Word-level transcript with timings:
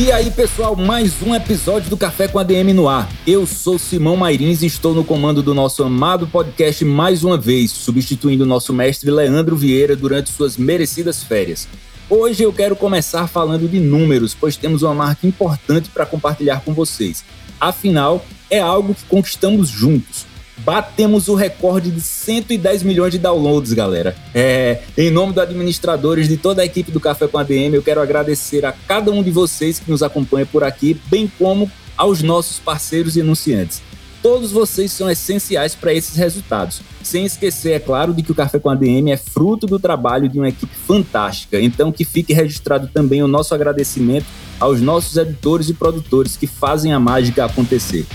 E 0.00 0.12
aí, 0.12 0.30
pessoal, 0.30 0.76
mais 0.76 1.20
um 1.22 1.34
episódio 1.34 1.90
do 1.90 1.96
Café 1.96 2.28
com 2.28 2.38
ADM 2.38 2.72
no 2.72 2.88
ar. 2.88 3.10
Eu 3.26 3.44
sou 3.44 3.80
Simão 3.80 4.16
Mairins 4.16 4.62
e 4.62 4.66
estou 4.66 4.94
no 4.94 5.02
comando 5.02 5.42
do 5.42 5.52
nosso 5.52 5.82
amado 5.82 6.24
podcast 6.24 6.84
mais 6.84 7.24
uma 7.24 7.36
vez, 7.36 7.72
substituindo 7.72 8.44
o 8.44 8.46
nosso 8.46 8.72
mestre 8.72 9.10
Leandro 9.10 9.56
Vieira 9.56 9.96
durante 9.96 10.30
suas 10.30 10.56
merecidas 10.56 11.24
férias. 11.24 11.66
Hoje 12.08 12.44
eu 12.44 12.52
quero 12.52 12.76
começar 12.76 13.26
falando 13.26 13.68
de 13.68 13.80
números, 13.80 14.36
pois 14.38 14.56
temos 14.56 14.84
uma 14.84 14.94
marca 14.94 15.26
importante 15.26 15.90
para 15.90 16.06
compartilhar 16.06 16.60
com 16.60 16.72
vocês. 16.72 17.24
Afinal, 17.60 18.24
é 18.48 18.60
algo 18.60 18.94
que 18.94 19.02
conquistamos 19.06 19.68
juntos 19.68 20.27
batemos 20.58 21.28
o 21.28 21.34
recorde 21.34 21.90
de 21.90 22.00
110 22.00 22.82
milhões 22.82 23.12
de 23.12 23.18
downloads, 23.18 23.72
galera. 23.72 24.14
É, 24.34 24.80
em 24.96 25.10
nome 25.10 25.32
dos 25.32 25.42
administradores 25.42 26.28
de 26.28 26.36
toda 26.36 26.62
a 26.62 26.64
equipe 26.64 26.90
do 26.90 27.00
Café 27.00 27.26
com 27.26 27.38
ADM, 27.38 27.74
eu 27.74 27.82
quero 27.82 28.00
agradecer 28.00 28.64
a 28.64 28.72
cada 28.72 29.10
um 29.10 29.22
de 29.22 29.30
vocês 29.30 29.78
que 29.78 29.90
nos 29.90 30.02
acompanha 30.02 30.46
por 30.46 30.64
aqui, 30.64 31.00
bem 31.06 31.30
como 31.38 31.70
aos 31.96 32.22
nossos 32.22 32.58
parceiros 32.58 33.16
e 33.16 33.20
anunciantes. 33.20 33.82
Todos 34.20 34.50
vocês 34.50 34.90
são 34.90 35.08
essenciais 35.08 35.76
para 35.76 35.94
esses 35.94 36.16
resultados. 36.16 36.80
Sem 37.02 37.24
esquecer, 37.24 37.72
é 37.72 37.78
claro, 37.78 38.12
de 38.12 38.22
que 38.22 38.32
o 38.32 38.34
Café 38.34 38.58
com 38.58 38.68
ADM 38.68 39.10
é 39.10 39.16
fruto 39.16 39.66
do 39.66 39.78
trabalho 39.78 40.28
de 40.28 40.38
uma 40.38 40.48
equipe 40.48 40.74
fantástica. 40.86 41.60
Então, 41.60 41.92
que 41.92 42.04
fique 42.04 42.32
registrado 42.32 42.88
também 42.88 43.22
o 43.22 43.28
nosso 43.28 43.54
agradecimento 43.54 44.26
aos 44.58 44.80
nossos 44.80 45.16
editores 45.16 45.68
e 45.68 45.74
produtores 45.74 46.36
que 46.36 46.48
fazem 46.48 46.92
a 46.92 46.98
mágica 46.98 47.44
acontecer. 47.44 48.06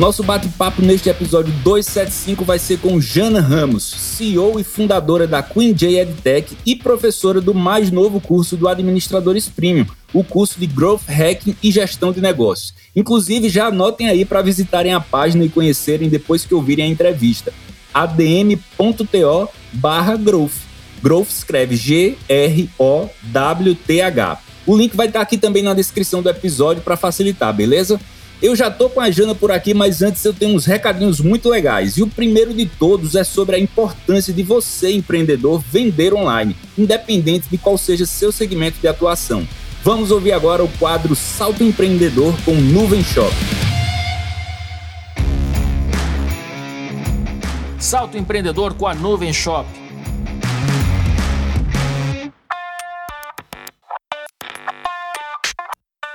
Nosso 0.00 0.22
bate-papo 0.22 0.80
neste 0.80 1.10
episódio 1.10 1.52
275 1.62 2.42
vai 2.42 2.58
ser 2.58 2.78
com 2.78 2.98
Jana 2.98 3.38
Ramos, 3.38 3.84
CEO 3.84 4.58
e 4.58 4.64
fundadora 4.64 5.26
da 5.26 5.42
Queen 5.42 5.74
J 5.74 6.00
EdTech 6.00 6.56
e 6.64 6.74
professora 6.74 7.38
do 7.38 7.52
mais 7.52 7.90
novo 7.90 8.18
curso 8.18 8.56
do 8.56 8.66
Administradores 8.66 9.46
Premium, 9.46 9.84
o 10.14 10.24
curso 10.24 10.58
de 10.58 10.66
Growth 10.66 11.02
Hacking 11.06 11.54
e 11.62 11.70
Gestão 11.70 12.12
de 12.12 12.22
Negócios. 12.22 12.72
Inclusive, 12.96 13.50
já 13.50 13.66
anotem 13.66 14.08
aí 14.08 14.24
para 14.24 14.40
visitarem 14.40 14.94
a 14.94 15.00
página 15.00 15.44
e 15.44 15.50
conhecerem 15.50 16.08
depois 16.08 16.46
que 16.46 16.54
ouvirem 16.54 16.86
a 16.86 16.88
entrevista. 16.88 17.52
adm.to 17.92 19.50
barra 19.70 20.16
growth. 20.16 20.62
Growth 21.02 21.28
escreve 21.28 21.76
G-R-O-W-T-H. 21.76 22.78
O 24.66 24.74
link 24.74 24.96
vai 24.96 25.08
estar 25.08 25.20
aqui 25.20 25.36
também 25.36 25.62
na 25.62 25.74
descrição 25.74 26.22
do 26.22 26.30
episódio 26.30 26.82
para 26.82 26.96
facilitar, 26.96 27.52
beleza? 27.52 28.00
Eu 28.42 28.56
já 28.56 28.70
tô 28.70 28.88
com 28.88 29.00
a 29.00 29.10
Jana 29.10 29.34
por 29.34 29.50
aqui, 29.50 29.74
mas 29.74 30.00
antes 30.00 30.24
eu 30.24 30.32
tenho 30.32 30.56
uns 30.56 30.64
recadinhos 30.64 31.20
muito 31.20 31.46
legais. 31.50 31.98
E 31.98 32.02
o 32.02 32.06
primeiro 32.06 32.54
de 32.54 32.64
todos 32.64 33.14
é 33.14 33.22
sobre 33.22 33.56
a 33.56 33.58
importância 33.58 34.32
de 34.32 34.42
você, 34.42 34.90
empreendedor, 34.92 35.62
vender 35.70 36.14
online, 36.14 36.56
independente 36.78 37.50
de 37.50 37.58
qual 37.58 37.76
seja 37.76 38.06
seu 38.06 38.32
segmento 38.32 38.78
de 38.80 38.88
atuação. 38.88 39.46
Vamos 39.84 40.10
ouvir 40.10 40.32
agora 40.32 40.64
o 40.64 40.68
quadro 40.78 41.14
Salto 41.14 41.62
Empreendedor 41.62 42.34
com 42.42 42.54
Nuvem 42.54 43.04
Shop. 43.04 43.34
Salto 47.78 48.16
Empreendedor 48.16 48.72
com 48.72 48.86
a 48.86 48.94
Nuvem 48.94 49.34
Shop. 49.34 49.68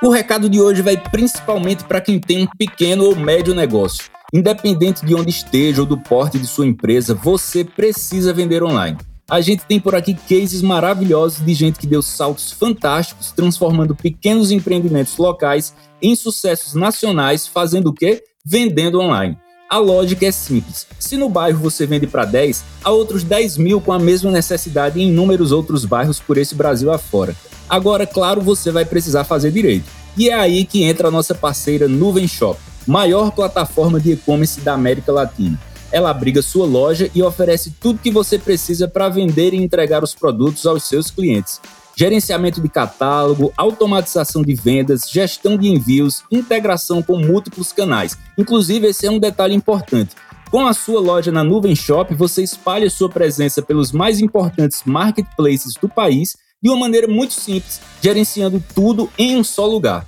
O 0.04 0.10
recado 0.10 0.50
de 0.50 0.60
hoje 0.60 0.82
vai 0.82 0.98
principalmente 0.98 1.86
para 1.86 2.02
quem 2.02 2.20
tem 2.20 2.44
um 2.44 2.48
pequeno 2.58 3.06
ou 3.06 3.16
médio 3.16 3.56
negócio. 3.56 4.06
Independente 4.34 5.06
de 5.06 5.16
onde 5.16 5.30
esteja 5.30 5.82
ou 5.82 5.88
do 5.88 5.98
porte 5.98 6.38
de 6.38 6.46
sua 6.46 6.68
empresa, 6.68 7.16
você 7.16 7.64
precisa 7.64 8.34
vender 8.34 8.62
online. 8.62 8.98
A 9.30 9.40
gente 9.40 9.64
tem 9.66 9.80
por 9.80 9.96
aqui 9.96 10.14
cases 10.14 10.62
maravilhosos 10.62 11.44
de 11.44 11.54
gente 11.54 11.80
que 11.80 11.88
deu 11.88 12.02
saltos 12.02 12.52
fantásticos, 12.52 13.32
transformando 13.32 13.96
pequenos 13.96 14.52
empreendimentos 14.52 15.18
locais 15.18 15.74
em 16.02 16.14
sucessos 16.14 16.74
nacionais, 16.74 17.48
fazendo 17.48 17.88
o 17.88 17.94
quê? 17.94 18.22
Vendendo 18.46 19.00
online. 19.00 19.38
A 19.76 19.78
lógica 19.78 20.26
é 20.26 20.32
simples. 20.32 20.88
Se 20.98 21.18
no 21.18 21.28
bairro 21.28 21.60
você 21.60 21.86
vende 21.86 22.08
para 22.08 22.24
10, 22.24 22.64
há 22.82 22.92
outros 22.92 23.26
10 23.26 23.58
mil 23.58 23.82
com 23.82 23.92
a 23.92 24.00
mesma 24.00 24.32
necessidade 24.32 25.02
em 25.02 25.10
inúmeros 25.10 25.52
outros 25.52 25.84
bairros 25.84 26.18
por 26.18 26.38
esse 26.38 26.56
Brasil 26.56 26.90
afora. 26.94 27.36
Agora, 27.68 28.08
claro, 28.08 28.40
você 28.40 28.72
vai 28.72 28.86
precisar 28.86 29.26
fazer 29.26 29.52
direito. 29.52 29.84
E 30.16 30.30
é 30.30 30.34
aí 30.34 30.64
que 30.64 30.86
entra 30.86 31.10
a 31.10 31.12
nossa 31.12 31.36
parceira 31.36 31.90
Nuvem 31.90 32.26
Shop, 32.26 32.58
maior 32.88 33.32
plataforma 33.32 34.00
de 34.00 34.14
e-commerce 34.14 34.62
da 34.62 34.76
América 34.76 35.12
Latina. 35.12 35.60
Ela 35.92 36.10
abriga 36.10 36.42
sua 36.42 36.66
loja 36.66 37.12
e 37.14 37.22
oferece 37.22 37.76
tudo 37.78 38.00
que 38.00 38.12
você 38.12 38.40
precisa 38.40 38.88
para 38.88 39.10
vender 39.10 39.54
e 39.54 39.58
entregar 39.58 40.06
os 40.06 40.16
produtos 40.16 40.66
aos 40.66 40.86
seus 40.86 41.12
clientes. 41.12 41.60
Gerenciamento 41.98 42.60
de 42.60 42.68
catálogo, 42.68 43.54
automatização 43.56 44.42
de 44.42 44.54
vendas, 44.54 45.10
gestão 45.10 45.58
de 45.58 45.70
envios, 45.70 46.24
integração 46.30 47.02
com 47.02 47.18
múltiplos 47.18 47.72
canais. 47.72 48.18
Inclusive, 48.38 48.88
esse 48.88 49.08
é 49.08 49.12
um 49.12 49.18
detalhe 49.18 49.56
importante. 49.56 50.14
Com 50.52 50.68
a 50.68 50.74
sua 50.74 51.00
loja 51.00 51.32
na 51.32 51.44
Nuvem 51.44 51.76
Shop, 51.76 52.14
você 52.14 52.44
espalha 52.44 52.90
sua 52.90 53.10
presença 53.10 53.62
pelos 53.62 53.94
mais 53.94 54.20
importantes 54.20 54.84
marketplaces 54.86 55.74
do 55.76 55.88
país 55.88 56.36
de 56.62 56.70
uma 56.70 56.80
maneira 56.80 57.08
muito 57.08 57.34
simples, 57.34 57.80
gerenciando 58.02 58.62
tudo 58.74 59.10
em 59.18 59.38
um 59.38 59.44
só 59.44 59.66
lugar. 59.66 60.06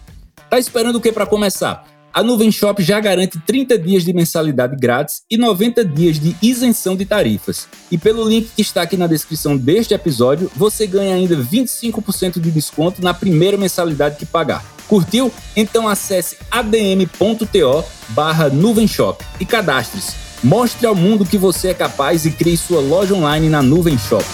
Tá 0.50 0.60
esperando 0.60 0.98
o 0.98 1.02
que 1.02 1.12
para 1.12 1.26
começar? 1.26 1.97
A 2.18 2.24
Nuvem 2.24 2.52
Shop 2.52 2.82
já 2.82 3.00
garante 3.00 3.40
30 3.46 3.78
dias 3.78 4.04
de 4.04 4.12
mensalidade 4.12 4.76
grátis 4.76 5.22
e 5.30 5.38
90 5.38 5.86
dias 5.86 6.20
de 6.20 6.36
isenção 6.42 6.96
de 6.96 7.06
tarifas. 7.06 7.68
E 7.92 7.98
pelo 8.00 8.28
link 8.28 8.50
que 8.56 8.62
está 8.64 8.82
aqui 8.82 8.98
na 8.98 9.06
descrição 9.06 9.56
deste 9.56 9.94
episódio, 9.94 10.50
você 10.56 10.88
ganha 10.88 11.14
ainda 11.14 11.38
25% 11.38 12.40
de 12.40 12.50
desconto 12.50 13.04
na 13.04 13.14
primeira 13.14 13.56
mensalidade 13.56 14.16
que 14.18 14.26
pagar. 14.26 14.66
Curtiu? 14.88 15.32
Então 15.56 15.88
acesse 15.88 16.38
adm.to 16.50 17.86
barra 18.10 18.50
nuvenshop 18.50 19.24
e 19.40 19.46
cadastre-se. 19.46 20.16
Mostre 20.44 20.88
ao 20.88 20.96
mundo 20.96 21.24
que 21.24 21.38
você 21.38 21.68
é 21.68 21.74
capaz 21.76 22.26
e 22.26 22.32
crie 22.32 22.58
sua 22.58 22.82
loja 22.82 23.14
online 23.14 23.48
na 23.48 23.62
Nuvem 23.62 23.96
Shop. 23.96 24.26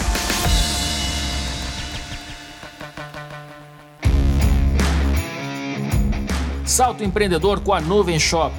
Salto 6.73 7.03
Empreendedor 7.03 7.59
com 7.59 7.71
a 7.71 7.79
Nuvem 7.79 8.19
Shop. 8.19 8.51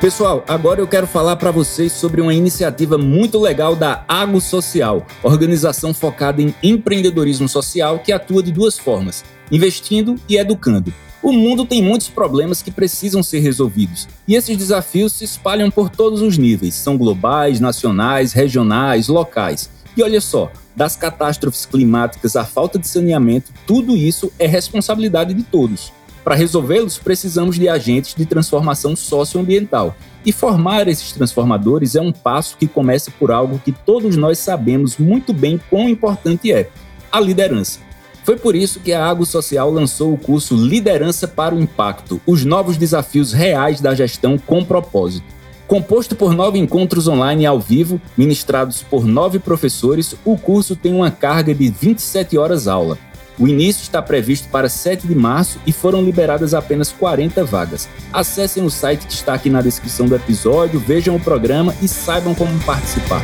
Pessoal, 0.00 0.42
agora 0.48 0.80
eu 0.80 0.88
quero 0.88 1.06
falar 1.06 1.36
para 1.36 1.50
vocês 1.50 1.92
sobre 1.92 2.22
uma 2.22 2.32
iniciativa 2.32 2.96
muito 2.96 3.38
legal 3.38 3.76
da 3.76 4.06
Ago 4.08 4.40
Social, 4.40 5.06
organização 5.22 5.92
focada 5.92 6.40
em 6.40 6.54
empreendedorismo 6.62 7.46
social 7.46 7.98
que 7.98 8.10
atua 8.10 8.42
de 8.42 8.50
duas 8.50 8.78
formas: 8.78 9.22
investindo 9.52 10.14
e 10.26 10.38
educando. 10.38 10.94
O 11.22 11.30
mundo 11.30 11.66
tem 11.66 11.82
muitos 11.82 12.08
problemas 12.08 12.62
que 12.62 12.70
precisam 12.70 13.22
ser 13.22 13.40
resolvidos, 13.40 14.08
e 14.26 14.34
esses 14.34 14.56
desafios 14.56 15.12
se 15.12 15.24
espalham 15.24 15.70
por 15.70 15.90
todos 15.90 16.22
os 16.22 16.38
níveis, 16.38 16.74
são 16.74 16.96
globais, 16.96 17.60
nacionais, 17.60 18.32
regionais, 18.32 19.08
locais. 19.08 19.68
E 19.98 20.02
olha 20.02 20.20
só, 20.20 20.52
das 20.76 20.94
catástrofes 20.94 21.66
climáticas 21.66 22.36
à 22.36 22.44
falta 22.44 22.78
de 22.78 22.86
saneamento, 22.86 23.52
tudo 23.66 23.96
isso 23.96 24.30
é 24.38 24.46
responsabilidade 24.46 25.34
de 25.34 25.42
todos. 25.42 25.92
Para 26.22 26.36
resolvê-los, 26.36 26.98
precisamos 26.98 27.56
de 27.56 27.68
agentes 27.68 28.14
de 28.14 28.24
transformação 28.24 28.94
socioambiental. 28.94 29.96
E 30.24 30.30
formar 30.30 30.86
esses 30.86 31.10
transformadores 31.10 31.96
é 31.96 32.00
um 32.00 32.12
passo 32.12 32.56
que 32.56 32.68
começa 32.68 33.10
por 33.10 33.32
algo 33.32 33.60
que 33.64 33.72
todos 33.72 34.14
nós 34.14 34.38
sabemos 34.38 34.98
muito 34.98 35.32
bem 35.32 35.60
quão 35.68 35.88
importante 35.88 36.52
é: 36.52 36.70
a 37.10 37.18
liderança. 37.18 37.80
Foi 38.22 38.36
por 38.36 38.54
isso 38.54 38.78
que 38.78 38.92
a 38.92 39.04
Água 39.04 39.26
Social 39.26 39.68
lançou 39.68 40.12
o 40.12 40.18
curso 40.18 40.54
Liderança 40.54 41.26
para 41.26 41.56
o 41.56 41.60
Impacto 41.60 42.20
os 42.24 42.44
novos 42.44 42.76
desafios 42.76 43.32
reais 43.32 43.80
da 43.80 43.96
gestão 43.96 44.38
com 44.38 44.64
propósito. 44.64 45.37
Composto 45.68 46.16
por 46.16 46.32
nove 46.32 46.58
encontros 46.58 47.06
online 47.06 47.44
ao 47.44 47.60
vivo, 47.60 48.00
ministrados 48.16 48.82
por 48.82 49.04
nove 49.04 49.38
professores, 49.38 50.16
o 50.24 50.34
curso 50.34 50.74
tem 50.74 50.94
uma 50.94 51.10
carga 51.10 51.54
de 51.54 51.68
27 51.68 52.38
horas 52.38 52.66
aula. 52.66 52.96
O 53.38 53.46
início 53.46 53.82
está 53.82 54.00
previsto 54.00 54.48
para 54.48 54.70
7 54.70 55.06
de 55.06 55.14
março 55.14 55.60
e 55.66 55.70
foram 55.70 56.02
liberadas 56.02 56.54
apenas 56.54 56.90
40 56.90 57.44
vagas. 57.44 57.86
Acessem 58.10 58.64
o 58.64 58.70
site 58.70 59.06
que 59.06 59.12
está 59.12 59.34
aqui 59.34 59.50
na 59.50 59.60
descrição 59.60 60.06
do 60.06 60.16
episódio, 60.16 60.80
vejam 60.80 61.14
o 61.14 61.20
programa 61.20 61.74
e 61.82 61.86
saibam 61.86 62.34
como 62.34 62.58
participar. 62.64 63.22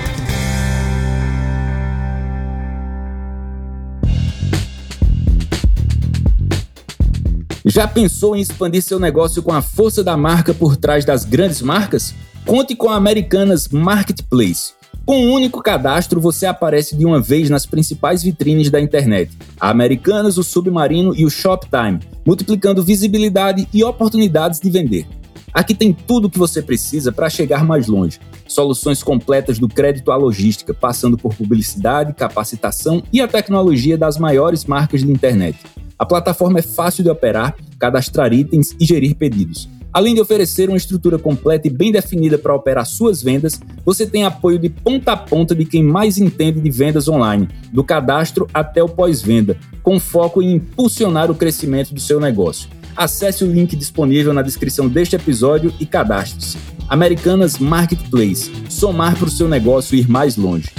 Já 7.64 7.88
pensou 7.88 8.37
em 8.37 8.43
expandir 8.43 8.82
seu 8.82 9.00
negócio 9.00 9.43
com 9.43 9.50
a 9.50 9.62
força 9.62 10.05
da 10.05 10.14
marca 10.14 10.52
por 10.52 10.76
trás 10.76 11.06
das 11.06 11.25
grandes 11.25 11.62
marcas? 11.62 12.14
Conte 12.46 12.76
com 12.76 12.91
a 12.91 12.96
Americanas 12.96 13.69
Marketplace. 13.69 14.75
Com 15.06 15.17
um 15.17 15.32
único 15.32 15.62
cadastro, 15.62 16.20
você 16.20 16.44
aparece 16.44 16.94
de 16.94 17.06
uma 17.06 17.19
vez 17.19 17.49
nas 17.49 17.64
principais 17.64 18.23
vitrines 18.23 18.69
da 18.69 18.79
internet: 18.79 19.32
a 19.58 19.70
Americanas, 19.70 20.37
o 20.37 20.43
Submarino 20.43 21.17
e 21.17 21.25
o 21.25 21.31
Shoptime, 21.31 22.00
multiplicando 22.25 22.82
visibilidade 22.82 23.67
e 23.73 23.82
oportunidades 23.82 24.61
de 24.61 24.69
vender. 24.69 25.06
Aqui 25.55 25.75
tem 25.75 25.94
tudo 25.94 26.26
o 26.26 26.31
que 26.31 26.38
você 26.38 26.61
precisa 26.61 27.11
para 27.11 27.31
chegar 27.31 27.64
mais 27.64 27.87
longe. 27.87 28.20
Soluções 28.46 29.02
completas 29.02 29.58
do 29.58 29.67
crédito 29.67 30.12
à 30.12 30.17
logística, 30.17 30.75
passando 30.75 31.17
por 31.17 31.35
publicidade, 31.35 32.12
capacitação 32.12 33.02
e 33.11 33.23
a 33.23 33.29
tecnologia 33.29 33.96
das 33.96 34.19
maiores 34.19 34.67
marcas 34.67 35.02
de 35.02 35.11
internet. 35.11 35.58
A 35.99 36.05
plataforma 36.05 36.58
é 36.58 36.62
fácil 36.62 37.02
de 37.02 37.08
operar, 37.08 37.56
cadastrar 37.79 38.35
itens 38.35 38.76
e 38.79 38.85
gerir 38.85 39.14
pedidos. 39.14 39.67
Além 39.94 40.12
de 40.12 40.20
oferecer 40.20 40.69
uma 40.69 40.76
estrutura 40.76 41.20
completa 41.20 41.69
e 41.69 41.70
bem 41.70 41.93
definida 41.93 42.37
para 42.37 42.52
operar 42.52 42.85
suas 42.85 43.23
vendas, 43.23 43.61
você 43.85 44.05
tem 44.05 44.25
apoio 44.25 44.58
de 44.58 44.69
ponta 44.69 45.12
a 45.12 45.17
ponta 45.17 45.55
de 45.55 45.64
quem 45.64 45.85
mais 45.85 46.19
entende 46.19 46.61
de 46.61 46.69
vendas 46.69 47.06
online, 47.06 47.49
do 47.73 47.85
cadastro 47.85 48.49
até 48.52 48.82
o 48.82 48.88
pós-venda, 48.88 49.56
com 49.85 50.00
foco 50.00 50.43
em 50.43 50.55
impulsionar 50.55 51.31
o 51.31 51.35
crescimento 51.37 51.94
do 51.94 52.00
seu 52.00 52.19
negócio. 52.19 52.69
Acesse 52.96 53.44
o 53.44 53.46
link 53.50 53.76
disponível 53.76 54.35
na 54.35 54.43
descrição 54.43 54.88
deste 54.88 55.14
episódio 55.14 55.73
e 55.79 55.87
cadastre-se. 55.87 56.58
Americanas 56.88 57.58
Marketplace. 57.58 58.50
Somar 58.69 59.17
para 59.17 59.29
o 59.29 59.31
seu 59.31 59.49
negócio 59.49 59.96
ir 59.96 60.08
mais 60.08 60.37
longe. 60.37 60.70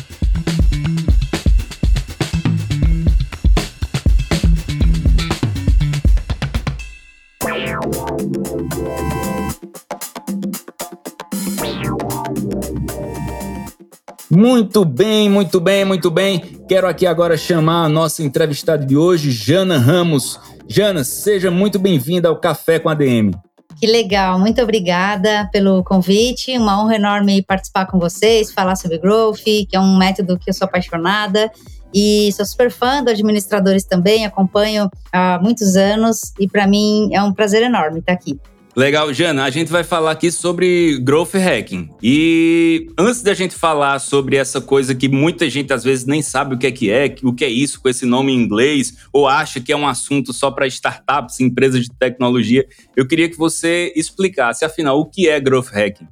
Muito 14.35 14.83
bem, 14.83 15.29
muito 15.29 15.61
bem, 15.61 15.85
muito 15.85 16.11
bem. 16.11 16.39
Quero 16.67 16.87
aqui 16.87 17.07
agora 17.07 17.37
chamar 17.37 17.85
a 17.85 17.89
nossa 17.89 18.21
entrevistada 18.21 18.85
de 18.85 18.97
hoje, 18.97 19.31
Jana 19.31 19.77
Ramos. 19.77 20.37
Jana, 20.67 21.05
seja 21.05 21.49
muito 21.49 21.79
bem-vinda 21.79 22.27
ao 22.27 22.35
Café 22.35 22.77
com 22.77 22.89
a 22.89 22.93
DM. 22.93 23.31
Que 23.79 23.87
legal, 23.87 24.37
muito 24.37 24.61
obrigada 24.61 25.49
pelo 25.53 25.81
convite. 25.85 26.57
Uma 26.57 26.83
honra 26.83 26.95
enorme 26.95 27.41
participar 27.43 27.85
com 27.85 27.97
vocês, 27.97 28.51
falar 28.51 28.75
sobre 28.75 28.97
Growth, 28.97 29.43
que 29.43 29.69
é 29.71 29.79
um 29.79 29.97
método 29.97 30.37
que 30.37 30.49
eu 30.49 30.53
sou 30.53 30.65
apaixonada. 30.65 31.49
E 31.93 32.29
sou 32.33 32.45
super 32.45 32.69
fã 32.69 33.01
do 33.01 33.11
Administradores 33.11 33.85
também, 33.85 34.25
acompanho 34.25 34.89
há 35.13 35.39
muitos 35.41 35.77
anos 35.77 36.33
e 36.37 36.45
para 36.45 36.67
mim 36.67 37.09
é 37.13 37.23
um 37.23 37.31
prazer 37.31 37.63
enorme 37.63 37.99
estar 37.99 38.11
aqui. 38.11 38.37
Legal, 38.75 39.13
Jana, 39.13 39.45
a 39.45 39.49
gente 39.49 39.71
vai 39.71 39.85
falar 39.85 40.11
aqui 40.11 40.29
sobre 40.29 40.99
growth 40.99 41.33
hacking. 41.33 41.89
E 42.03 42.87
antes 42.97 43.21
da 43.21 43.33
gente 43.33 43.55
falar 43.55 43.97
sobre 43.99 44.35
essa 44.35 44.59
coisa 44.59 44.93
que 44.93 45.07
muita 45.07 45.49
gente 45.49 45.71
às 45.71 45.81
vezes 45.81 46.05
nem 46.05 46.21
sabe 46.21 46.55
o 46.55 46.57
que 46.57 46.67
é 46.67 46.71
que 46.73 46.91
é, 46.91 47.15
o 47.23 47.33
que 47.33 47.45
é 47.45 47.47
isso 47.47 47.81
com 47.81 47.87
esse 47.87 48.05
nome 48.05 48.33
em 48.33 48.35
inglês, 48.35 48.97
ou 49.13 49.29
acha 49.29 49.61
que 49.61 49.71
é 49.71 49.77
um 49.77 49.87
assunto 49.87 50.33
só 50.33 50.51
para 50.51 50.67
startups, 50.67 51.39
empresas 51.39 51.83
de 51.83 51.89
tecnologia, 51.89 52.67
eu 52.97 53.07
queria 53.07 53.29
que 53.29 53.37
você 53.37 53.93
explicasse, 53.95 54.65
afinal, 54.65 54.99
o 54.99 55.05
que 55.05 55.29
é 55.29 55.39
growth 55.39 55.69
hacking. 55.69 56.07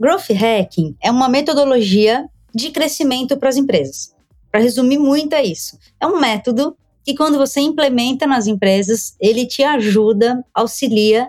Growth 0.00 0.30
hacking 0.30 0.96
é 1.00 1.12
uma 1.12 1.28
metodologia 1.28 2.24
de 2.52 2.70
crescimento 2.70 3.36
para 3.36 3.48
as 3.48 3.56
empresas. 3.56 4.12
Para 4.50 4.60
resumir 4.60 4.98
muito 4.98 5.34
é 5.34 5.44
isso. 5.44 5.78
É 6.00 6.06
um 6.06 6.18
método 6.18 6.76
que 7.04 7.14
quando 7.14 7.38
você 7.38 7.60
implementa 7.60 8.26
nas 8.26 8.48
empresas, 8.48 9.14
ele 9.20 9.46
te 9.46 9.62
ajuda, 9.62 10.44
auxilia 10.52 11.28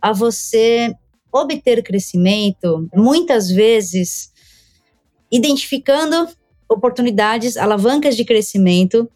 a 0.00 0.12
você 0.12 0.94
obter 1.32 1.82
crescimento, 1.82 2.88
muitas 2.94 3.50
vezes 3.50 4.32
identificando 5.30 6.28
oportunidades, 6.68 7.56
alavancas 7.56 8.16
de 8.16 8.24
crescimento 8.24 9.08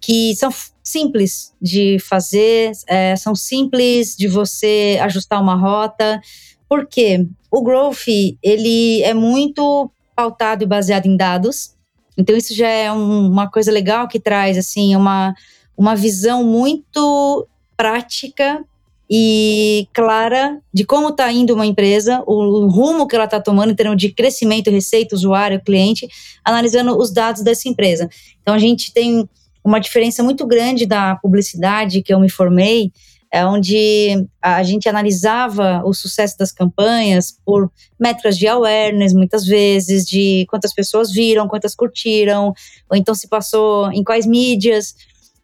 que 0.00 0.34
são 0.36 0.50
simples 0.82 1.54
de 1.60 1.98
fazer, 1.98 2.72
é, 2.86 3.16
são 3.16 3.34
simples 3.34 4.14
de 4.14 4.28
você 4.28 4.98
ajustar 5.00 5.40
uma 5.40 5.54
rota, 5.54 6.20
porque 6.68 7.26
o 7.50 7.62
growth 7.62 8.06
ele 8.42 9.02
é 9.02 9.14
muito 9.14 9.90
pautado 10.14 10.62
e 10.62 10.66
baseado 10.66 11.06
em 11.06 11.16
dados, 11.16 11.74
então 12.18 12.36
isso 12.36 12.54
já 12.54 12.68
é 12.68 12.92
um, 12.92 13.30
uma 13.30 13.50
coisa 13.50 13.72
legal 13.72 14.06
que 14.06 14.20
traz 14.20 14.58
assim 14.58 14.94
uma 14.94 15.34
uma 15.76 15.96
visão 15.96 16.44
muito 16.44 17.48
prática 17.76 18.64
e 19.08 19.86
clara 19.92 20.58
de 20.72 20.84
como 20.84 21.10
está 21.10 21.30
indo 21.30 21.54
uma 21.54 21.66
empresa, 21.66 22.22
o, 22.26 22.66
rumo 22.68 23.06
que 23.06 23.14
ela 23.14 23.26
está 23.26 23.40
tomando 23.40 23.72
em 23.72 23.74
termos 23.74 23.98
de 23.98 24.10
crescimento, 24.10 24.70
receita, 24.70 25.14
usuário, 25.14 25.60
cliente, 25.62 26.08
analisando 26.44 26.96
os 26.96 27.12
dados 27.12 27.42
dessa 27.42 27.68
empresa. 27.68 28.08
Então 28.40 28.54
a 28.54 28.58
gente 28.58 28.92
tem 28.92 29.28
uma 29.62 29.78
diferença 29.78 30.22
muito 30.22 30.46
grande 30.46 30.86
da 30.86 31.16
publicidade 31.16 32.02
que 32.02 32.12
eu 32.12 32.20
me 32.20 32.30
formei, 32.30 32.92
é 33.34 33.44
onde 33.44 34.28
a 34.40 34.62
gente 34.62 34.88
analisava 34.88 35.82
o 35.84 35.92
sucesso 35.92 36.38
das 36.38 36.52
campanhas 36.52 37.36
por 37.44 37.68
métricas 37.98 38.38
de 38.38 38.46
awareness, 38.46 39.12
muitas 39.12 39.44
vezes, 39.44 40.04
de 40.04 40.46
quantas 40.48 40.72
pessoas 40.72 41.10
viram, 41.10 41.48
quantas 41.48 41.74
curtiram, 41.74 42.54
ou 42.88 42.96
então 42.96 43.12
se 43.12 43.26
passou 43.26 43.90
em 43.90 44.04
quais 44.04 44.24
mídias. 44.24 44.94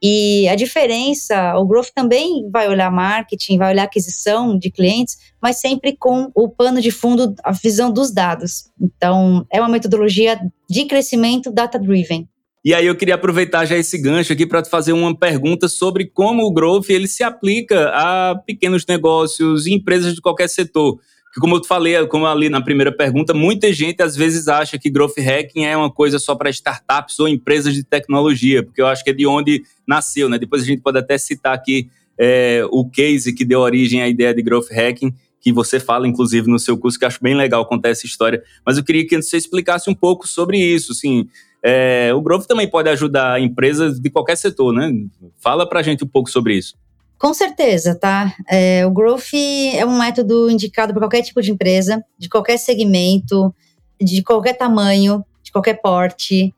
E 0.02 0.48
a 0.48 0.54
diferença, 0.54 1.54
o 1.56 1.66
Growth 1.66 1.90
também 1.94 2.48
vai 2.50 2.68
olhar 2.68 2.90
marketing, 2.90 3.58
vai 3.58 3.72
olhar 3.72 3.84
aquisição 3.84 4.58
de 4.58 4.70
clientes, 4.70 5.18
mas 5.42 5.60
sempre 5.60 5.94
com 5.94 6.30
o 6.34 6.48
pano 6.48 6.80
de 6.80 6.90
fundo, 6.90 7.34
a 7.44 7.52
visão 7.52 7.92
dos 7.92 8.10
dados. 8.10 8.70
Então, 8.80 9.46
é 9.52 9.60
uma 9.60 9.68
metodologia 9.68 10.40
de 10.68 10.86
crescimento 10.86 11.52
data-driven. 11.52 12.26
E 12.62 12.74
aí 12.74 12.86
eu 12.86 12.94
queria 12.94 13.14
aproveitar 13.14 13.64
já 13.64 13.76
esse 13.76 13.96
gancho 13.98 14.32
aqui 14.32 14.46
para 14.46 14.62
fazer 14.64 14.92
uma 14.92 15.16
pergunta 15.16 15.66
sobre 15.66 16.06
como 16.06 16.44
o 16.44 16.52
Growth 16.52 16.90
ele 16.90 17.08
se 17.08 17.22
aplica 17.22 17.88
a 17.88 18.34
pequenos 18.46 18.84
negócios 18.86 19.66
e 19.66 19.72
empresas 19.72 20.14
de 20.14 20.20
qualquer 20.20 20.48
setor. 20.48 20.98
Porque 21.30 21.40
como 21.40 21.56
eu 21.56 21.64
falei, 21.64 22.04
como 22.08 22.26
ali 22.26 22.48
na 22.48 22.60
primeira 22.60 22.90
pergunta, 22.90 23.32
muita 23.32 23.72
gente 23.72 24.02
às 24.02 24.16
vezes 24.16 24.48
acha 24.48 24.76
que 24.76 24.90
growth 24.90 25.16
hacking 25.16 25.64
é 25.64 25.76
uma 25.76 25.90
coisa 25.90 26.18
só 26.18 26.34
para 26.34 26.50
startups 26.50 27.20
ou 27.20 27.28
empresas 27.28 27.72
de 27.72 27.84
tecnologia, 27.84 28.64
porque 28.64 28.82
eu 28.82 28.88
acho 28.88 29.04
que 29.04 29.10
é 29.10 29.12
de 29.12 29.26
onde 29.28 29.62
nasceu, 29.86 30.28
né? 30.28 30.38
Depois 30.38 30.62
a 30.62 30.66
gente 30.66 30.82
pode 30.82 30.98
até 30.98 31.16
citar 31.16 31.54
aqui 31.54 31.88
é, 32.18 32.64
o 32.72 32.84
case 32.84 33.32
que 33.32 33.44
deu 33.44 33.60
origem 33.60 34.02
à 34.02 34.08
ideia 34.08 34.34
de 34.34 34.42
growth 34.42 34.70
hacking, 34.72 35.14
que 35.40 35.52
você 35.52 35.78
fala, 35.78 36.06
inclusive, 36.06 36.50
no 36.50 36.58
seu 36.58 36.76
curso, 36.76 36.98
que 36.98 37.04
acho 37.04 37.22
bem 37.22 37.34
legal 37.34 37.64
contar 37.64 37.90
essa 37.90 38.06
história. 38.06 38.42
Mas 38.66 38.76
eu 38.76 38.84
queria 38.84 39.06
que 39.06 39.22
você 39.22 39.36
explicasse 39.36 39.88
um 39.88 39.94
pouco 39.94 40.26
sobre 40.26 40.58
isso, 40.58 40.92
assim. 40.92 41.28
É, 41.62 42.12
o 42.14 42.20
Growth 42.20 42.46
também 42.46 42.68
pode 42.68 42.88
ajudar 42.88 43.40
empresas 43.40 44.00
de 44.00 44.10
qualquer 44.10 44.36
setor, 44.36 44.72
né? 44.72 44.92
Fala 45.38 45.66
pra 45.66 45.82
gente 45.82 46.04
um 46.04 46.08
pouco 46.08 46.28
sobre 46.28 46.56
isso. 46.56 46.74
Com 47.20 47.34
certeza, 47.34 47.94
tá? 47.94 48.34
É, 48.48 48.86
o 48.86 48.90
Growth 48.90 49.34
é 49.74 49.84
um 49.84 49.98
método 49.98 50.50
indicado 50.50 50.94
para 50.94 51.02
qualquer 51.02 51.20
tipo 51.20 51.42
de 51.42 51.50
empresa, 51.50 52.02
de 52.18 52.30
qualquer 52.30 52.56
segmento, 52.56 53.54
de 54.00 54.22
qualquer 54.22 54.54
tamanho, 54.54 55.22
de 55.42 55.52
qualquer 55.52 55.82
porte. 55.82 56.54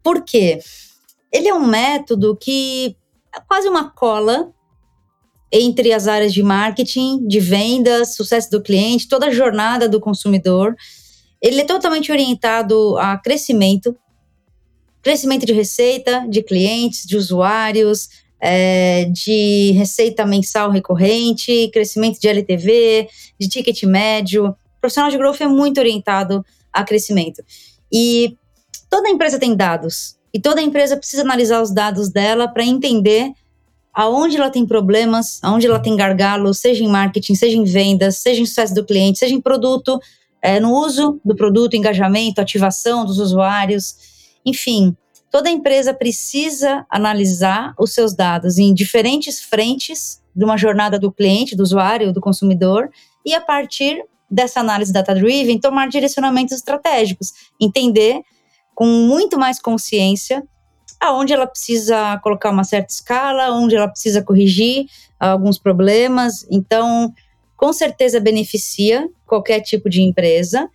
Por 0.00 0.22
quê? 0.22 0.60
Ele 1.32 1.48
é 1.48 1.54
um 1.54 1.66
método 1.66 2.36
que 2.40 2.96
é 3.34 3.40
quase 3.40 3.68
uma 3.68 3.90
cola 3.90 4.52
entre 5.50 5.92
as 5.92 6.06
áreas 6.06 6.32
de 6.32 6.42
marketing, 6.44 7.26
de 7.26 7.40
vendas, 7.40 8.14
sucesso 8.14 8.48
do 8.48 8.62
cliente, 8.62 9.08
toda 9.08 9.26
a 9.26 9.32
jornada 9.32 9.88
do 9.88 9.98
consumidor. 9.98 10.76
Ele 11.42 11.62
é 11.62 11.64
totalmente 11.64 12.12
orientado 12.12 12.96
a 12.96 13.18
crescimento, 13.18 13.96
crescimento 15.02 15.44
de 15.44 15.52
receita, 15.52 16.24
de 16.28 16.44
clientes, 16.44 17.04
de 17.04 17.16
usuários, 17.16 18.08
é, 18.40 19.04
de 19.04 19.72
receita 19.72 20.24
mensal 20.24 20.70
recorrente, 20.70 21.68
crescimento 21.72 22.18
de 22.18 22.28
LTV, 22.28 23.08
de 23.38 23.48
ticket 23.48 23.82
médio. 23.84 24.46
O 24.48 24.80
profissional 24.80 25.10
de 25.10 25.18
growth 25.18 25.40
é 25.40 25.46
muito 25.46 25.78
orientado 25.78 26.44
a 26.72 26.82
crescimento. 26.82 27.42
E 27.92 28.36
toda 28.88 29.10
empresa 29.10 29.38
tem 29.38 29.54
dados. 29.54 30.16
E 30.32 30.40
toda 30.40 30.62
empresa 30.62 30.96
precisa 30.96 31.22
analisar 31.22 31.60
os 31.60 31.72
dados 31.72 32.08
dela 32.08 32.48
para 32.48 32.64
entender 32.64 33.32
aonde 33.92 34.36
ela 34.36 34.50
tem 34.50 34.64
problemas, 34.64 35.40
aonde 35.42 35.66
ela 35.66 35.80
tem 35.80 35.96
gargalos, 35.96 36.58
seja 36.58 36.84
em 36.84 36.88
marketing, 36.88 37.34
seja 37.34 37.56
em 37.56 37.64
vendas, 37.64 38.18
seja 38.18 38.40
em 38.40 38.46
sucesso 38.46 38.72
do 38.74 38.84
cliente, 38.84 39.18
seja 39.18 39.34
em 39.34 39.40
produto, 39.40 40.00
é, 40.40 40.60
no 40.60 40.72
uso 40.72 41.20
do 41.24 41.34
produto, 41.34 41.76
engajamento, 41.76 42.40
ativação 42.40 43.04
dos 43.04 43.18
usuários. 43.18 43.96
Enfim, 44.46 44.96
toda 45.30 45.50
empresa 45.50 45.94
precisa 45.94 46.84
analisar 46.90 47.74
os 47.78 47.92
seus 47.92 48.14
dados 48.14 48.58
em 48.58 48.74
diferentes 48.74 49.40
frentes 49.40 50.20
de 50.34 50.44
uma 50.44 50.56
jornada 50.56 50.98
do 50.98 51.12
cliente, 51.12 51.56
do 51.56 51.62
usuário, 51.62 52.12
do 52.12 52.20
consumidor, 52.20 52.90
e 53.24 53.34
a 53.34 53.40
partir 53.40 54.02
dessa 54.30 54.60
análise 54.60 54.92
data-driven, 54.92 55.58
tomar 55.58 55.88
direcionamentos 55.88 56.54
estratégicos, 56.54 57.32
entender 57.60 58.20
com 58.74 58.86
muito 58.86 59.38
mais 59.38 59.60
consciência 59.60 60.42
aonde 61.00 61.32
ela 61.32 61.46
precisa 61.46 62.18
colocar 62.22 62.50
uma 62.50 62.62
certa 62.62 62.92
escala, 62.92 63.50
onde 63.52 63.74
ela 63.74 63.88
precisa 63.88 64.22
corrigir 64.22 64.86
alguns 65.18 65.58
problemas. 65.58 66.46
Então, 66.50 67.12
com 67.56 67.72
certeza 67.72 68.20
beneficia 68.20 69.08
qualquer 69.26 69.60
tipo 69.60 69.88
de 69.88 70.02
empresa. 70.02 70.68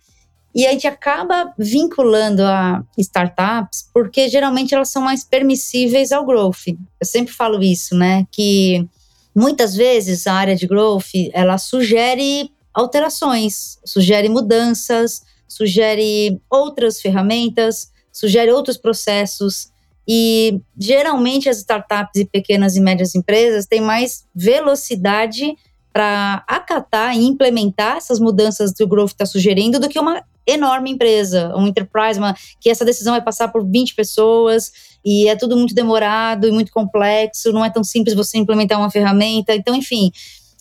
E 0.56 0.66
a 0.66 0.72
gente 0.72 0.86
acaba 0.86 1.52
vinculando 1.58 2.42
a 2.42 2.82
startups, 2.96 3.90
porque 3.92 4.26
geralmente 4.26 4.74
elas 4.74 4.88
são 4.88 5.02
mais 5.02 5.22
permissíveis 5.22 6.12
ao 6.12 6.24
growth. 6.24 6.68
Eu 6.68 7.06
sempre 7.06 7.30
falo 7.34 7.62
isso, 7.62 7.94
né? 7.94 8.26
Que 8.32 8.88
muitas 9.34 9.76
vezes 9.76 10.26
a 10.26 10.32
área 10.32 10.56
de 10.56 10.66
growth 10.66 11.10
ela 11.34 11.58
sugere 11.58 12.50
alterações, 12.72 13.78
sugere 13.84 14.30
mudanças, 14.30 15.20
sugere 15.46 16.40
outras 16.48 17.02
ferramentas, 17.02 17.92
sugere 18.10 18.50
outros 18.50 18.78
processos. 18.78 19.70
E 20.08 20.58
geralmente 20.74 21.50
as 21.50 21.58
startups 21.58 22.22
e 22.22 22.24
pequenas 22.24 22.76
e 22.76 22.80
médias 22.80 23.14
empresas 23.14 23.66
têm 23.66 23.82
mais 23.82 24.24
velocidade 24.34 25.54
para 25.92 26.44
acatar 26.48 27.14
e 27.14 27.26
implementar 27.26 27.98
essas 27.98 28.18
mudanças 28.18 28.72
que 28.72 28.84
o 28.84 28.86
Growth 28.86 29.10
está 29.10 29.26
sugerindo 29.26 29.78
do 29.78 29.88
que 29.88 29.98
uma 29.98 30.22
enorme 30.46 30.90
empresa, 30.90 31.52
uma 31.54 31.68
enterprise, 31.68 32.18
uma, 32.18 32.34
que 32.60 32.70
essa 32.70 32.84
decisão 32.84 33.12
vai 33.12 33.22
passar 33.22 33.48
por 33.48 33.64
20 33.64 33.94
pessoas 33.94 34.70
e 35.04 35.28
é 35.28 35.36
tudo 35.36 35.56
muito 35.56 35.74
demorado 35.74 36.46
e 36.46 36.52
muito 36.52 36.72
complexo, 36.72 37.52
não 37.52 37.64
é 37.64 37.70
tão 37.70 37.82
simples 37.84 38.14
você 38.14 38.38
implementar 38.38 38.78
uma 38.78 38.90
ferramenta. 38.90 39.54
Então, 39.54 39.74
enfim, 39.74 40.10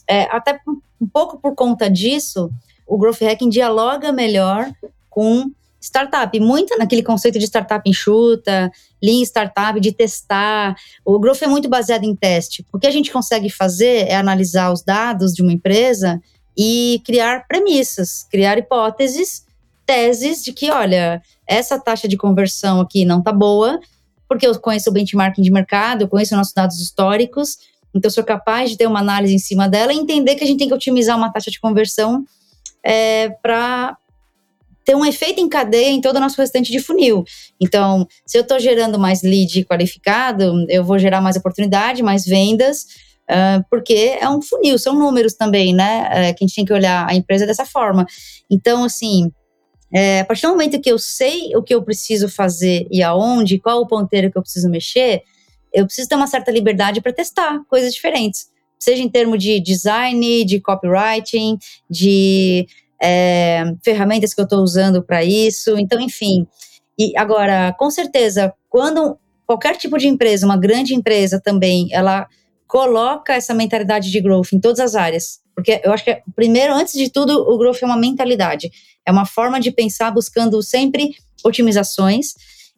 é, 0.07 0.23
até 0.23 0.59
um 0.99 1.07
pouco 1.07 1.39
por 1.39 1.55
conta 1.55 1.89
disso, 1.89 2.49
o 2.87 2.97
Growth 2.97 3.21
Hacking 3.21 3.49
dialoga 3.49 4.11
melhor 4.11 4.71
com 5.09 5.51
startup, 5.85 6.39
muito 6.39 6.75
naquele 6.77 7.03
conceito 7.03 7.37
de 7.37 7.45
startup 7.45 7.87
enxuta, 7.87 8.71
lean 9.01 9.21
startup, 9.21 9.79
de 9.79 9.91
testar. 9.91 10.75
O 11.05 11.19
growth 11.19 11.43
é 11.43 11.47
muito 11.47 11.69
baseado 11.69 12.03
em 12.03 12.15
teste. 12.15 12.65
O 12.73 12.79
que 12.79 12.87
a 12.87 12.91
gente 12.91 13.11
consegue 13.11 13.49
fazer 13.49 14.07
é 14.07 14.15
analisar 14.15 14.71
os 14.71 14.83
dados 14.83 15.33
de 15.33 15.43
uma 15.43 15.53
empresa 15.53 16.19
e 16.57 17.01
criar 17.05 17.45
premissas, 17.47 18.25
criar 18.31 18.57
hipóteses, 18.57 19.45
teses 19.85 20.43
de 20.43 20.51
que, 20.51 20.71
olha, 20.71 21.21
essa 21.47 21.79
taxa 21.79 22.07
de 22.07 22.17
conversão 22.17 22.81
aqui 22.81 23.05
não 23.05 23.21
tá 23.21 23.31
boa, 23.31 23.79
porque 24.27 24.47
eu 24.47 24.59
conheço 24.59 24.89
o 24.89 24.93
benchmarking 24.93 25.41
de 25.41 25.51
mercado, 25.51 26.01
eu 26.01 26.07
conheço 26.07 26.35
nossos 26.35 26.53
dados 26.53 26.79
históricos, 26.79 27.57
então 27.93 28.09
sou 28.11 28.23
capaz 28.23 28.71
de 28.71 28.77
ter 28.77 28.87
uma 28.87 28.99
análise 28.99 29.33
em 29.33 29.39
cima 29.39 29.69
dela 29.69 29.93
e 29.93 29.97
entender 29.97 30.35
que 30.35 30.43
a 30.43 30.47
gente 30.47 30.59
tem 30.59 30.67
que 30.67 30.73
otimizar 30.73 31.15
uma 31.15 31.31
taxa 31.31 31.51
de 31.51 31.59
conversão 31.59 32.25
é, 32.83 33.29
para 33.41 33.97
ter 34.85 34.95
um 34.95 35.05
efeito 35.05 35.41
em 35.41 35.49
cadeia 35.49 35.89
em 35.89 35.99
todo 35.99 36.17
o 36.17 36.19
nosso 36.19 36.39
restante 36.39 36.71
de 36.71 36.79
funil. 36.79 37.23
Então, 37.59 38.07
se 38.25 38.37
eu 38.37 38.43
estou 38.43 38.59
gerando 38.59 38.99
mais 38.99 39.23
lead 39.23 39.65
qualificado, 39.65 40.65
eu 40.69 40.83
vou 40.83 40.99
gerar 40.99 41.19
mais 41.19 41.35
oportunidade, 41.35 42.03
mais 42.03 42.23
vendas, 42.23 42.85
uh, 43.29 43.65
porque 43.69 44.15
é 44.21 44.29
um 44.29 44.41
funil, 44.41 44.77
são 44.77 44.93
números 44.93 45.33
também, 45.33 45.73
né? 45.73 46.03
Uh, 46.03 46.35
que 46.35 46.43
a 46.43 46.47
gente 46.47 46.55
tem 46.55 46.65
que 46.65 46.73
olhar 46.73 47.09
a 47.09 47.15
empresa 47.15 47.47
dessa 47.47 47.65
forma. 47.65 48.05
Então, 48.49 48.83
assim, 48.83 49.31
é, 49.95 50.19
a 50.19 50.25
partir 50.25 50.41
do 50.41 50.49
momento 50.49 50.81
que 50.81 50.91
eu 50.91 50.99
sei 50.99 51.55
o 51.55 51.63
que 51.63 51.73
eu 51.73 51.81
preciso 51.81 52.27
fazer 52.27 52.85
e 52.91 53.01
aonde, 53.01 53.57
qual 53.57 53.79
o 53.79 53.87
ponteiro 53.87 54.29
que 54.29 54.37
eu 54.37 54.41
preciso 54.41 54.69
mexer, 54.69 55.23
eu 55.73 55.85
preciso 55.85 56.09
ter 56.09 56.15
uma 56.15 56.27
certa 56.27 56.51
liberdade 56.51 56.99
para 56.99 57.13
testar 57.13 57.61
coisas 57.69 57.93
diferentes. 57.93 58.49
Seja 58.77 59.01
em 59.01 59.07
termos 59.07 59.41
de 59.41 59.57
design, 59.61 60.43
de 60.43 60.59
copywriting, 60.59 61.57
de 61.89 62.67
é, 63.01 63.63
ferramentas 63.85 64.33
que 64.33 64.41
eu 64.41 64.43
estou 64.43 64.59
usando 64.59 65.01
para 65.01 65.23
isso. 65.23 65.77
Então, 65.77 65.97
enfim. 66.01 66.45
E 66.99 67.17
agora, 67.17 67.73
com 67.79 67.89
certeza, 67.89 68.53
quando 68.69 69.17
qualquer 69.45 69.77
tipo 69.77 69.97
de 69.97 70.09
empresa, 70.09 70.45
uma 70.45 70.57
grande 70.57 70.93
empresa 70.93 71.39
também, 71.39 71.87
ela 71.93 72.27
coloca 72.67 73.33
essa 73.33 73.53
mentalidade 73.53 74.11
de 74.11 74.19
growth 74.19 74.51
em 74.51 74.59
todas 74.59 74.81
as 74.81 74.93
áreas. 74.93 75.39
Porque 75.55 75.81
eu 75.83 75.93
acho 75.93 76.03
que, 76.03 76.21
primeiro, 76.35 76.73
antes 76.73 76.93
de 76.93 77.09
tudo, 77.09 77.31
o 77.31 77.57
growth 77.57 77.81
é 77.81 77.85
uma 77.85 77.97
mentalidade. 77.97 78.69
É 79.05 79.11
uma 79.11 79.25
forma 79.25 79.59
de 79.59 79.71
pensar 79.71 80.11
buscando 80.11 80.61
sempre 80.61 81.15
otimizações 81.43 82.33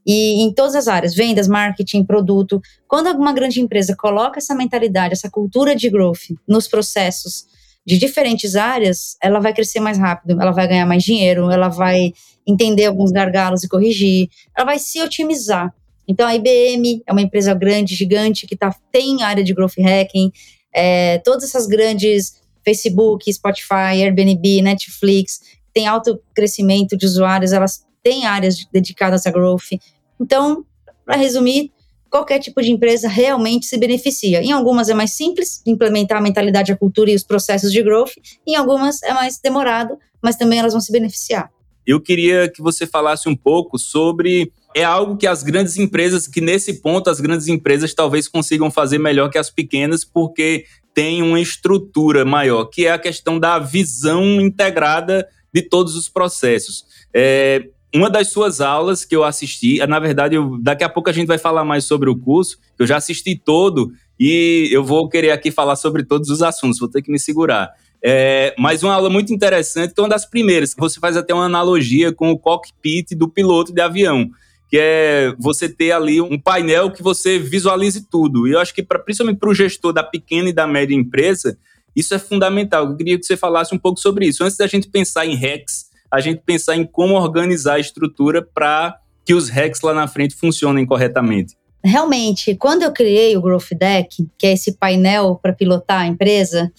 e 0.05 0.41
em 0.41 0.53
todas 0.53 0.75
as 0.75 0.88
áreas, 0.88 1.13
vendas, 1.13 1.48
marketing, 1.48 2.05
produto. 2.05 2.62
Quando 2.88 3.07
alguma 3.07 3.34
grande 3.34 3.60
empresa 3.60 3.96
coloca 3.98 4.39
essa 4.39 4.55
mentalidade, 4.55 5.13
essa 5.13 5.29
cultura 5.29 5.75
de 5.75 5.89
growth 5.89 6.29
nos 6.48 6.67
processos 6.67 7.46
de 7.86 7.98
diferentes 7.98 8.55
áreas, 8.55 9.17
ela 9.22 9.39
vai 9.39 9.53
crescer 9.53 9.79
mais 9.79 9.98
rápido, 9.98 10.39
ela 10.41 10.51
vai 10.51 10.67
ganhar 10.67 10.86
mais 10.86 11.03
dinheiro, 11.03 11.50
ela 11.50 11.69
vai 11.69 12.13
entender 12.46 12.86
alguns 12.86 13.12
gargalos 13.12 13.63
e 13.63 13.67
corrigir, 13.67 14.29
ela 14.55 14.65
vai 14.65 14.79
se 14.79 15.01
otimizar. 15.01 15.74
Então, 16.07 16.25
a 16.25 16.36
IBM 16.36 17.03
é 17.05 17.12
uma 17.12 17.22
empresa 17.22 17.53
grande, 17.53 17.96
gigante, 17.96 18.48
que 18.48 18.55
tá, 18.55 18.74
tem 18.91 19.24
área 19.24 19.43
de 19.43 19.53
growth 19.53 19.77
hacking, 19.77 20.31
é, 20.74 21.17
todas 21.19 21.43
essas 21.43 21.67
grandes 21.67 22.41
Facebook, 22.67 23.31
Spotify, 23.31 24.03
Airbnb, 24.03 24.62
Netflix, 24.62 25.39
tem 25.74 25.88
alto 25.88 26.19
crescimento 26.36 26.97
de 26.97 27.05
usuários, 27.05 27.53
elas 27.53 27.86
têm 28.03 28.25
áreas 28.25 28.67
dedicadas 28.74 29.25
a 29.25 29.31
growth. 29.31 29.79
Então, 30.19 30.65
para 31.05 31.15
resumir, 31.15 31.71
qualquer 32.09 32.39
tipo 32.39 32.62
de 32.62 32.69
empresa 32.69 33.07
realmente 33.07 33.65
se 33.67 33.77
beneficia. 33.77 34.41
Em 34.43 34.51
algumas 34.51 34.89
é 34.89 34.93
mais 34.93 35.13
simples 35.13 35.62
implementar 35.65 36.17
a 36.17 36.21
mentalidade, 36.21 36.71
a 36.71 36.75
cultura 36.75 37.09
e 37.09 37.15
os 37.15 37.24
processos 37.24 37.71
de 37.71 37.81
growth, 37.81 38.12
em 38.45 38.55
algumas 38.55 39.01
é 39.01 39.13
mais 39.13 39.39
demorado, 39.39 39.97
mas 40.21 40.36
também 40.36 40.59
elas 40.59 40.74
vão 40.74 40.81
se 40.81 40.91
beneficiar. 40.91 41.50
Eu 41.86 42.01
queria 42.01 42.50
que 42.50 42.62
você 42.62 42.86
falasse 42.86 43.29
um 43.29 43.36
pouco 43.36 43.79
sobre 43.79 44.51
é 44.75 44.83
algo 44.83 45.15
que 45.15 45.25
as 45.25 45.41
grandes 45.41 45.77
empresas, 45.77 46.27
que 46.27 46.41
nesse 46.41 46.81
ponto 46.81 47.09
as 47.09 47.21
grandes 47.21 47.47
empresas 47.47 47.93
talvez 47.93 48.27
consigam 48.27 48.69
fazer 48.69 48.97
melhor 49.00 49.29
que 49.29 49.38
as 49.38 49.50
pequenas, 49.50 50.03
porque 50.03 50.65
tem 50.98 51.22
uma 51.22 51.39
estrutura 51.39 52.25
maior, 52.25 52.66
que 52.66 52.88
é 52.88 52.92
a 52.92 52.98
questão 52.98 53.39
da 53.39 53.60
visão 53.60 54.42
integrada 54.42 55.27
de 55.54 55.62
todos 55.62 55.96
os 55.96 56.10
processos. 56.10 56.86
É, 57.13 57.70
uma 57.94 58.10
das 58.10 58.30
suas 58.30 58.62
aulas 58.62 59.06
que 59.06 59.16
eu 59.16 59.24
assisti, 59.24 59.77
na 59.86 60.00
verdade, 60.00 60.34
eu, 60.34 60.58
daqui 60.60 60.84
a 60.84 60.89
pouco 60.89 61.08
a 61.08 61.13
gente 61.13 61.27
vai 61.27 61.38
falar 61.38 61.63
mais 61.63 61.84
sobre 61.84 62.10
o 62.10 62.18
curso, 62.18 62.58
que 62.75 62.82
eu 62.82 62.88
já 62.88 62.98
assisti 62.98 63.36
todo 63.36 63.92
e 64.20 64.70
eu 64.72 64.84
vou 64.84 65.08
querer 65.08 65.30
aqui 65.30 65.51
falar 65.51 65.75
sobre 65.75 66.04
todos 66.04 66.32
os 66.32 66.42
assuntos, 66.42 66.80
vou 66.80 66.89
ter 66.89 67.04
que 67.04 67.12
me 67.12 67.20
segurar. 67.20 67.70
É, 68.04 68.56
mas 68.58 68.82
uma 68.82 68.96
aula 68.96 69.08
muito 69.08 69.32
interessante, 69.32 69.94
que 69.94 70.00
é 70.00 70.04
uma 70.04 70.10
das 70.10 70.25
primeiras, 70.25 70.74
que 70.74 70.80
você 70.80 71.00
faz 71.00 71.16
até 71.16 71.32
uma 71.32 71.46
analogia 71.46 72.12
com 72.12 72.32
o 72.32 72.39
cockpit 72.39 73.12
do 73.12 73.30
piloto 73.30 73.72
de 73.72 73.82
avião, 73.82 74.32
que 74.69 74.77
é 74.79 75.33
você 75.39 75.69
ter 75.69 75.91
ali 75.91 76.19
um 76.19 76.38
painel 76.38 76.91
que 76.91 77.01
você 77.01 77.39
visualize 77.39 78.05
tudo. 78.09 78.47
E 78.47 78.51
eu 78.51 78.59
acho 78.59 78.74
que, 78.74 78.83
pra, 78.83 79.00
principalmente 79.00 79.39
para 79.39 79.50
o 79.50 79.53
gestor 79.53 79.93
da 79.93 80.03
pequena 80.03 80.50
e 80.50 80.53
da 80.53 80.67
média 80.67 80.93
empresa, 80.93 81.57
isso 81.95 82.13
é 82.13 82.19
fundamental. 82.19 82.86
Eu 82.86 82.95
queria 82.95 83.17
que 83.17 83.25
você 83.25 83.38
falasse 83.38 83.74
um 83.74 83.79
pouco 83.79 84.00
sobre 84.00 84.27
isso. 84.27 84.43
Antes 84.43 84.57
da 84.57 84.67
gente 84.67 84.88
pensar 84.89 85.25
em 85.25 85.36
hacks, 85.36 85.86
a 86.12 86.19
gente 86.19 86.41
pensar 86.45 86.75
em 86.75 86.86
como 86.86 87.15
organizar 87.15 87.75
a 87.75 87.79
estrutura 87.79 88.41
para 88.41 89.00
que 89.25 89.33
os 89.33 89.50
hacks 89.50 89.81
lá 89.81 89.93
na 89.93 90.07
frente 90.07 90.36
funcionem 90.36 90.86
corretamente. 90.86 91.55
Realmente, 91.83 92.55
quando 92.55 92.83
eu 92.83 92.91
criei 92.91 93.38
o 93.38 93.41
Growth 93.41 93.74
Deck, 93.77 94.27
que 94.38 94.47
é 94.47 94.53
esse 94.53 94.74
painel 94.74 95.39
para 95.41 95.53
pilotar 95.53 96.01
a 96.01 96.07
empresa, 96.07 96.71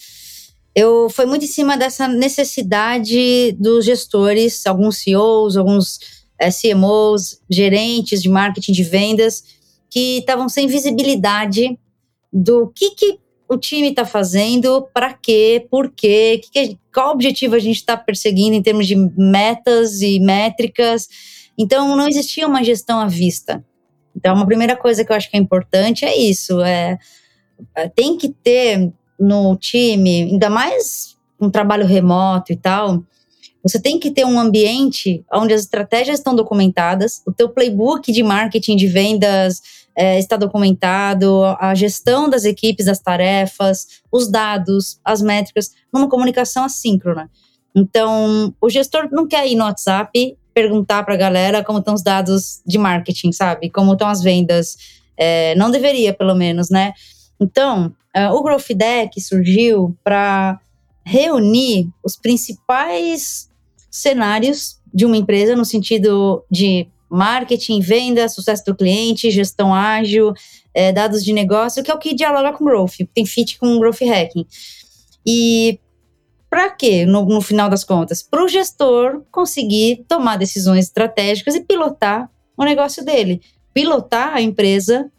eu 0.75 1.09
foi 1.11 1.25
muito 1.26 1.45
em 1.45 1.49
cima 1.49 1.76
dessa 1.76 2.07
necessidade 2.07 3.52
dos 3.59 3.85
gestores, 3.85 4.66
alguns 4.66 4.99
CEOs, 4.99 5.57
alguns 5.57 5.99
CMOs, 6.47 7.40
gerentes 7.50 8.23
de 8.23 8.28
marketing 8.28 8.73
de 8.73 8.85
vendas, 8.85 9.42
que 9.90 10.18
estavam 10.18 10.49
sem 10.49 10.66
visibilidade 10.66 11.78
do 12.33 12.71
que, 12.75 12.90
que 12.90 13.18
o 13.49 13.57
time 13.57 13.88
está 13.88 14.04
fazendo, 14.04 14.87
para 14.92 15.14
quê, 15.14 15.66
por 15.71 15.90
quê, 15.90 16.40
que, 16.52 16.78
qual 16.92 17.12
objetivo 17.12 17.54
a 17.54 17.59
gente 17.59 17.76
está 17.76 17.97
perseguindo 17.97 18.54
em 18.54 18.62
termos 18.62 18.87
de 18.87 18.95
metas 18.95 20.02
e 20.02 20.21
métricas. 20.21 21.09
Então, 21.57 21.97
não 21.97 22.07
existia 22.07 22.47
uma 22.47 22.62
gestão 22.62 23.00
à 23.00 23.07
vista. 23.07 23.64
Então, 24.14 24.35
uma 24.35 24.47
primeira 24.47 24.76
coisa 24.76 25.04
que 25.04 25.11
eu 25.11 25.16
acho 25.16 25.30
que 25.30 25.37
é 25.37 25.40
importante 25.40 26.04
é 26.04 26.16
isso: 26.16 26.61
é, 26.61 26.99
é 27.75 27.88
tem 27.88 28.18
que 28.18 28.28
ter 28.28 28.92
no 29.18 29.57
time, 29.57 30.25
ainda 30.25 30.50
mais 30.50 31.16
um 31.40 31.50
trabalho 31.50 31.87
remoto 31.87 32.52
e 32.52 32.57
tal, 32.57 33.02
você 33.69 33.81
tem 33.81 33.99
que 33.99 34.11
ter 34.11 34.25
um 34.25 34.39
ambiente 34.39 35.25
onde 35.33 35.53
as 35.53 35.63
estratégias 35.63 36.19
estão 36.19 36.35
documentadas, 36.35 37.23
o 37.27 37.33
teu 37.33 37.49
playbook 37.49 38.11
de 38.11 38.23
marketing 38.23 38.77
de 38.77 38.87
vendas 38.87 39.61
é, 39.97 40.19
está 40.19 40.37
documentado, 40.37 41.45
a 41.59 41.75
gestão 41.75 42.31
das 42.31 42.45
equipes, 42.45 42.87
das 42.87 43.01
tarefas, 43.01 44.01
os 44.13 44.31
dados, 44.31 45.01
as 45.05 45.21
métricas, 45.21 45.73
numa 45.93 46.09
comunicação 46.09 46.65
assíncrona. 46.65 47.29
Então, 47.75 48.55
o 48.61 48.71
gestor 48.71 49.09
não 49.11 49.27
quer 49.27 49.47
ir 49.47 49.57
no 49.57 49.65
WhatsApp 49.65 50.37
perguntar 50.55 51.05
para 51.05 51.15
a 51.15 51.17
galera 51.17 51.65
como 51.65 51.79
estão 51.79 51.95
os 51.95 52.03
dados 52.03 52.61
de 52.67 52.79
marketing, 52.79 53.33
sabe? 53.33 53.71
Como 53.71 53.93
estão 53.93 54.09
as 54.09 54.23
vendas. 54.23 54.77
É, 55.17 55.55
não 55.57 55.71
deveria, 55.71 56.13
pelo 56.13 56.35
menos, 56.35 56.71
né? 56.71 56.93
Então, 57.41 57.93
uh, 58.17 58.35
o 58.35 58.43
Growth 58.43 58.73
Deck 58.75 59.21
surgiu 59.21 59.97
para 60.03 60.61
reunir 61.05 61.89
os 62.05 62.17
principais 62.17 63.48
cenários 63.99 64.78
de 64.93 65.05
uma 65.05 65.17
empresa 65.17 65.55
no 65.55 65.64
sentido 65.64 66.45
de 66.50 66.88
marketing, 67.11 67.81
venda, 67.81 68.28
sucesso 68.28 68.64
do 68.67 68.75
cliente, 68.75 69.31
gestão 69.31 69.75
ágil, 69.75 70.33
é, 70.75 70.93
dados 70.93 71.25
de 71.25 71.33
negócio, 71.33 71.83
que 71.83 71.90
é 71.90 71.95
o 71.95 71.99
que 71.99 72.14
dialoga 72.14 72.52
com 72.52 72.64
growth, 72.64 72.97
tem 73.14 73.25
fit 73.25 73.59
com 73.59 73.78
growth 73.78 74.00
hacking. 74.00 74.47
E 75.26 75.81
para 76.49 76.71
quê, 76.71 77.05
no, 77.05 77.25
no, 77.25 77.40
final 77.40 77.69
das 77.69 77.85
contas? 77.85 78.23
Para 78.23 78.45
o 78.45 78.49
gestor 78.49 79.23
conseguir 79.31 80.05
tomar 80.09 80.37
decisões 80.37 80.87
estratégicas 80.87 81.55
e 81.55 81.61
pilotar 81.61 82.31
o 82.57 82.64
negócio 82.64 83.05
dele. 83.05 83.43
Pilotar 83.75 84.35
a 84.35 84.40
empresa 84.40 85.11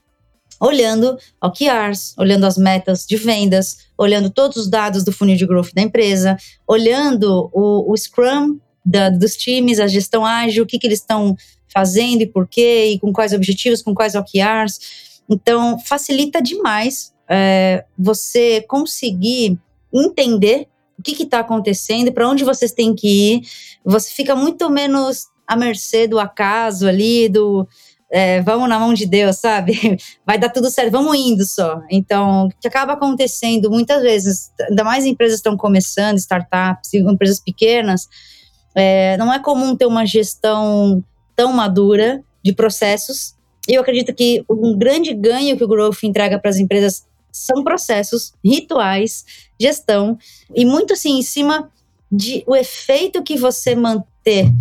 olhando 0.59 1.17
OKRs, 1.41 2.15
olhando 2.17 2.45
as 2.45 2.57
metas 2.57 3.05
de 3.05 3.15
vendas, 3.15 3.77
olhando 3.97 4.29
todos 4.29 4.57
os 4.57 4.69
dados 4.69 5.03
do 5.03 5.11
funil 5.11 5.37
de 5.37 5.45
growth 5.45 5.73
da 5.73 5.81
empresa, 5.81 6.35
olhando 6.67 7.49
o, 7.53 7.91
o 7.91 7.95
Scrum 7.95 8.59
da, 8.85 9.09
dos 9.09 9.35
times, 9.35 9.79
a 9.79 9.87
gestão 9.87 10.25
ágil, 10.25 10.63
o 10.63 10.67
que, 10.67 10.79
que 10.79 10.87
eles 10.87 10.99
estão 10.99 11.35
fazendo 11.67 12.21
e 12.21 12.27
por 12.27 12.47
quê, 12.47 12.91
e 12.93 12.99
com 12.99 13.13
quais 13.13 13.33
objetivos, 13.33 13.81
com 13.81 13.93
quais 13.93 14.15
OKRs. 14.15 15.21
Então, 15.29 15.79
facilita 15.79 16.41
demais 16.41 17.13
é, 17.29 17.85
você 17.97 18.61
conseguir 18.61 19.57
entender 19.93 20.67
o 20.97 21.01
que 21.01 21.23
está 21.23 21.39
acontecendo, 21.39 22.11
para 22.11 22.27
onde 22.27 22.43
vocês 22.43 22.71
têm 22.71 22.93
que 22.93 23.07
ir. 23.07 23.41
Você 23.85 24.11
fica 24.11 24.35
muito 24.35 24.69
menos 24.69 25.27
à 25.47 25.55
mercê 25.55 26.07
do 26.07 26.19
acaso 26.19 26.87
ali, 26.87 27.29
do 27.29 27.67
é, 28.11 28.41
vamos 28.41 28.67
na 28.67 28.79
mão 28.79 28.93
de 28.93 29.05
Deus, 29.05 29.37
sabe? 29.37 29.97
Vai 30.25 30.37
dar 30.37 30.49
tudo 30.49 30.69
certo, 30.69 30.91
vamos 30.91 31.15
indo 31.15 31.45
só. 31.45 31.81
Então, 31.89 32.47
o 32.47 32.49
que 32.59 32.67
acaba 32.67 32.93
acontecendo 32.93 33.69
muitas 33.69 34.01
vezes, 34.01 34.51
ainda 34.67 34.83
mais 34.83 35.05
empresas 35.05 35.37
estão 35.37 35.55
começando, 35.55 36.17
startups, 36.17 36.93
empresas 36.93 37.39
pequenas, 37.39 38.07
é, 38.79 39.17
não 39.17 39.33
é 39.33 39.39
comum 39.39 39.75
ter 39.75 39.85
uma 39.85 40.05
gestão 40.05 41.03
tão 41.35 41.53
madura 41.53 42.23
de 42.43 42.53
processos. 42.53 43.35
E 43.67 43.75
eu 43.75 43.81
acredito 43.81 44.13
que 44.13 44.43
um 44.49 44.77
grande 44.77 45.13
ganho 45.13 45.57
que 45.57 45.63
o 45.63 45.67
Growth 45.67 46.03
entrega 46.03 46.39
para 46.39 46.49
as 46.49 46.57
empresas 46.57 47.05
são 47.31 47.63
processos, 47.63 48.33
rituais, 48.43 49.25
gestão, 49.59 50.17
e 50.55 50.65
muito 50.65 50.93
assim 50.93 51.19
em 51.19 51.21
cima 51.21 51.69
de 52.11 52.43
o 52.47 52.55
efeito 52.55 53.21
que 53.21 53.37
você 53.37 53.75
manter 53.75 54.51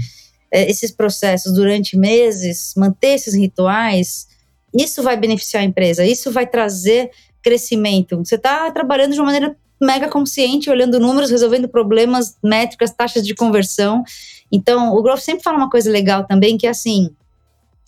é, 0.51 0.69
esses 0.71 0.91
processos 0.91 1.55
durante 1.55 1.97
meses, 1.97 2.75
manter 2.77 3.15
esses 3.15 3.35
rituais, 3.35 4.29
isso 4.75 5.03
vai 5.03 5.17
beneficiar 5.17 5.63
a 5.63 5.67
empresa, 5.67 6.05
isso 6.05 6.31
vai 6.31 6.47
trazer 6.47 7.11
crescimento. 7.43 8.19
Você 8.19 8.35
está 8.35 8.71
trabalhando 8.71 9.15
de 9.15 9.21
uma 9.21 9.27
maneira 9.27 9.57
mega 9.81 10.09
consciente, 10.09 10.71
olhando 10.71 10.99
números, 10.99 11.31
resolvendo 11.31 11.69
problemas, 11.69 12.37
métricas, 12.43 12.93
taxas 12.93 13.27
de 13.27 13.35
conversão. 13.35 14.03
Então, 14.51 14.95
o 14.95 15.03
Growth 15.03 15.21
sempre 15.21 15.43
fala 15.43 15.57
uma 15.57 15.71
coisa 15.71 15.91
legal 15.91 16.25
também, 16.27 16.57
que 16.57 16.67
é 16.67 16.71
assim, 16.71 17.11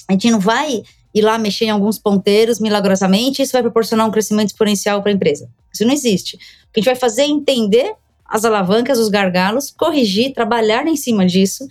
a 0.08 0.12
gente 0.12 0.30
não 0.30 0.40
vai 0.40 0.82
ir 1.14 1.22
lá 1.22 1.38
mexer 1.38 1.66
em 1.66 1.70
alguns 1.70 1.98
ponteiros 1.98 2.60
milagrosamente, 2.60 3.42
isso 3.42 3.52
vai 3.52 3.62
proporcionar 3.62 4.06
um 4.06 4.10
crescimento 4.10 4.48
exponencial 4.48 5.02
para 5.02 5.10
a 5.10 5.14
empresa. 5.14 5.48
Isso 5.72 5.84
não 5.84 5.92
existe. 5.92 6.36
O 6.36 6.72
que 6.72 6.78
a 6.78 6.80
gente 6.80 6.86
vai 6.86 6.96
fazer 6.96 7.22
é 7.22 7.26
entender 7.26 7.94
as 8.24 8.44
alavancas, 8.44 8.98
os 8.98 9.08
gargalos, 9.08 9.72
corrigir, 9.72 10.32
trabalhar 10.32 10.86
em 10.86 10.96
cima 10.96 11.26
disso 11.26 11.66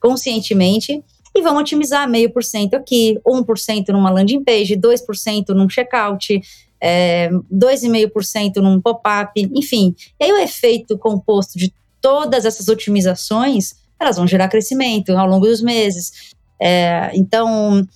conscientemente 0.00 1.02
e 1.34 1.42
vamos 1.42 1.60
otimizar 1.60 2.08
meio 2.08 2.30
por 2.30 2.42
cento 2.42 2.74
aqui, 2.74 3.18
1% 3.26 3.88
numa 3.88 4.10
landing 4.10 4.42
page, 4.42 4.74
2% 4.76 5.48
num 5.50 5.68
checkout, 5.68 6.40
é, 6.80 7.28
2,5% 7.52 8.56
num 8.56 8.80
pop-up, 8.80 9.32
enfim. 9.54 9.94
E 10.20 10.24
aí 10.24 10.32
o 10.32 10.38
efeito 10.38 10.98
composto 10.98 11.58
de 11.58 11.72
todas 12.00 12.44
essas 12.44 12.68
otimizações, 12.68 13.74
elas 13.98 14.16
vão 14.16 14.26
gerar 14.26 14.48
crescimento 14.48 15.10
ao 15.16 15.26
longo 15.26 15.46
dos 15.46 15.60
meses. 15.60 16.32
É, 16.60 17.10
então, 17.14 17.86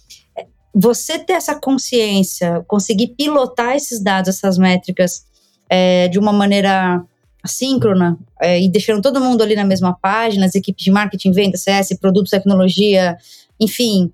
você 0.75 1.19
ter 1.19 1.35
essa 1.35 1.55
consciência, 1.55 2.65
conseguir 2.67 3.09
pilotar 3.09 3.77
esses 3.77 4.03
dados, 4.03 4.29
essas 4.29 4.59
métricas 4.59 5.25
é, 5.69 6.09
de 6.09 6.19
uma 6.19 6.33
maneira 6.33 7.05
assíncrona 7.43 8.17
é, 8.41 8.61
e 8.61 8.69
deixando 8.69 9.03
todo 9.03 9.21
mundo 9.21 9.43
ali 9.43 9.57
na 9.57 9.65
mesma 9.65 9.97
página, 10.01 10.47
as 10.47 10.55
equipes 10.55 10.85
de 10.85 10.91
marketing, 10.91 11.33
venda, 11.33 11.57
CS, 11.57 11.99
produtos, 12.01 12.31
tecnologia, 12.31 13.17
enfim. 13.61 14.13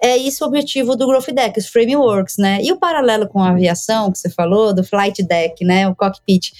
É 0.00 0.16
isso 0.16 0.44
o 0.44 0.48
objetivo 0.48 0.96
do 0.96 1.06
Growth 1.06 1.30
Deck, 1.32 1.58
os 1.58 1.68
frameworks, 1.68 2.36
né? 2.36 2.60
E 2.62 2.72
o 2.72 2.76
paralelo 2.76 3.28
com 3.28 3.40
a 3.40 3.50
aviação 3.50 4.10
que 4.10 4.18
você 4.18 4.30
falou, 4.30 4.74
do 4.74 4.84
Flight 4.84 5.22
Deck, 5.22 5.64
né? 5.64 5.88
O 5.88 5.94
cockpit. 5.94 6.52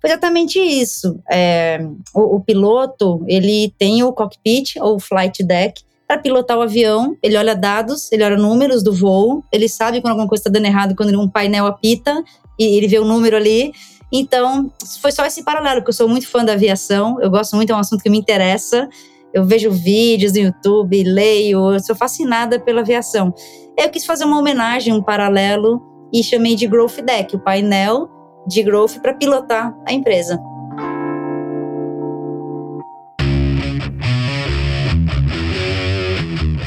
Foi 0.00 0.10
exatamente 0.10 0.58
isso. 0.58 1.20
É, 1.30 1.86
o, 2.14 2.36
o, 2.36 2.40
piloto, 2.40 3.22
ele 3.28 3.74
tem 3.78 4.02
o 4.02 4.12
cockpit 4.12 4.76
ou 4.80 4.96
o 4.96 5.00
flight 5.00 5.42
deck 5.42 5.82
para 6.08 6.18
pilotar 6.18 6.56
o 6.56 6.62
avião. 6.62 7.16
Ele 7.22 7.36
olha 7.36 7.54
dados, 7.54 8.10
ele 8.10 8.24
olha 8.24 8.36
números 8.36 8.82
do 8.82 8.94
voo, 8.94 9.44
ele 9.52 9.68
sabe 9.68 10.00
quando 10.00 10.12
alguma 10.12 10.28
coisa 10.28 10.40
está 10.40 10.50
dando 10.50 10.64
errado, 10.64 10.96
quando 10.96 11.20
um 11.20 11.28
painel 11.28 11.66
apita 11.66 12.24
e 12.58 12.76
ele 12.76 12.88
vê 12.88 12.98
o 12.98 13.04
número 13.04 13.36
ali. 13.36 13.72
Então, 14.10 14.72
foi 15.00 15.12
só 15.12 15.24
esse 15.24 15.44
paralelo, 15.44 15.84
que 15.84 15.90
eu 15.90 15.94
sou 15.94 16.08
muito 16.08 16.26
fã 16.26 16.44
da 16.44 16.54
aviação, 16.54 17.20
eu 17.20 17.30
gosto 17.30 17.54
muito, 17.54 17.70
é 17.70 17.76
um 17.76 17.78
assunto 17.78 18.02
que 18.02 18.10
me 18.10 18.18
interessa. 18.18 18.88
Eu 19.32 19.44
vejo 19.44 19.70
vídeos 19.70 20.32
no 20.32 20.40
YouTube, 20.40 21.04
leio, 21.04 21.72
eu 21.72 21.80
sou 21.80 21.94
fascinada 21.94 22.58
pela 22.58 22.80
aviação. 22.80 23.32
Eu 23.78 23.88
quis 23.88 24.04
fazer 24.04 24.24
uma 24.24 24.38
homenagem, 24.38 24.92
um 24.92 25.02
paralelo, 25.02 25.80
e 26.12 26.22
chamei 26.24 26.56
de 26.56 26.66
Growth 26.66 27.00
Deck, 27.04 27.36
o 27.36 27.38
painel 27.38 28.08
de 28.48 28.62
growth 28.62 28.98
para 29.00 29.14
pilotar 29.14 29.72
a 29.86 29.92
empresa. 29.92 30.36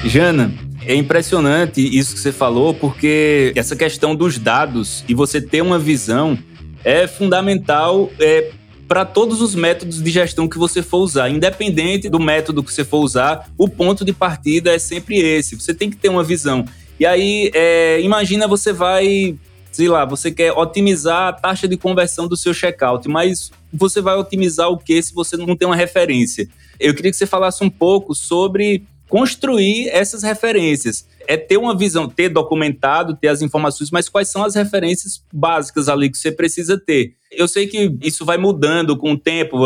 Jana, 0.06 0.54
é 0.86 0.96
impressionante 0.96 1.82
isso 1.82 2.14
que 2.14 2.20
você 2.20 2.32
falou, 2.32 2.74
porque 2.74 3.52
essa 3.56 3.76
questão 3.76 4.16
dos 4.16 4.38
dados 4.38 5.04
e 5.08 5.14
você 5.14 5.42
ter 5.42 5.62
uma 5.62 5.80
visão 5.80 6.38
é 6.86 7.08
fundamental 7.08 8.10
é, 8.20 8.52
para 8.94 9.06
todos 9.06 9.42
os 9.42 9.56
métodos 9.56 10.04
de 10.04 10.12
gestão 10.12 10.48
que 10.48 10.56
você 10.56 10.84
for 10.84 11.00
usar. 11.00 11.28
Independente 11.28 12.08
do 12.08 12.20
método 12.20 12.64
que 12.64 12.72
você 12.72 12.86
for 12.86 13.00
usar, 13.00 13.50
o 13.58 13.68
ponto 13.68 14.06
de 14.06 14.14
partida 14.14 14.72
é 14.72 14.78
sempre 14.78 15.18
esse. 15.18 15.56
Você 15.56 15.74
tem 15.74 15.90
que 15.90 15.98
ter 15.98 16.10
uma 16.10 16.24
visão. 16.24 16.64
E 17.00 17.06
aí, 17.08 17.50
é, 17.56 18.00
imagina 18.02 18.48
você 18.48 18.72
vai, 18.72 19.36
sei 19.72 19.88
lá, 19.88 20.06
você 20.06 20.30
quer 20.30 20.52
otimizar 20.52 21.30
a 21.30 21.34
taxa 21.34 21.68
de 21.68 21.76
conversão 21.76 22.28
do 22.28 22.38
seu 22.38 22.54
checkout, 22.54 23.10
mas 23.10 23.50
você 23.74 24.00
vai 24.00 24.16
otimizar 24.16 24.70
o 24.70 24.78
que 24.78 25.02
se 25.02 25.12
você 25.12 25.36
não 25.36 25.58
tem 25.58 25.68
uma 25.68 25.76
referência? 25.76 26.48
Eu 26.80 26.94
queria 26.94 27.10
que 27.10 27.18
você 27.18 27.26
falasse 27.26 27.64
um 27.64 27.72
pouco 27.72 28.14
sobre 28.14 28.86
construir 29.10 29.90
essas 29.90 30.24
referências 30.24 31.08
é 31.28 31.38
ter 31.38 31.58
uma 31.58 31.78
visão, 31.78 32.10
ter 32.10 32.30
documentado, 32.30 33.16
ter 33.16 33.28
as 33.28 33.42
informações, 33.42 33.92
mas 33.92 34.10
quais 34.10 34.30
são 34.30 34.44
as 34.44 34.56
referências 34.56 35.24
básicas 35.32 35.88
ali 35.88 36.10
que 36.10 36.18
você 36.18 36.32
precisa 36.32 36.78
ter. 36.78 37.16
Eu 37.32 37.48
sei 37.48 37.68
que 37.68 37.96
isso 38.02 38.26
vai 38.26 38.38
mudando 38.38 38.98
com 38.98 39.14
o 39.14 39.18
tempo, 39.18 39.58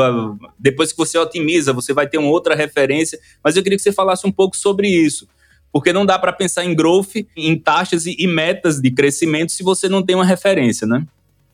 depois 0.58 0.92
que 0.92 0.98
você 0.98 1.18
otimiza, 1.18 1.74
você 1.74 1.94
vai 1.94 2.08
ter 2.08 2.18
uma 2.18 2.30
outra 2.30 2.56
referência, 2.56 3.20
mas 3.44 3.56
eu 3.56 3.64
queria 3.64 3.78
que 3.78 3.84
você 3.84 3.92
falasse 3.92 4.26
um 4.28 4.32
pouco 4.32 4.56
sobre 4.56 4.88
isso. 4.88 5.28
Porque 5.72 5.92
não 5.92 6.06
dá 6.06 6.18
para 6.18 6.32
pensar 6.32 6.64
em 6.64 6.74
growth, 6.74 7.16
em 7.36 7.58
taxas 7.58 8.06
e, 8.06 8.28
metas 8.28 8.80
de 8.80 8.90
crescimento 8.90 9.52
se 9.52 9.64
você 9.64 9.90
não 9.90 10.02
tem 10.02 10.16
uma 10.16 10.26
referência, 10.26 10.88
né? 10.88 11.06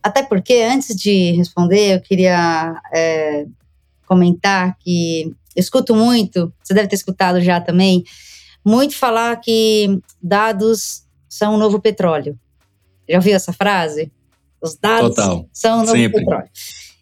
Até 0.04 0.22
porque, 0.22 0.62
antes 0.70 0.96
de 0.96 1.32
responder, 1.32 1.96
eu 1.96 2.02
queria 2.02 2.80
é, 2.94 3.46
comentar 4.06 4.78
que 4.80 5.34
eu 5.56 5.62
escuto 5.62 5.96
muito, 5.96 6.54
você 6.64 6.74
deve 6.74 6.88
ter 6.88 6.96
escutado 6.96 7.42
já 7.42 7.60
também, 7.62 8.04
muito 8.66 8.96
falar 8.96 9.36
que 9.38 10.00
dados 10.22 11.04
são 11.28 11.56
o 11.56 11.58
novo 11.58 11.80
petróleo. 11.80 12.40
Já 13.08 13.18
ouviu 13.18 13.36
essa 13.36 13.52
frase? 13.52 14.12
Os 14.62 14.78
dados 14.78 15.16
Total. 15.16 15.50
são 15.52 15.80
o 15.80 15.86
novo 15.86 15.98
Sempre. 15.98 16.20
petróleo. 16.20 16.50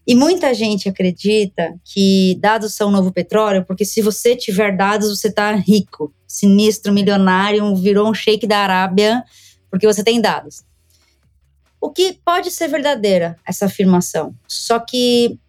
E 0.05 0.15
muita 0.15 0.53
gente 0.53 0.89
acredita 0.89 1.75
que 1.85 2.37
dados 2.41 2.73
são 2.73 2.89
o 2.89 2.91
novo 2.91 3.11
petróleo, 3.11 3.63
porque 3.63 3.85
se 3.85 4.01
você 4.01 4.35
tiver 4.35 4.75
dados, 4.75 5.09
você 5.09 5.27
está 5.27 5.51
rico, 5.53 6.11
sinistro, 6.27 6.91
milionário, 6.91 7.75
virou 7.75 8.09
um 8.09 8.13
shake 8.13 8.47
da 8.47 8.57
Arábia, 8.59 9.23
porque 9.69 9.85
você 9.85 10.03
tem 10.03 10.19
dados. 10.19 10.63
O 11.79 11.91
que 11.91 12.13
pode 12.25 12.49
ser 12.51 12.67
verdadeira, 12.67 13.37
essa 13.45 13.65
afirmação. 13.65 14.35
Só 14.47 14.79
que 14.79 15.39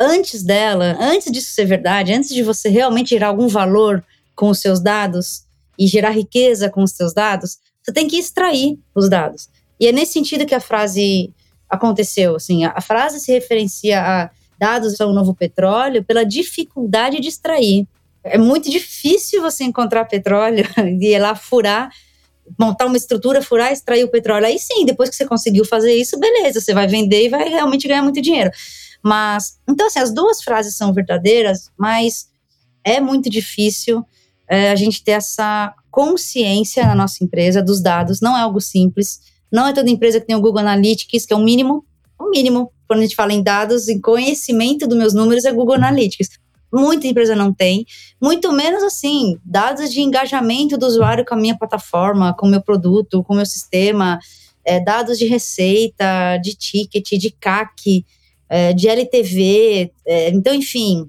antes 0.00 0.42
dela, 0.42 0.96
antes 0.98 1.30
disso 1.30 1.52
ser 1.52 1.66
verdade, 1.66 2.12
antes 2.12 2.30
de 2.30 2.42
você 2.42 2.70
realmente 2.70 3.10
gerar 3.10 3.28
algum 3.28 3.46
valor 3.46 4.02
com 4.34 4.48
os 4.48 4.58
seus 4.58 4.80
dados 4.80 5.44
e 5.78 5.86
gerar 5.86 6.10
riqueza 6.10 6.70
com 6.70 6.82
os 6.82 6.92
seus 6.92 7.12
dados, 7.12 7.58
você 7.82 7.92
tem 7.92 8.08
que 8.08 8.16
extrair 8.16 8.78
os 8.94 9.10
dados. 9.10 9.50
E 9.78 9.86
é 9.86 9.92
nesse 9.92 10.14
sentido 10.14 10.46
que 10.46 10.54
a 10.54 10.60
frase 10.60 11.32
aconteceu. 11.68 12.36
Assim, 12.36 12.64
a, 12.64 12.72
a 12.74 12.80
frase 12.80 13.20
se 13.20 13.30
referencia 13.30 14.00
a 14.00 14.30
dados 14.58 14.96
são 14.96 15.10
o 15.10 15.14
novo 15.14 15.34
petróleo 15.34 16.04
pela 16.04 16.24
dificuldade 16.24 17.20
de 17.20 17.28
extrair. 17.28 17.86
É 18.22 18.36
muito 18.36 18.70
difícil 18.70 19.40
você 19.40 19.64
encontrar 19.64 20.04
petróleo 20.06 20.64
e 21.00 21.14
ir 21.14 21.18
lá 21.18 21.34
furar, 21.34 21.90
montar 22.58 22.86
uma 22.86 22.96
estrutura, 22.96 23.42
furar, 23.42 23.72
extrair 23.72 24.04
o 24.04 24.10
petróleo. 24.10 24.46
Aí 24.46 24.58
sim, 24.58 24.84
depois 24.84 25.08
que 25.08 25.16
você 25.16 25.26
conseguiu 25.26 25.64
fazer 25.64 25.94
isso, 25.94 26.18
beleza, 26.18 26.60
você 26.60 26.74
vai 26.74 26.86
vender 26.86 27.24
e 27.24 27.28
vai 27.28 27.48
realmente 27.48 27.88
ganhar 27.88 28.02
muito 28.02 28.20
dinheiro. 28.20 28.50
Mas, 29.02 29.58
então 29.68 29.86
assim, 29.86 29.98
as 29.98 30.12
duas 30.12 30.42
frases 30.42 30.76
são 30.76 30.92
verdadeiras, 30.92 31.70
mas 31.78 32.28
é 32.84 33.00
muito 33.00 33.30
difícil 33.30 34.04
é, 34.48 34.70
a 34.70 34.76
gente 34.76 35.02
ter 35.02 35.12
essa 35.12 35.74
consciência 35.90 36.86
na 36.86 36.94
nossa 36.94 37.22
empresa 37.22 37.62
dos 37.62 37.80
dados. 37.80 38.20
Não 38.20 38.36
é 38.36 38.40
algo 38.40 38.60
simples. 38.60 39.20
Não 39.50 39.66
é 39.66 39.72
toda 39.72 39.90
empresa 39.90 40.20
que 40.20 40.26
tem 40.26 40.36
o 40.36 40.40
Google 40.40 40.60
Analytics, 40.60 41.26
que 41.26 41.32
é 41.32 41.36
o 41.36 41.40
mínimo, 41.40 41.84
o 42.18 42.30
mínimo. 42.30 42.72
Quando 42.86 43.00
a 43.00 43.02
gente 43.02 43.16
fala 43.16 43.32
em 43.32 43.42
dados, 43.42 43.88
em 43.88 44.00
conhecimento 44.00 44.86
dos 44.86 44.96
meus 44.96 45.14
números, 45.14 45.44
é 45.44 45.52
Google 45.52 45.76
Analytics. 45.76 46.30
Muita 46.72 47.08
empresa 47.08 47.34
não 47.34 47.52
tem, 47.52 47.84
muito 48.22 48.52
menos 48.52 48.84
assim, 48.84 49.36
dados 49.44 49.92
de 49.92 50.00
engajamento 50.00 50.78
do 50.78 50.86
usuário 50.86 51.24
com 51.24 51.34
a 51.34 51.36
minha 51.36 51.58
plataforma, 51.58 52.32
com 52.32 52.46
o 52.46 52.50
meu 52.50 52.62
produto, 52.62 53.24
com 53.24 53.32
o 53.32 53.36
meu 53.36 53.46
sistema, 53.46 54.20
é, 54.64 54.78
dados 54.78 55.18
de 55.18 55.26
receita, 55.26 56.36
de 56.36 56.54
ticket, 56.54 57.10
de 57.10 57.30
CAC, 57.32 58.04
é, 58.50 58.72
de 58.72 58.88
LTV. 58.88 59.92
É, 60.04 60.28
então, 60.30 60.52
enfim, 60.52 61.08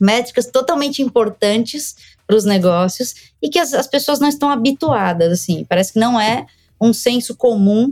métricas 0.00 0.46
totalmente 0.46 1.02
importantes 1.02 1.96
para 2.24 2.36
os 2.36 2.44
negócios 2.44 3.32
e 3.42 3.48
que 3.48 3.58
as, 3.58 3.74
as 3.74 3.88
pessoas 3.88 4.20
não 4.20 4.28
estão 4.28 4.48
habituadas, 4.48 5.32
assim. 5.32 5.66
Parece 5.68 5.92
que 5.92 5.98
não 5.98 6.20
é 6.20 6.46
um 6.80 6.92
senso 6.92 7.34
comum, 7.34 7.90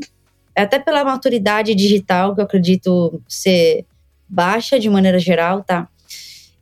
até 0.55 0.79
pela 0.79 1.05
maturidade 1.05 1.75
digital, 1.75 2.35
que 2.35 2.41
eu 2.41 2.45
acredito 2.45 3.21
ser 3.29 3.85
baixa 4.29 4.79
de 4.79 4.89
maneira 4.89 5.19
geral, 5.19 5.65
tá? 5.65 5.89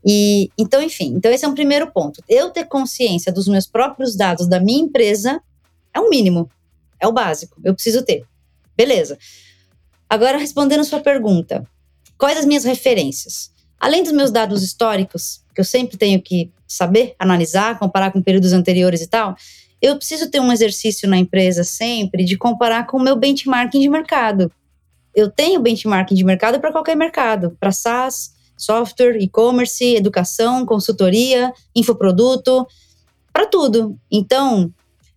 E 0.05 0.51
então, 0.59 0.83
enfim, 0.83 1.15
então 1.17 1.33
esse 1.33 1.45
é 1.45 1.49
um 1.49 1.55
primeiro 1.55 1.91
ponto. 1.91 2.23
Eu 2.29 2.51
ter 2.51 2.65
consciência 2.65 3.33
dos 3.33 3.47
meus 3.47 3.67
próprios 3.67 4.17
dados 4.17 4.49
da 4.49 4.61
minha 4.61 4.83
empresa 4.83 5.41
é 5.93 6.01
o 6.01 6.11
mínimo, 6.11 6.51
é 7.01 7.07
o 7.07 7.13
básico. 7.13 7.59
Eu 7.65 7.75
preciso 7.75 8.03
ter. 8.03 8.25
Beleza. 8.77 9.19
Agora 10.09 10.37
respondendo 10.37 10.85
sua 10.85 11.01
pergunta, 11.01 11.67
quais 12.25 12.39
as 12.39 12.47
minhas 12.47 12.65
referências? 12.65 13.51
Além 13.79 14.03
dos 14.03 14.13
meus 14.13 14.31
dados 14.31 14.63
históricos, 14.63 15.43
que 15.55 15.61
eu 15.61 15.65
sempre 15.65 15.99
tenho 15.99 16.23
que 16.23 16.51
saber, 16.67 17.15
analisar, 17.19 17.79
comparar 17.79 18.11
com 18.13 18.23
períodos 18.23 18.55
anteriores 18.55 19.03
e 19.03 19.07
tal, 19.07 19.37
eu 19.83 19.95
preciso 19.97 20.31
ter 20.31 20.41
um 20.41 20.51
exercício 20.51 21.07
na 21.07 21.19
empresa 21.19 21.65
sempre 21.65 22.25
de 22.25 22.39
comparar 22.39 22.87
com 22.87 22.97
o 22.97 23.03
meu 23.03 23.15
benchmarking 23.15 23.79
de 23.79 23.91
mercado. 23.91 24.51
Eu 25.15 25.31
tenho 25.31 25.61
benchmarking 25.61 26.15
de 26.15 26.25
mercado 26.25 26.59
para 26.61 26.73
qualquer 26.73 26.97
mercado, 26.97 27.59
para 27.61 27.71
SaaS, 27.71 28.33
software, 28.57 29.19
e-commerce, 29.21 29.85
educação, 29.85 30.65
consultoria, 30.65 31.53
infoproduto, 31.77 32.67
para 33.35 33.45
tudo. 33.45 33.99
Então, 34.11 34.73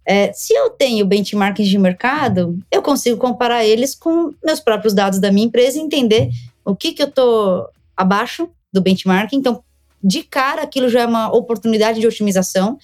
é, 0.06 0.34
se 0.34 0.54
eu 0.54 0.72
tenho 0.72 1.06
benchmarking 1.06 1.64
de 1.64 1.78
mercado, 1.78 2.60
eu 2.70 2.82
consigo 2.82 3.16
comparar 3.18 3.64
eles 3.64 3.96
com 3.96 4.34
meus 4.44 4.60
próprios 4.60 4.94
dados 4.94 5.20
da 5.20 5.32
minha 5.32 5.48
empresa 5.48 5.78
e 5.78 5.82
entender 5.82 6.30
o 6.72 6.76
que, 6.76 6.94
que 6.94 7.02
eu 7.02 7.08
estou 7.08 7.68
abaixo 7.96 8.50
do 8.72 8.82
benchmarking. 8.82 9.38
Então, 9.38 9.64
de 10.04 10.24
cara, 10.24 10.62
aquilo 10.62 10.90
já 10.90 11.02
é 11.02 11.06
uma 11.06 11.34
oportunidade 11.34 12.00
de 12.00 12.08
otimização, 12.08 12.78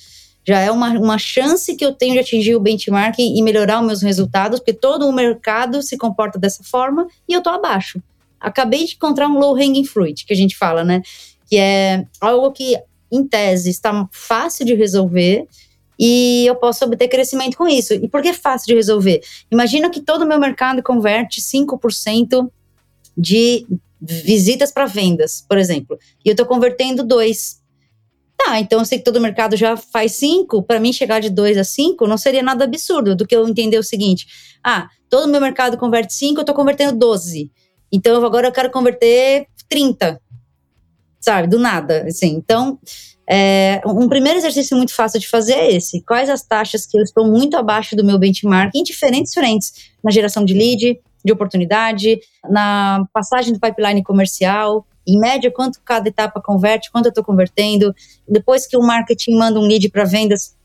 já 0.46 0.60
é 0.60 0.72
uma, 0.72 0.90
uma 0.92 1.18
chance 1.18 1.76
que 1.76 1.86
eu 1.86 1.94
tenho 1.94 2.14
de 2.14 2.20
atingir 2.20 2.56
o 2.56 2.60
benchmarking 2.60 3.38
e 3.38 3.42
melhorar 3.42 3.80
os 3.80 3.88
meus 3.88 4.02
resultados, 4.02 4.60
porque 4.60 4.74
todo 4.74 5.08
o 5.08 5.14
mercado 5.14 5.82
se 5.82 5.98
comporta 5.98 6.40
dessa 6.40 6.64
forma 6.64 7.08
e 7.28 7.34
eu 7.34 7.40
estou 7.40 7.54
abaixo 7.54 8.02
acabei 8.44 8.86
de 8.86 8.96
encontrar 8.96 9.28
um 9.28 9.40
low 9.40 9.56
hanging 9.56 9.86
fruit, 9.86 10.26
que 10.26 10.34
a 10.34 10.36
gente 10.36 10.56
fala, 10.58 10.84
né? 10.84 11.02
Que 11.50 11.58
é 11.58 12.06
algo 12.20 12.52
que, 12.52 12.78
em 13.12 13.26
tese, 13.26 13.70
está 13.70 14.08
fácil 14.12 14.66
de 14.66 14.76
resolver 14.76 15.48
e 15.98 16.46
eu 16.46 16.56
posso 16.56 16.84
obter 16.84 17.08
crescimento 17.08 17.56
com 17.56 17.68
isso. 17.68 17.94
E 17.94 18.08
por 18.08 18.22
que 18.22 18.30
é 18.30 18.34
fácil 18.34 18.68
de 18.68 18.76
resolver? 18.76 19.22
Imagina 19.50 19.90
que 19.90 20.02
todo 20.02 20.24
o 20.24 20.28
meu 20.28 20.40
mercado 20.40 20.84
converte 20.84 21.42
5% 21.42 22.52
de 23.18 23.66
visitas 24.02 24.72
para 24.72 24.86
vendas, 24.86 25.46
por 25.48 25.58
exemplo, 25.58 25.98
e 26.24 26.30
eu 26.30 26.34
estou 26.34 26.46
convertendo 26.46 27.04
2. 27.04 27.62
Tá, 28.38 28.60
então 28.60 28.80
eu 28.80 28.86
sei 28.86 28.98
que 28.98 29.04
todo 29.04 29.22
mercado 29.22 29.56
já 29.56 29.78
faz 29.78 30.14
5, 30.14 30.64
para 30.64 30.80
mim 30.80 30.92
chegar 30.92 31.22
de 31.22 31.30
2 31.30 31.58
a 31.58 31.64
5 31.64 32.06
não 32.08 32.18
seria 32.18 32.44
nada 32.44 32.66
absurdo 32.66 33.16
do 33.16 33.26
que 33.26 33.36
eu 33.36 33.48
entender 33.48 33.78
o 33.78 33.84
seguinte: 33.84 34.28
ah, 34.64 34.90
todo 35.10 35.30
meu 35.30 35.40
mercado 35.40 35.78
converte 35.78 36.14
5, 36.14 36.40
eu 36.40 36.42
estou 36.42 36.56
convertendo 36.56 36.98
12. 36.98 37.52
Então 37.92 38.26
agora 38.26 38.48
eu 38.48 38.52
quero 38.52 38.72
converter 38.72 39.48
30, 39.70 40.20
sabe? 41.22 41.48
Do 41.48 41.60
nada, 41.60 42.06
assim. 42.08 42.30
Então, 42.36 42.80
é, 43.30 43.82
um 43.86 44.10
primeiro 44.10 44.38
exercício 44.38 44.76
muito 44.76 44.94
fácil 44.94 45.20
de 45.20 45.28
fazer 45.28 45.54
é 45.54 45.76
esse. 45.76 46.02
Quais 46.02 46.30
as 46.30 46.44
taxas 46.44 46.86
que 46.86 46.98
eu 46.98 47.04
estou 47.04 47.26
muito 47.26 47.56
abaixo 47.56 47.96
do 47.96 48.04
meu 48.04 48.18
benchmark 48.18 48.74
em 48.76 48.84
diferentes 48.84 49.34
frentes? 49.34 49.74
Na 50.04 50.12
geração 50.12 50.44
de 50.44 50.54
lead, 50.54 51.00
de 51.24 51.32
oportunidade, 51.32 52.20
na 52.50 53.06
passagem 53.14 53.54
do 53.54 53.60
pipeline 53.60 54.04
comercial, 54.04 54.86
em 55.06 55.20
média, 55.20 55.52
quanto 55.52 55.82
cada 55.84 56.08
etapa 56.08 56.42
converte, 56.42 56.92
quanto 56.92 57.06
eu 57.06 57.10
estou 57.10 57.24
convertendo. 57.24 57.94
Depois 58.28 58.66
que 58.66 58.78
o 58.78 58.82
marketing 58.82 59.38
manda 59.38 59.60
um 59.60 59.64
lead 59.64 59.90
para 59.90 60.06
vendas, 60.06 60.56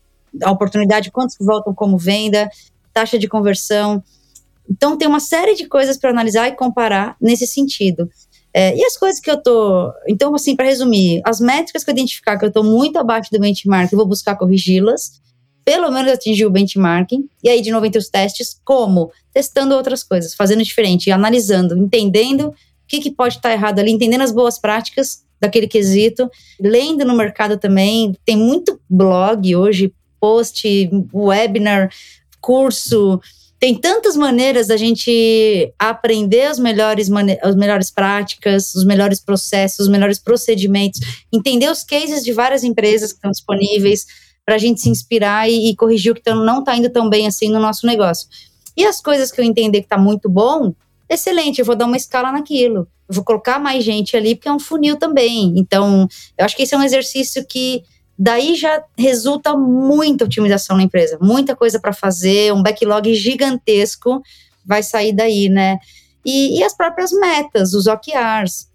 a 0.41 0.51
oportunidade, 0.51 1.11
quantos 1.11 1.35
voltam 1.39 1.73
como 1.73 1.97
venda, 1.97 2.49
taxa 2.93 3.17
de 3.19 3.27
conversão. 3.27 4.03
Então, 4.69 4.97
tem 4.97 5.07
uma 5.07 5.19
série 5.19 5.55
de 5.55 5.67
coisas 5.67 5.97
para 5.97 6.11
analisar 6.11 6.47
e 6.47 6.55
comparar 6.55 7.15
nesse 7.19 7.47
sentido. 7.47 8.09
É, 8.53 8.75
e 8.75 8.83
as 8.83 8.97
coisas 8.97 9.19
que 9.19 9.29
eu 9.29 9.41
tô. 9.41 9.91
Então, 10.07 10.33
assim, 10.33 10.55
para 10.55 10.65
resumir, 10.65 11.21
as 11.25 11.39
métricas 11.39 11.83
que 11.83 11.89
eu 11.89 11.93
identificar 11.93 12.37
que 12.37 12.45
eu 12.45 12.49
estou 12.49 12.63
muito 12.63 12.97
abaixo 12.97 13.31
do 13.31 13.39
benchmark, 13.39 13.91
eu 13.91 13.97
vou 13.97 14.07
buscar 14.07 14.35
corrigi-las, 14.35 15.21
pelo 15.63 15.91
menos 15.91 16.11
atingir 16.11 16.45
o 16.45 16.49
benchmarking. 16.49 17.27
E 17.43 17.49
aí, 17.49 17.61
de 17.61 17.71
novo, 17.71 17.85
entre 17.85 17.99
os 17.99 18.09
testes, 18.09 18.59
como? 18.63 19.11
Testando 19.33 19.75
outras 19.75 20.03
coisas, 20.03 20.33
fazendo 20.33 20.63
diferente, 20.63 21.11
analisando, 21.11 21.77
entendendo 21.77 22.49
o 22.49 22.55
que, 22.87 22.99
que 22.99 23.11
pode 23.11 23.35
estar 23.35 23.51
errado 23.51 23.79
ali, 23.79 23.91
entendendo 23.91 24.21
as 24.21 24.31
boas 24.31 24.59
práticas 24.59 25.23
daquele 25.39 25.67
quesito, 25.67 26.29
lendo 26.59 27.05
no 27.05 27.15
mercado 27.15 27.57
também. 27.57 28.15
Tem 28.25 28.35
muito 28.35 28.79
blog 28.89 29.55
hoje, 29.55 29.93
post, 30.19 30.89
webinar, 31.13 31.89
curso 32.41 33.19
tem 33.59 33.75
tantas 33.75 34.15
maneiras 34.15 34.67
da 34.67 34.77
gente 34.77 35.73
aprender 35.77 36.43
as 36.43 36.57
melhores, 36.57 37.09
as 37.41 37.55
melhores 37.55 37.91
práticas, 37.91 38.73
os 38.73 38.85
melhores 38.85 39.19
processos, 39.19 39.79
os 39.81 39.87
melhores 39.89 40.17
procedimentos, 40.17 41.01
entender 41.31 41.69
os 41.69 41.83
cases 41.83 42.23
de 42.23 42.31
várias 42.31 42.63
empresas 42.63 43.11
que 43.11 43.17
estão 43.17 43.31
disponíveis 43.31 44.05
para 44.49 44.55
a 44.55 44.57
gente 44.57 44.81
se 44.81 44.89
inspirar 44.89 45.47
e, 45.47 45.69
e 45.69 45.75
corrigir 45.75 46.11
o 46.11 46.15
que 46.15 46.27
não 46.27 46.61
está 46.61 46.75
indo 46.75 46.89
tão 46.89 47.07
bem 47.07 47.27
assim 47.27 47.51
no 47.51 47.59
nosso 47.59 47.85
negócio. 47.85 48.27
E 48.75 48.83
as 48.83 48.99
coisas 48.99 49.31
que 49.31 49.39
eu 49.39 49.45
entender 49.45 49.81
que 49.81 49.85
está 49.85 49.95
muito 49.95 50.27
bom, 50.27 50.73
excelente, 51.07 51.59
eu 51.59 51.65
vou 51.65 51.75
dar 51.75 51.85
uma 51.85 51.95
escala 51.95 52.31
naquilo. 52.31 52.87
Eu 53.07 53.13
vou 53.13 53.23
colocar 53.23 53.59
mais 53.59 53.83
gente 53.83 54.17
ali, 54.17 54.33
porque 54.33 54.49
é 54.49 54.51
um 54.51 54.57
funil 54.59 54.97
também. 54.97 55.53
Então, 55.55 56.07
eu 56.35 56.45
acho 56.45 56.55
que 56.55 56.63
esse 56.63 56.73
é 56.73 56.77
um 56.79 56.83
exercício 56.83 57.45
que 57.45 57.83
Daí 58.21 58.55
já 58.55 58.83
resulta 58.97 59.55
muita 59.55 60.25
otimização 60.25 60.75
na 60.75 60.83
empresa, 60.83 61.17
muita 61.21 61.55
coisa 61.55 61.79
para 61.79 61.93
fazer, 61.93 62.51
um 62.51 62.61
backlog 62.61 63.15
gigantesco 63.15 64.21
vai 64.65 64.83
sair 64.83 65.13
daí, 65.13 65.47
né? 65.47 65.79
E, 66.25 66.59
e 66.59 66.63
as 66.63 66.75
próprias 66.75 67.13
metas, 67.13 67.73
os 67.73 67.87
OKRs. 67.87 68.67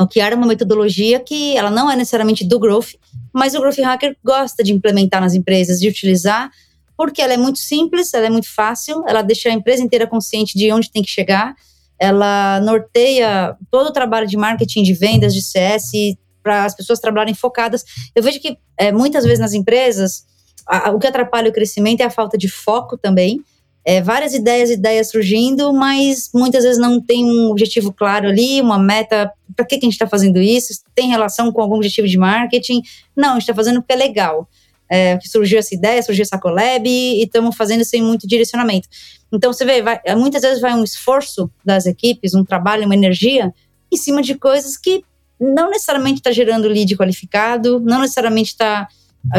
O 0.00 0.04
OKR 0.04 0.32
é 0.32 0.34
uma 0.34 0.46
metodologia 0.46 1.18
que 1.18 1.56
ela 1.56 1.70
não 1.70 1.90
é 1.90 1.96
necessariamente 1.96 2.44
do 2.44 2.58
Growth, 2.58 2.94
mas 3.32 3.54
o 3.54 3.60
Growth 3.60 3.78
Hacker 3.78 4.16
gosta 4.24 4.62
de 4.62 4.72
implementar 4.72 5.20
nas 5.20 5.34
empresas, 5.34 5.80
de 5.80 5.88
utilizar, 5.88 6.50
porque 6.96 7.20
ela 7.20 7.32
é 7.32 7.36
muito 7.36 7.58
simples, 7.58 8.14
ela 8.14 8.26
é 8.26 8.30
muito 8.30 8.48
fácil, 8.48 9.04
ela 9.08 9.22
deixa 9.22 9.48
a 9.48 9.52
empresa 9.52 9.82
inteira 9.82 10.06
consciente 10.06 10.56
de 10.56 10.70
onde 10.72 10.90
tem 10.90 11.02
que 11.02 11.10
chegar, 11.10 11.54
ela 11.98 12.60
norteia 12.60 13.56
todo 13.70 13.88
o 13.88 13.92
trabalho 13.92 14.26
de 14.26 14.36
marketing, 14.36 14.84
de 14.84 14.92
vendas, 14.92 15.34
de 15.34 15.42
CS, 15.42 15.90
para 16.42 16.64
as 16.64 16.74
pessoas 16.74 17.00
trabalharem 17.00 17.34
focadas. 17.34 17.84
Eu 18.14 18.22
vejo 18.22 18.40
que 18.40 18.56
é, 18.78 18.92
muitas 18.92 19.24
vezes 19.24 19.40
nas 19.40 19.52
empresas, 19.52 20.24
a, 20.66 20.88
a, 20.88 20.92
o 20.92 20.98
que 20.98 21.06
atrapalha 21.06 21.50
o 21.50 21.52
crescimento 21.52 22.00
é 22.00 22.04
a 22.04 22.10
falta 22.10 22.38
de 22.38 22.48
foco 22.48 22.96
também. 22.96 23.42
É, 23.88 24.02
várias 24.02 24.34
ideias, 24.34 24.68
ideias 24.68 25.08
surgindo, 25.08 25.72
mas 25.72 26.28
muitas 26.34 26.62
vezes 26.62 26.78
não 26.78 27.00
tem 27.00 27.24
um 27.24 27.50
objetivo 27.50 27.90
claro 27.90 28.28
ali, 28.28 28.60
uma 28.60 28.78
meta. 28.78 29.32
Para 29.56 29.64
que, 29.64 29.78
que 29.78 29.86
a 29.86 29.88
gente 29.88 29.94
está 29.94 30.06
fazendo 30.06 30.38
isso? 30.38 30.74
Tem 30.94 31.08
relação 31.08 31.50
com 31.50 31.62
algum 31.62 31.76
objetivo 31.76 32.06
de 32.06 32.18
marketing? 32.18 32.82
Não, 33.16 33.30
a 33.30 33.32
gente 33.32 33.44
está 33.44 33.54
fazendo 33.54 33.80
porque 33.80 33.94
é 33.94 33.96
legal. 33.96 34.46
É, 34.90 35.18
surgiu 35.22 35.58
essa 35.58 35.74
ideia, 35.74 36.02
surgiu 36.02 36.20
essa 36.20 36.38
collab 36.38 36.86
e 36.86 37.22
estamos 37.22 37.56
fazendo 37.56 37.82
sem 37.82 38.02
muito 38.02 38.28
direcionamento. 38.28 38.86
Então 39.32 39.54
você 39.54 39.64
vê, 39.64 39.80
vai, 39.80 39.98
muitas 40.18 40.42
vezes 40.42 40.60
vai 40.60 40.74
um 40.74 40.84
esforço 40.84 41.50
das 41.64 41.86
equipes, 41.86 42.34
um 42.34 42.44
trabalho, 42.44 42.84
uma 42.84 42.94
energia 42.94 43.54
em 43.90 43.96
cima 43.96 44.20
de 44.20 44.34
coisas 44.34 44.76
que 44.76 45.02
não 45.40 45.70
necessariamente 45.70 46.20
está 46.20 46.30
gerando 46.30 46.68
lead 46.68 46.94
qualificado, 46.94 47.80
não 47.80 48.02
necessariamente 48.02 48.50
está 48.50 48.86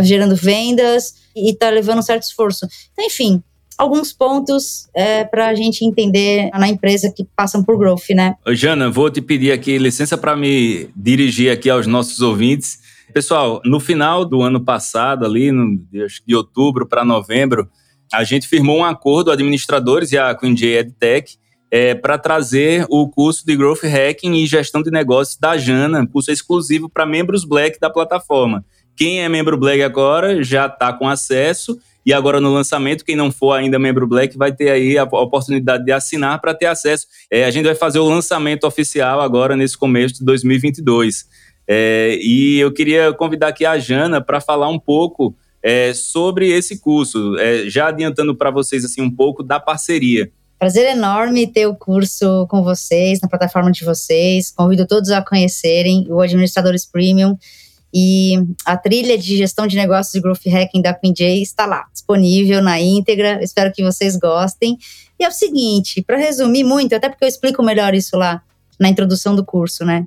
gerando 0.02 0.36
vendas 0.36 1.14
e 1.36 1.52
está 1.52 1.70
levando 1.70 2.00
um 2.00 2.02
certo 2.02 2.24
esforço. 2.24 2.68
Então, 2.94 3.06
enfim, 3.06 3.44
alguns 3.80 4.12
pontos 4.12 4.90
é, 4.94 5.24
para 5.24 5.48
a 5.48 5.56
gente 5.56 5.86
entender 5.86 6.50
na 6.52 6.68
empresa 6.68 7.12
que 7.16 7.26
passam 7.34 7.64
por 7.64 7.78
growth, 7.78 8.10
né? 8.10 8.36
Jana, 8.50 8.92
vou 8.92 9.10
te 9.10 9.22
pedir 9.22 9.54
aqui 9.54 9.78
licença 9.78 10.18
para 10.18 10.36
me 10.36 10.90
dirigir 10.94 11.50
aqui 11.50 11.70
aos 11.70 11.88
nossos 11.88 12.20
ouvintes. 12.20 12.80
Pessoal, 13.14 13.62
no 13.64 13.80
final 13.80 14.26
do 14.26 14.42
ano 14.42 14.60
passado, 14.60 15.26
ali 15.26 15.50
no, 15.50 15.80
de 16.28 16.36
outubro 16.36 16.86
para 16.86 17.06
novembro, 17.06 17.70
a 18.14 18.26
gente 18.26 18.50
firmou 18.50 18.80
um 18.80 18.84
acordo, 18.84 19.32
administradores 19.32 20.12
e 20.12 20.18
a 20.18 20.36
Queen 20.36 20.56
EdTech, 20.62 21.38
é, 21.72 21.96
para 21.96 22.18
trazer 22.18 22.86
o 22.90 23.08
curso 23.08 23.46
de 23.46 23.56
Growth 23.56 23.84
Hacking 23.84 24.34
e 24.34 24.46
Gestão 24.46 24.82
de 24.82 24.92
Negócios 24.92 25.38
da 25.38 25.58
Jana, 25.58 26.06
curso 26.06 26.32
exclusivo 26.32 26.90
para 26.90 27.06
membros 27.06 27.46
Black 27.46 27.80
da 27.80 27.90
plataforma. 27.90 28.66
quem 28.98 29.22
é 29.22 29.30
membro 29.30 29.58
Black 29.58 29.82
agora 29.82 30.44
já 30.44 30.66
está 30.66 30.92
com 30.92 31.08
acesso. 31.08 31.80
E 32.10 32.14
agora 32.14 32.42
no 32.42 32.52
lançamento, 32.52 33.06
quem 33.06 33.16
não 33.16 33.32
for 33.32 33.54
ainda 33.54 33.78
membro 33.78 34.08
Black 34.08 34.36
vai 34.36 34.52
ter 34.52 34.72
aí 34.72 34.98
a 34.98 35.04
oportunidade 35.04 35.86
de 35.86 35.92
assinar 35.92 36.42
para 36.42 36.56
ter 36.56 36.66
acesso. 36.66 37.06
É, 37.30 37.46
a 37.46 37.52
gente 37.52 37.66
vai 37.66 37.76
fazer 37.76 38.00
o 38.00 38.10
lançamento 38.10 38.66
oficial 38.66 39.22
agora 39.22 39.56
nesse 39.56 39.78
começo 39.78 40.16
de 40.16 40.26
2022. 40.26 41.28
É, 41.68 42.18
e 42.20 42.58
eu 42.58 42.74
queria 42.74 43.14
convidar 43.14 43.50
aqui 43.50 43.64
a 43.64 43.78
Jana 43.78 44.20
para 44.20 44.42
falar 44.42 44.70
um 44.70 44.80
pouco 44.80 45.36
é, 45.62 45.94
sobre 45.94 46.50
esse 46.50 46.80
curso, 46.80 47.38
é, 47.38 47.70
já 47.70 47.90
adiantando 47.90 48.36
para 48.36 48.50
vocês 48.50 48.84
assim 48.84 49.04
um 49.04 49.16
pouco 49.16 49.44
da 49.44 49.60
parceria. 49.60 50.32
Prazer 50.58 50.90
enorme 50.90 51.46
ter 51.46 51.68
o 51.68 51.76
curso 51.76 52.48
com 52.50 52.64
vocês, 52.64 53.22
na 53.22 53.28
plataforma 53.28 53.72
de 53.72 53.86
vocês. 53.86 54.50
Convido 54.50 54.88
todos 54.88 55.12
a 55.12 55.22
conhecerem 55.22 56.08
o 56.10 56.20
Administradores 56.20 56.88
Premium. 56.88 57.38
E 57.94 58.36
a 58.66 58.78
trilha 58.78 59.18
de 59.18 59.38
gestão 59.38 59.66
de 59.66 59.76
negócios 59.76 60.14
e 60.14 60.22
growth 60.22 60.46
hacking 60.46 60.82
da 60.82 60.94
Queen 60.94 61.14
está 61.42 61.66
lá, 61.66 61.86
disponível 61.92 62.62
na 62.62 62.80
íntegra. 62.80 63.44
Espero 63.44 63.72
que 63.74 63.84
vocês 63.84 64.16
gostem. 64.16 64.78
E 65.20 65.24
é 65.24 65.28
o 65.28 65.32
seguinte, 65.32 66.02
para 66.02 66.18
resumir 66.18 66.64
muito, 66.64 66.94
até 66.94 67.10
porque 67.10 67.24
eu 67.24 67.28
explico 67.28 67.64
melhor 67.64 67.94
isso 67.96 68.16
lá 68.16 68.42
na 68.80 68.90
introdução 68.90 69.36
do 69.36 69.44
curso, 69.44 69.84
né? 69.84 70.06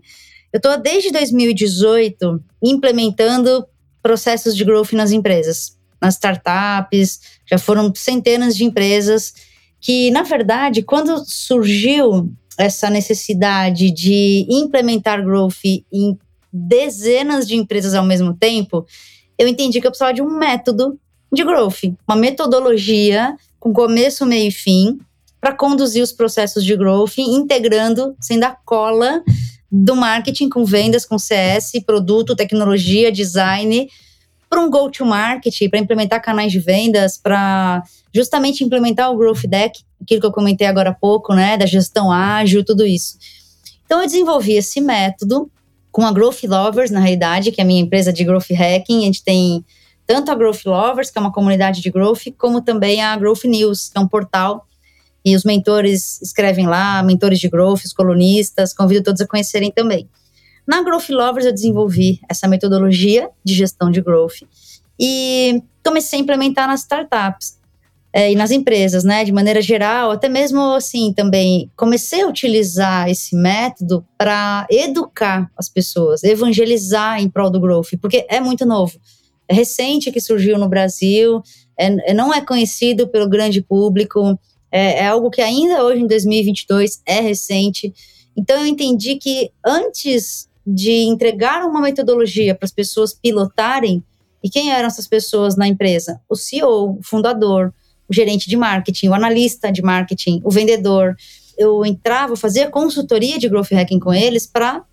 Eu 0.52 0.58
estou 0.58 0.78
desde 0.80 1.10
2018 1.10 2.42
implementando 2.62 3.66
processos 4.02 4.56
de 4.56 4.64
growth 4.64 4.92
nas 4.92 5.10
empresas, 5.10 5.76
nas 6.00 6.14
startups, 6.14 7.20
já 7.46 7.58
foram 7.58 7.92
centenas 7.94 8.56
de 8.56 8.64
empresas 8.64 9.32
que, 9.80 10.10
na 10.10 10.22
verdade, 10.22 10.82
quando 10.82 11.24
surgiu 11.26 12.32
essa 12.58 12.90
necessidade 12.90 13.90
de 13.90 14.46
implementar 14.48 15.24
growth 15.24 15.64
em 15.64 16.18
dezenas 16.52 17.46
de 17.46 17.56
empresas 17.56 17.94
ao 17.94 18.04
mesmo 18.04 18.34
tempo, 18.34 18.86
eu 19.38 19.48
entendi 19.48 19.80
que 19.80 19.86
eu 19.86 19.90
precisava 19.90 20.12
de 20.12 20.22
um 20.22 20.38
método 20.38 20.98
de 21.32 21.42
growth, 21.44 21.94
uma 22.06 22.16
metodologia 22.16 23.34
com 23.58 23.72
começo, 23.72 24.26
meio 24.26 24.48
e 24.48 24.52
fim, 24.52 24.98
para 25.40 25.54
conduzir 25.54 26.02
os 26.02 26.12
processos 26.12 26.64
de 26.64 26.76
growth, 26.76 27.18
integrando, 27.18 28.14
sendo 28.20 28.44
a 28.44 28.50
cola 28.50 29.22
do 29.70 29.96
marketing 29.96 30.48
com 30.48 30.64
vendas, 30.64 31.06
com 31.06 31.18
CS, 31.18 31.72
produto, 31.86 32.36
tecnologia, 32.36 33.10
design, 33.10 33.88
para 34.50 34.60
um 34.60 34.68
go-to-market, 34.68 35.70
para 35.70 35.78
implementar 35.78 36.20
canais 36.20 36.52
de 36.52 36.58
vendas, 36.58 37.16
para 37.16 37.82
justamente 38.14 38.62
implementar 38.62 39.10
o 39.10 39.16
Growth 39.16 39.46
Deck, 39.48 39.80
aquilo 40.02 40.20
que 40.20 40.26
eu 40.26 40.32
comentei 40.32 40.66
agora 40.66 40.90
há 40.90 40.94
pouco, 40.94 41.34
né, 41.34 41.56
da 41.56 41.64
gestão 41.64 42.12
ágil, 42.12 42.62
tudo 42.62 42.86
isso. 42.86 43.16
Então 43.86 44.00
eu 44.00 44.06
desenvolvi 44.06 44.52
esse 44.52 44.80
método 44.80 45.50
com 45.92 46.04
a 46.04 46.12
Growth 46.12 46.42
Lovers, 46.44 46.90
na 46.90 46.98
realidade, 46.98 47.52
que 47.52 47.60
é 47.60 47.64
a 47.64 47.66
minha 47.66 47.82
empresa 47.82 48.12
de 48.12 48.24
Growth 48.24 48.50
Hacking. 48.50 49.02
A 49.02 49.04
gente 49.04 49.22
tem 49.22 49.64
tanto 50.06 50.32
a 50.32 50.34
Growth 50.34 50.64
Lovers, 50.64 51.10
que 51.10 51.18
é 51.18 51.20
uma 51.20 51.30
comunidade 51.30 51.80
de 51.80 51.90
growth, 51.90 52.32
como 52.36 52.60
também 52.60 53.02
a 53.02 53.16
Growth 53.16 53.44
News, 53.44 53.90
que 53.90 53.98
é 53.98 54.00
um 54.00 54.08
portal 54.08 54.66
e 55.24 55.36
os 55.36 55.44
mentores 55.44 56.20
escrevem 56.20 56.66
lá, 56.66 57.02
mentores 57.02 57.38
de 57.38 57.48
growth, 57.48 57.84
os 57.84 57.92
colunistas, 57.92 58.74
convido 58.74 59.04
todos 59.04 59.20
a 59.20 59.26
conhecerem 59.26 59.70
também. 59.70 60.08
Na 60.66 60.82
Growth 60.82 61.10
Lovers 61.10 61.46
eu 61.46 61.52
desenvolvi 61.52 62.20
essa 62.28 62.48
metodologia 62.48 63.28
de 63.44 63.54
gestão 63.54 63.90
de 63.90 64.00
growth 64.00 64.42
e 64.98 65.62
comecei 65.84 66.18
a 66.18 66.22
implementar 66.22 66.66
nas 66.68 66.80
startups 66.80 67.58
é, 68.12 68.30
e 68.30 68.34
nas 68.34 68.50
empresas, 68.50 69.04
né, 69.04 69.24
de 69.24 69.32
maneira 69.32 69.62
geral, 69.62 70.10
até 70.10 70.28
mesmo 70.28 70.60
assim 70.74 71.12
também 71.14 71.70
comecei 71.74 72.22
a 72.22 72.28
utilizar 72.28 73.08
esse 73.08 73.34
método 73.34 74.04
para 74.18 74.66
educar 74.70 75.50
as 75.56 75.68
pessoas, 75.68 76.22
evangelizar 76.22 77.22
em 77.22 77.30
prol 77.30 77.50
do 77.50 77.60
growth, 77.60 77.92
porque 78.00 78.26
é 78.28 78.38
muito 78.38 78.66
novo, 78.66 78.92
é 79.48 79.54
recente 79.54 80.12
que 80.12 80.20
surgiu 80.20 80.58
no 80.58 80.68
Brasil, 80.68 81.42
é, 81.78 82.10
é 82.10 82.14
não 82.14 82.34
é 82.34 82.40
conhecido 82.40 83.08
pelo 83.08 83.28
grande 83.28 83.62
público, 83.62 84.38
é, 84.70 85.00
é 85.00 85.06
algo 85.06 85.30
que 85.30 85.40
ainda 85.40 85.84
hoje 85.84 86.02
em 86.02 86.06
2022 86.06 87.02
é 87.06 87.20
recente. 87.20 87.92
Então 88.36 88.60
eu 88.60 88.66
entendi 88.66 89.16
que 89.16 89.50
antes 89.64 90.48
de 90.66 91.04
entregar 91.04 91.64
uma 91.64 91.80
metodologia 91.80 92.54
para 92.54 92.66
as 92.66 92.72
pessoas 92.72 93.12
pilotarem, 93.12 94.02
e 94.42 94.50
quem 94.50 94.72
eram 94.72 94.86
essas 94.86 95.06
pessoas 95.06 95.56
na 95.56 95.68
empresa? 95.68 96.20
O 96.28 96.34
CEO, 96.34 96.98
o 96.98 97.02
fundador, 97.02 97.72
o 98.12 98.14
gerente 98.14 98.48
de 98.48 98.56
marketing, 98.56 99.08
o 99.08 99.14
analista 99.14 99.72
de 99.72 99.82
marketing, 99.82 100.42
o 100.44 100.50
vendedor. 100.50 101.16
Eu 101.56 101.84
entrava, 101.84 102.36
fazia 102.36 102.70
consultoria 102.70 103.38
de 103.38 103.48
growth 103.48 103.72
hacking 103.72 103.98
com 103.98 104.12
eles 104.12 104.46
para 104.46 104.84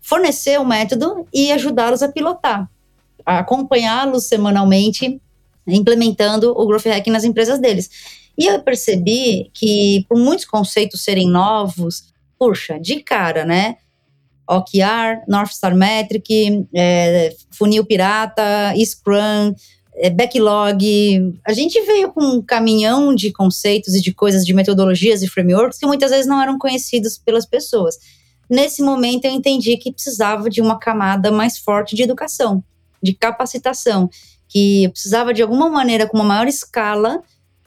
fornecer 0.00 0.60
o 0.60 0.64
método 0.64 1.26
e 1.32 1.50
ajudá-los 1.50 2.02
a 2.02 2.08
pilotar, 2.08 2.70
acompanhá-los 3.26 4.24
semanalmente, 4.24 5.20
implementando 5.66 6.52
o 6.56 6.66
growth 6.66 6.86
hacking 6.86 7.10
nas 7.10 7.24
empresas 7.24 7.58
deles. 7.58 7.90
E 8.36 8.46
eu 8.46 8.62
percebi 8.62 9.50
que, 9.52 10.04
por 10.08 10.18
muitos 10.18 10.44
conceitos 10.44 11.02
serem 11.02 11.28
novos, 11.28 12.12
puxa, 12.38 12.78
de 12.78 13.00
cara, 13.00 13.44
né? 13.44 13.76
OKR, 14.48 15.24
North 15.26 15.52
Star 15.52 15.74
Metric, 15.74 16.66
é, 16.74 17.34
Funil 17.50 17.84
Pirata, 17.86 18.74
Scrum, 18.84 19.54
é, 19.96 20.10
backlog. 20.10 21.38
A 21.46 21.52
gente 21.52 21.80
veio 21.82 22.12
com 22.12 22.22
um 22.22 22.42
caminhão 22.42 23.14
de 23.14 23.32
conceitos 23.32 23.94
e 23.94 24.00
de 24.00 24.12
coisas, 24.12 24.44
de 24.44 24.52
metodologias 24.52 25.22
e 25.22 25.28
frameworks 25.28 25.78
que 25.78 25.86
muitas 25.86 26.10
vezes 26.10 26.26
não 26.26 26.40
eram 26.40 26.58
conhecidos 26.58 27.18
pelas 27.18 27.46
pessoas. 27.46 27.98
Nesse 28.48 28.82
momento, 28.82 29.24
eu 29.24 29.30
entendi 29.30 29.76
que 29.76 29.92
precisava 29.92 30.50
de 30.50 30.60
uma 30.60 30.78
camada 30.78 31.30
mais 31.30 31.58
forte 31.58 31.96
de 31.96 32.02
educação, 32.02 32.62
de 33.02 33.14
capacitação, 33.14 34.10
que 34.48 34.88
precisava 34.90 35.32
de 35.32 35.42
alguma 35.42 35.68
maneira, 35.68 36.06
com 36.06 36.16
uma 36.16 36.24
maior 36.24 36.46
escala, 36.46 37.22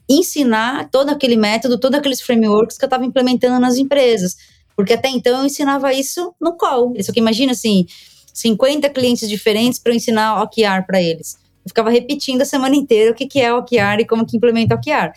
ensinar 0.07 0.89
todo 0.89 1.09
aquele 1.09 1.35
método, 1.35 1.79
todos 1.79 1.97
aqueles 1.97 2.21
frameworks 2.21 2.77
que 2.77 2.85
eu 2.85 2.87
estava 2.87 3.05
implementando 3.05 3.59
nas 3.59 3.77
empresas. 3.77 4.37
Porque 4.75 4.93
até 4.93 5.09
então 5.09 5.39
eu 5.39 5.45
ensinava 5.45 5.91
isso 5.91 6.33
no 6.39 6.55
call. 6.55 6.93
Só 7.01 7.11
que 7.11 7.19
imagina 7.19 7.51
assim, 7.51 7.87
50 8.33 8.89
clientes 8.91 9.27
diferentes 9.27 9.79
para 9.79 9.91
eu 9.91 9.95
ensinar 9.95 10.41
OKR 10.43 10.85
para 10.85 11.01
eles. 11.01 11.37
Eu 11.67 11.69
ficava 11.69 11.89
repetindo 11.89 12.41
a 12.41 12.45
semana 12.45 12.75
inteira 12.75 13.11
o 13.11 13.13
que, 13.13 13.27
que 13.27 13.41
é 13.41 13.53
OKR 13.53 13.99
e 13.99 14.05
como 14.05 14.25
que 14.25 14.37
implementa 14.37 14.73
OKR. 14.73 15.11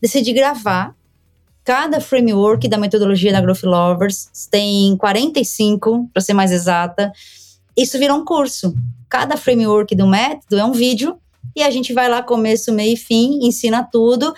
Decidi 0.00 0.32
gravar 0.32 0.96
cada 1.64 2.00
framework 2.00 2.68
da 2.68 2.76
metodologia 2.76 3.30
da 3.30 3.40
Growth 3.40 3.62
Lovers, 3.62 4.28
tem 4.50 4.96
45, 4.96 6.10
para 6.12 6.20
ser 6.20 6.34
mais 6.34 6.50
exata. 6.50 7.12
Isso 7.76 8.00
virou 8.00 8.18
um 8.18 8.24
curso. 8.24 8.74
Cada 9.08 9.36
framework 9.36 9.94
do 9.94 10.08
método 10.08 10.58
é 10.58 10.64
um 10.64 10.72
vídeo 10.72 11.16
e 11.54 11.62
a 11.62 11.70
gente 11.70 11.92
vai 11.92 12.08
lá 12.08 12.20
começo, 12.20 12.72
meio 12.72 12.94
e 12.94 12.96
fim, 12.96 13.38
ensina 13.46 13.84
tudo 13.84 14.34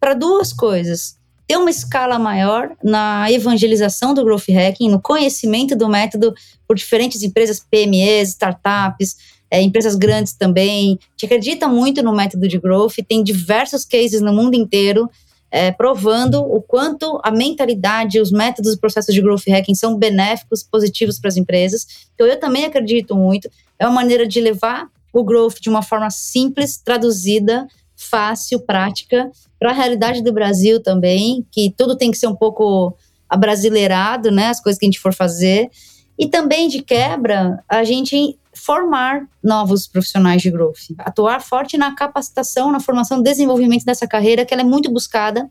para 0.00 0.14
duas 0.14 0.52
coisas. 0.52 1.16
Ter 1.46 1.56
uma 1.58 1.70
escala 1.70 2.18
maior 2.18 2.74
na 2.82 3.30
evangelização 3.30 4.14
do 4.14 4.24
growth 4.24 4.48
hacking, 4.48 4.90
no 4.90 5.00
conhecimento 5.00 5.76
do 5.76 5.88
método 5.88 6.34
por 6.66 6.74
diferentes 6.74 7.22
empresas, 7.22 7.60
PMEs, 7.60 8.30
startups, 8.30 9.16
é, 9.54 9.62
empresas 9.62 9.94
grandes 9.94 10.32
também, 10.32 10.98
que 11.16 11.26
acredita 11.26 11.68
muito 11.68 12.02
no 12.02 12.12
método 12.12 12.48
de 12.48 12.58
growth, 12.58 12.96
tem 13.06 13.22
diversos 13.22 13.84
cases 13.84 14.20
no 14.20 14.32
mundo 14.32 14.56
inteiro 14.56 15.08
é, 15.48 15.70
provando 15.70 16.42
o 16.42 16.60
quanto 16.60 17.20
a 17.22 17.30
mentalidade, 17.30 18.20
os 18.20 18.32
métodos 18.32 18.74
e 18.74 18.80
processos 18.80 19.14
de 19.14 19.22
growth 19.22 19.46
hacking 19.46 19.76
são 19.76 19.96
benéficos, 19.96 20.64
positivos 20.64 21.20
para 21.20 21.28
as 21.28 21.36
empresas. 21.36 21.86
Então, 22.12 22.26
eu 22.26 22.40
também 22.40 22.64
acredito 22.64 23.14
muito. 23.14 23.48
É 23.78 23.86
uma 23.86 23.94
maneira 23.94 24.26
de 24.26 24.40
levar 24.40 24.88
o 25.12 25.22
growth 25.22 25.60
de 25.60 25.70
uma 25.70 25.82
forma 25.82 26.10
simples, 26.10 26.76
traduzida, 26.76 27.68
fácil, 27.94 28.58
prática, 28.58 29.30
para 29.56 29.70
a 29.70 29.74
realidade 29.74 30.20
do 30.20 30.32
Brasil 30.32 30.82
também, 30.82 31.46
que 31.52 31.72
tudo 31.76 31.94
tem 31.94 32.10
que 32.10 32.18
ser 32.18 32.26
um 32.26 32.34
pouco 32.34 32.96
abrasileirado, 33.28 34.32
né? 34.32 34.48
As 34.48 34.60
coisas 34.60 34.80
que 34.80 34.84
a 34.84 34.88
gente 34.88 34.98
for 34.98 35.14
fazer. 35.14 35.70
E 36.18 36.26
também, 36.26 36.66
de 36.66 36.82
quebra, 36.82 37.62
a 37.68 37.84
gente 37.84 38.36
formar 38.56 39.26
novos 39.42 39.86
profissionais 39.86 40.42
de 40.42 40.50
growth, 40.50 40.90
atuar 40.98 41.40
forte 41.40 41.76
na 41.76 41.94
capacitação, 41.94 42.70
na 42.70 42.80
formação, 42.80 43.22
desenvolvimento 43.22 43.84
dessa 43.84 44.06
carreira, 44.06 44.44
que 44.44 44.52
ela 44.54 44.62
é 44.62 44.66
muito 44.66 44.90
buscada. 44.90 45.50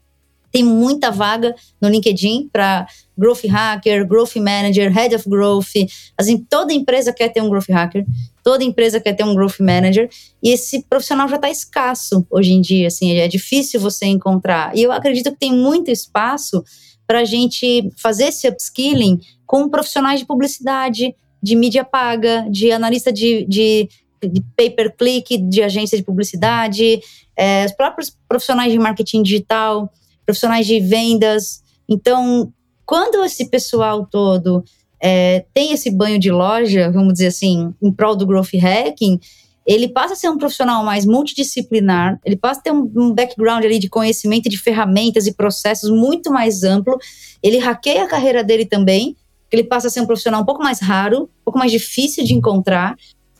Tem 0.51 0.63
muita 0.63 1.09
vaga 1.09 1.55
no 1.81 1.89
LinkedIn 1.89 2.47
para 2.53 2.85
growth 3.17 3.43
hacker, 3.45 4.07
growth 4.07 4.35
manager, 4.35 4.91
head 4.91 5.15
of 5.15 5.27
growth. 5.27 5.73
Assim, 6.15 6.37
toda 6.37 6.71
empresa 6.71 7.11
quer 7.11 7.29
ter 7.29 7.41
um 7.41 7.49
growth 7.49 7.69
hacker, 7.69 8.05
toda 8.43 8.63
empresa 8.63 8.99
quer 8.99 9.13
ter 9.13 9.23
um 9.23 9.33
growth 9.33 9.59
manager, 9.59 10.07
e 10.43 10.51
esse 10.51 10.83
profissional 10.83 11.27
já 11.27 11.37
está 11.37 11.49
escasso 11.49 12.25
hoje 12.29 12.53
em 12.53 12.61
dia. 12.61 12.87
Assim, 12.87 13.13
é 13.13 13.27
difícil 13.27 13.79
você 13.79 14.05
encontrar. 14.05 14.77
E 14.77 14.83
eu 14.83 14.91
acredito 14.91 15.31
que 15.31 15.39
tem 15.39 15.51
muito 15.51 15.89
espaço 15.89 16.63
para 17.07 17.19
a 17.19 17.25
gente 17.25 17.91
fazer 17.97 18.25
esse 18.25 18.47
upskilling 18.47 19.19
com 19.45 19.67
profissionais 19.69 20.19
de 20.19 20.25
publicidade, 20.25 21.15
de 21.43 21.55
mídia 21.57 21.83
paga, 21.83 22.47
de 22.49 22.71
analista 22.71 23.11
de, 23.11 23.45
de, 23.45 23.89
de 24.23 24.41
pay-per-click, 24.55 25.37
de 25.37 25.61
agência 25.61 25.97
de 25.97 26.03
publicidade, 26.03 27.01
é, 27.35 27.65
os 27.65 27.73
próprios 27.73 28.17
profissionais 28.29 28.71
de 28.71 28.79
marketing 28.79 29.21
digital, 29.21 29.91
profissionais 30.25 30.65
de 30.65 30.79
vendas. 30.79 31.61
Então, 31.87 32.51
quando 32.85 33.25
esse 33.25 33.49
pessoal 33.49 34.07
todo 34.09 34.63
é, 35.01 35.45
tem 35.53 35.73
esse 35.73 35.91
banho 35.91 36.17
de 36.17 36.31
loja, 36.31 36.89
vamos 36.89 37.13
dizer 37.13 37.27
assim, 37.27 37.73
em 37.81 37.91
prol 37.91 38.15
do 38.15 38.25
growth 38.25 38.53
hacking, 38.53 39.19
ele 39.65 39.89
passa 39.89 40.13
a 40.13 40.15
ser 40.15 40.29
um 40.29 40.37
profissional 40.37 40.83
mais 40.83 41.05
multidisciplinar, 41.05 42.19
ele 42.23 42.35
passa 42.37 42.59
a 42.61 42.63
ter 42.63 42.71
um, 42.71 42.89
um 42.95 43.13
background 43.13 43.63
ali 43.63 43.79
de 43.79 43.89
conhecimento 43.89 44.49
de 44.49 44.57
ferramentas 44.57 45.27
e 45.27 45.33
processos 45.33 45.89
muito 45.89 46.31
mais 46.31 46.63
amplo, 46.63 46.97
ele 47.41 47.57
hackeia 47.57 48.03
a 48.03 48.07
carreira 48.07 48.43
dele 48.43 48.65
também, 48.65 49.15
ele 49.55 49.63
passa 49.63 49.87
a 49.87 49.89
ser 49.89 50.01
um 50.01 50.05
profissional 50.05 50.41
um 50.41 50.45
pouco 50.45 50.63
mais 50.63 50.79
raro, 50.79 51.23
um 51.23 51.43
pouco 51.45 51.59
mais 51.59 51.71
difícil 51.71 52.23
de 52.23 52.33
encontrar, 52.33 52.95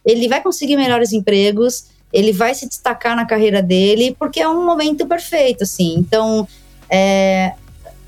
ele 0.06 0.28
vai 0.28 0.42
conseguir 0.42 0.76
melhores 0.76 1.14
empregos, 1.14 1.86
ele 2.12 2.32
vai 2.32 2.54
se 2.54 2.68
destacar 2.68 3.16
na 3.16 3.26
carreira 3.26 3.62
dele, 3.62 4.16
porque 4.20 4.40
é 4.40 4.48
um 4.48 4.66
momento 4.66 5.08
perfeito, 5.08 5.64
assim. 5.64 5.96
Então, 5.98 6.48
é, 6.90 7.54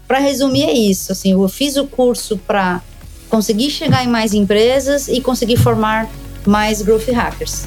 para 0.08 0.20
resumir, 0.20 0.64
é 0.64 0.74
isso. 0.74 1.12
Assim, 1.12 1.32
eu 1.32 1.48
fiz 1.48 1.76
o 1.78 1.88
curso 1.88 2.38
para 2.38 2.82
conseguir 3.30 3.72
chegar 3.72 4.04
em 4.04 4.08
mais 4.08 4.34
empresas 4.34 5.08
e 5.08 5.20
conseguir 5.22 5.58
formar 5.58 6.10
mais 6.46 6.82
growth 6.82 7.08
hackers. 7.10 7.66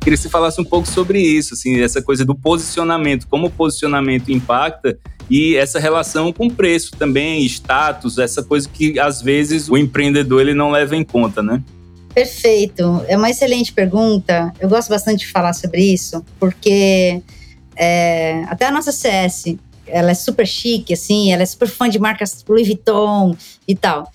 Queria 0.00 0.16
que 0.16 0.22
você 0.22 0.30
falasse 0.30 0.58
um 0.58 0.64
pouco 0.64 0.88
sobre 0.88 1.20
isso, 1.20 1.52
assim, 1.52 1.78
essa 1.80 2.00
coisa 2.00 2.24
do 2.24 2.34
posicionamento, 2.34 3.28
como 3.28 3.48
o 3.48 3.50
posicionamento 3.50 4.32
impacta 4.32 4.98
e 5.28 5.56
essa 5.56 5.78
relação 5.78 6.32
com 6.32 6.48
preço 6.48 6.92
também, 6.92 7.44
status, 7.44 8.16
essa 8.16 8.42
coisa 8.42 8.66
que 8.66 8.98
às 8.98 9.20
vezes 9.20 9.68
o 9.68 9.76
empreendedor 9.76 10.40
ele 10.40 10.54
não 10.54 10.70
leva 10.70 10.96
em 10.96 11.04
conta, 11.04 11.42
né? 11.42 11.62
Perfeito, 12.14 13.04
é 13.06 13.16
uma 13.16 13.28
excelente 13.28 13.74
pergunta. 13.74 14.52
Eu 14.58 14.70
gosto 14.70 14.88
bastante 14.88 15.20
de 15.20 15.28
falar 15.30 15.52
sobre 15.52 15.82
isso, 15.82 16.24
porque 16.40 17.22
é, 17.76 18.42
até 18.48 18.66
a 18.66 18.70
nossa 18.70 18.90
CS, 18.90 19.54
ela 19.86 20.12
é 20.12 20.14
super 20.14 20.46
chique, 20.46 20.94
assim, 20.94 21.30
ela 21.30 21.42
é 21.42 21.46
super 21.46 21.68
fã 21.68 21.90
de 21.90 21.98
marcas 21.98 22.42
Louis 22.48 22.66
Vuitton 22.66 23.36
e 23.68 23.76
tal. 23.76 24.10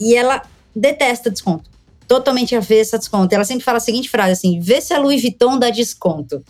E 0.00 0.16
ela 0.16 0.42
detesta 0.74 1.30
desconto 1.30 1.77
totalmente 2.08 2.56
a 2.56 2.60
desconto. 2.60 3.34
Ela 3.34 3.44
sempre 3.44 3.62
fala 3.62 3.76
a 3.76 3.80
seguinte 3.80 4.08
frase 4.08 4.32
assim: 4.32 4.58
vê 4.58 4.80
se 4.80 4.94
a 4.94 4.98
Louis 4.98 5.20
Vuitton 5.20 5.58
dá 5.58 5.70
desconto. 5.70 6.42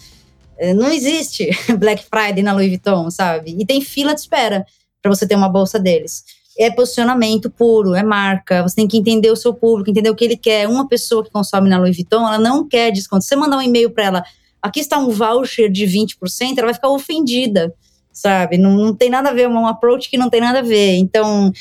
É, 0.57 0.73
não 0.73 0.90
existe 0.90 1.51
Black 1.77 2.05
Friday 2.05 2.42
na 2.42 2.53
Louis 2.53 2.68
Vuitton, 2.68 3.11
sabe? 3.11 3.57
E 3.59 3.66
tem 3.66 3.81
fila 3.81 4.14
de 4.14 4.21
espera 4.21 4.64
para 5.03 5.14
você 5.14 5.27
ter 5.27 5.35
uma 5.35 5.49
bolsa 5.49 5.79
deles. 5.79 6.25
É 6.59 6.71
posicionamento 6.71 7.51
puro, 7.51 7.94
é 7.94 8.03
marca. 8.03 8.62
Você 8.62 8.77
tem 8.77 8.88
que 8.88 8.97
entender 8.97 9.31
o 9.31 9.37
seu 9.37 9.55
público, 9.55 9.90
entender 9.90 10.11
o 10.11 10.14
que 10.14 10.25
ele 10.25 10.37
quer. 10.37 10.68
Uma 10.68 10.88
pessoa 10.88 11.25
que 11.25 11.31
consome 11.31 11.68
na 11.68 11.79
Louis 11.79 11.97
Vuitton, 11.97 12.27
ela 12.27 12.38
não 12.38 12.66
quer 12.66 12.90
desconto. 12.90 13.23
Se 13.23 13.29
você 13.29 13.37
mandar 13.37 13.59
um 13.59 13.62
e-mail 13.62 13.90
para 13.90 14.05
ela, 14.05 14.25
aqui 14.61 14.81
está 14.81 14.99
um 14.99 15.11
voucher 15.11 15.71
de 15.71 15.87
20%, 15.87 16.59
ela 16.59 16.66
vai 16.66 16.75
ficar 16.75 16.88
ofendida, 16.88 17.73
sabe? 18.12 18.59
Não, 18.59 18.73
não 18.73 18.94
tem 18.94 19.09
nada 19.09 19.31
a 19.31 19.33
ver, 19.33 19.42
é 19.42 19.49
um 19.49 19.66
approach 19.68 20.11
que 20.11 20.18
não 20.18 20.29
tem 20.29 20.40
nada 20.40 20.59
a 20.59 20.62
ver. 20.62 20.97
Então, 20.97 21.53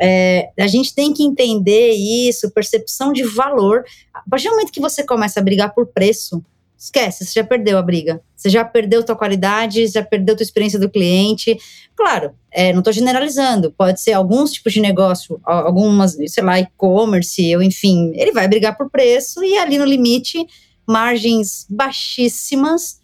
é, 0.00 0.50
a 0.58 0.66
gente 0.66 0.94
tem 0.94 1.12
que 1.12 1.22
entender 1.22 1.92
isso, 1.92 2.50
percepção 2.50 3.12
de 3.12 3.22
valor. 3.24 3.84
A 4.12 4.22
partir 4.28 4.48
do 4.48 4.52
momento 4.52 4.72
que 4.72 4.80
você 4.80 5.04
começa 5.04 5.40
a 5.40 5.42
brigar 5.42 5.74
por 5.74 5.86
preço, 5.86 6.44
esquece, 6.78 7.24
você 7.24 7.40
já 7.40 7.44
perdeu 7.44 7.78
a 7.78 7.82
briga. 7.82 8.20
Você 8.34 8.50
já 8.50 8.64
perdeu 8.64 9.02
tua 9.02 9.16
qualidade, 9.16 9.86
já 9.86 10.02
perdeu 10.02 10.36
tua 10.36 10.44
experiência 10.44 10.78
do 10.78 10.90
cliente. 10.90 11.58
Claro, 11.94 12.32
é, 12.50 12.72
não 12.72 12.80
estou 12.80 12.92
generalizando, 12.92 13.72
pode 13.72 14.00
ser 14.00 14.12
alguns 14.12 14.52
tipos 14.52 14.72
de 14.72 14.80
negócio, 14.80 15.40
algumas, 15.42 16.16
sei 16.26 16.44
lá, 16.44 16.60
e-commerce, 16.60 17.56
ou 17.56 17.62
enfim, 17.62 18.12
ele 18.14 18.32
vai 18.32 18.46
brigar 18.46 18.76
por 18.76 18.90
preço 18.90 19.42
e 19.42 19.56
ali 19.56 19.78
no 19.78 19.84
limite, 19.84 20.46
margens 20.86 21.66
baixíssimas, 21.70 23.00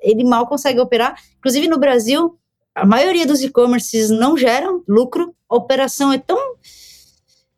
ele 0.00 0.24
mal 0.24 0.46
consegue 0.46 0.80
operar. 0.80 1.14
Inclusive 1.38 1.68
no 1.68 1.78
Brasil, 1.78 2.36
a 2.74 2.84
maioria 2.84 3.26
dos 3.26 3.42
e-commerces 3.42 4.10
não 4.10 4.36
geram 4.36 4.82
lucro, 4.88 5.34
a 5.52 5.56
operação 5.56 6.12
é 6.12 6.18
tão 6.18 6.56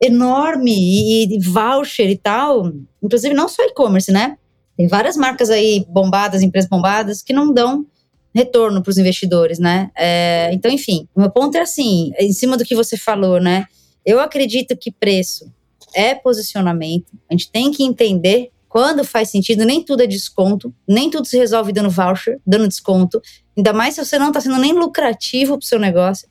enorme 0.02 0.72
e, 0.72 1.38
voucher 1.40 2.11
e 2.11 2.18
tal, 2.18 2.72
inclusive 3.02 3.33
não 3.33 3.48
só 3.48 3.62
e-commerce, 3.62 4.11
né? 4.11 4.37
Tem 4.76 4.88
várias 4.88 5.16
marcas 5.16 5.48
aí 5.48 5.87
bombadas, 5.88 6.42
empresas 6.42 6.68
bombadas, 6.68 7.22
que 7.22 7.33
não 7.33 7.52
dão 7.54 7.87
retorno 8.35 8.83
para 8.83 8.90
os 8.90 8.98
investidores, 8.98 9.61
né? 9.61 9.90
É, 9.96 10.50
então, 10.52 10.70
enfim, 10.70 11.09
o 11.14 11.20
meu 11.20 11.30
ponto 11.30 11.57
é 11.57 11.61
assim, 11.61 12.11
em 12.18 12.33
cima 12.33 12.57
do 12.57 12.64
que 12.64 12.74
você 12.74 12.96
falou, 12.96 13.40
né? 13.40 13.66
Eu 14.04 14.18
acredito 14.18 14.76
que 14.76 14.90
preço 14.90 15.50
é 15.94 16.14
posicionamento. 16.14 17.12
A 17.30 17.35
gente 17.35 17.50
tem 17.50 17.70
que 17.70 17.85
entender 17.85 18.50
quando 18.68 19.04
faz 19.04 19.30
sentido, 19.30 19.64
nem 19.64 19.85
tudo 19.85 20.02
é 20.02 20.07
desconto, 20.07 20.74
nem 20.87 21.09
tudo 21.09 21.28
se 21.28 21.38
resolve 21.38 21.72
dando 21.72 21.88
voucher, 21.88 22.40
dando 22.44 22.66
desconto. 22.66 23.22
Ainda 23.57 23.72
mais 23.72 23.94
se 23.94 24.04
você 24.04 24.18
não 24.18 24.28
está 24.28 24.40
sendo 24.40 24.59
nem 24.59 24.72
lucrativo 24.72 25.57
para 25.57 25.64
o 25.64 25.66
seu 25.66 25.78
negócio. 25.78 26.26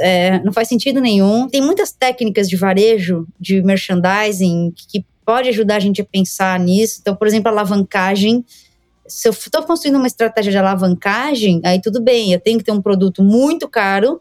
É, 0.00 0.38
não 0.44 0.52
faz 0.52 0.68
sentido 0.68 1.00
nenhum. 1.00 1.48
Tem 1.48 1.60
muitas 1.60 1.92
técnicas 1.92 2.48
de 2.48 2.56
varejo, 2.56 3.26
de 3.38 3.62
merchandising, 3.62 4.72
que, 4.76 5.04
pode 5.24 5.48
ajudar 5.48 5.76
a 5.76 5.80
gente 5.80 6.00
a 6.00 6.04
pensar 6.04 6.56
nisso. 6.60 6.98
Então, 7.00 7.16
por 7.16 7.26
exemplo, 7.26 7.50
alavancagem. 7.50 8.44
Se 9.08 9.26
eu 9.26 9.32
estou 9.32 9.60
construindo 9.64 9.96
uma 9.96 10.06
estratégia 10.06 10.52
de 10.52 10.58
alavancagem, 10.58 11.60
aí 11.64 11.80
tudo 11.80 12.00
bem, 12.00 12.32
eu 12.32 12.38
tenho 12.38 12.58
que 12.58 12.64
ter 12.64 12.70
um 12.70 12.80
produto 12.80 13.24
muito 13.24 13.68
caro 13.68 14.20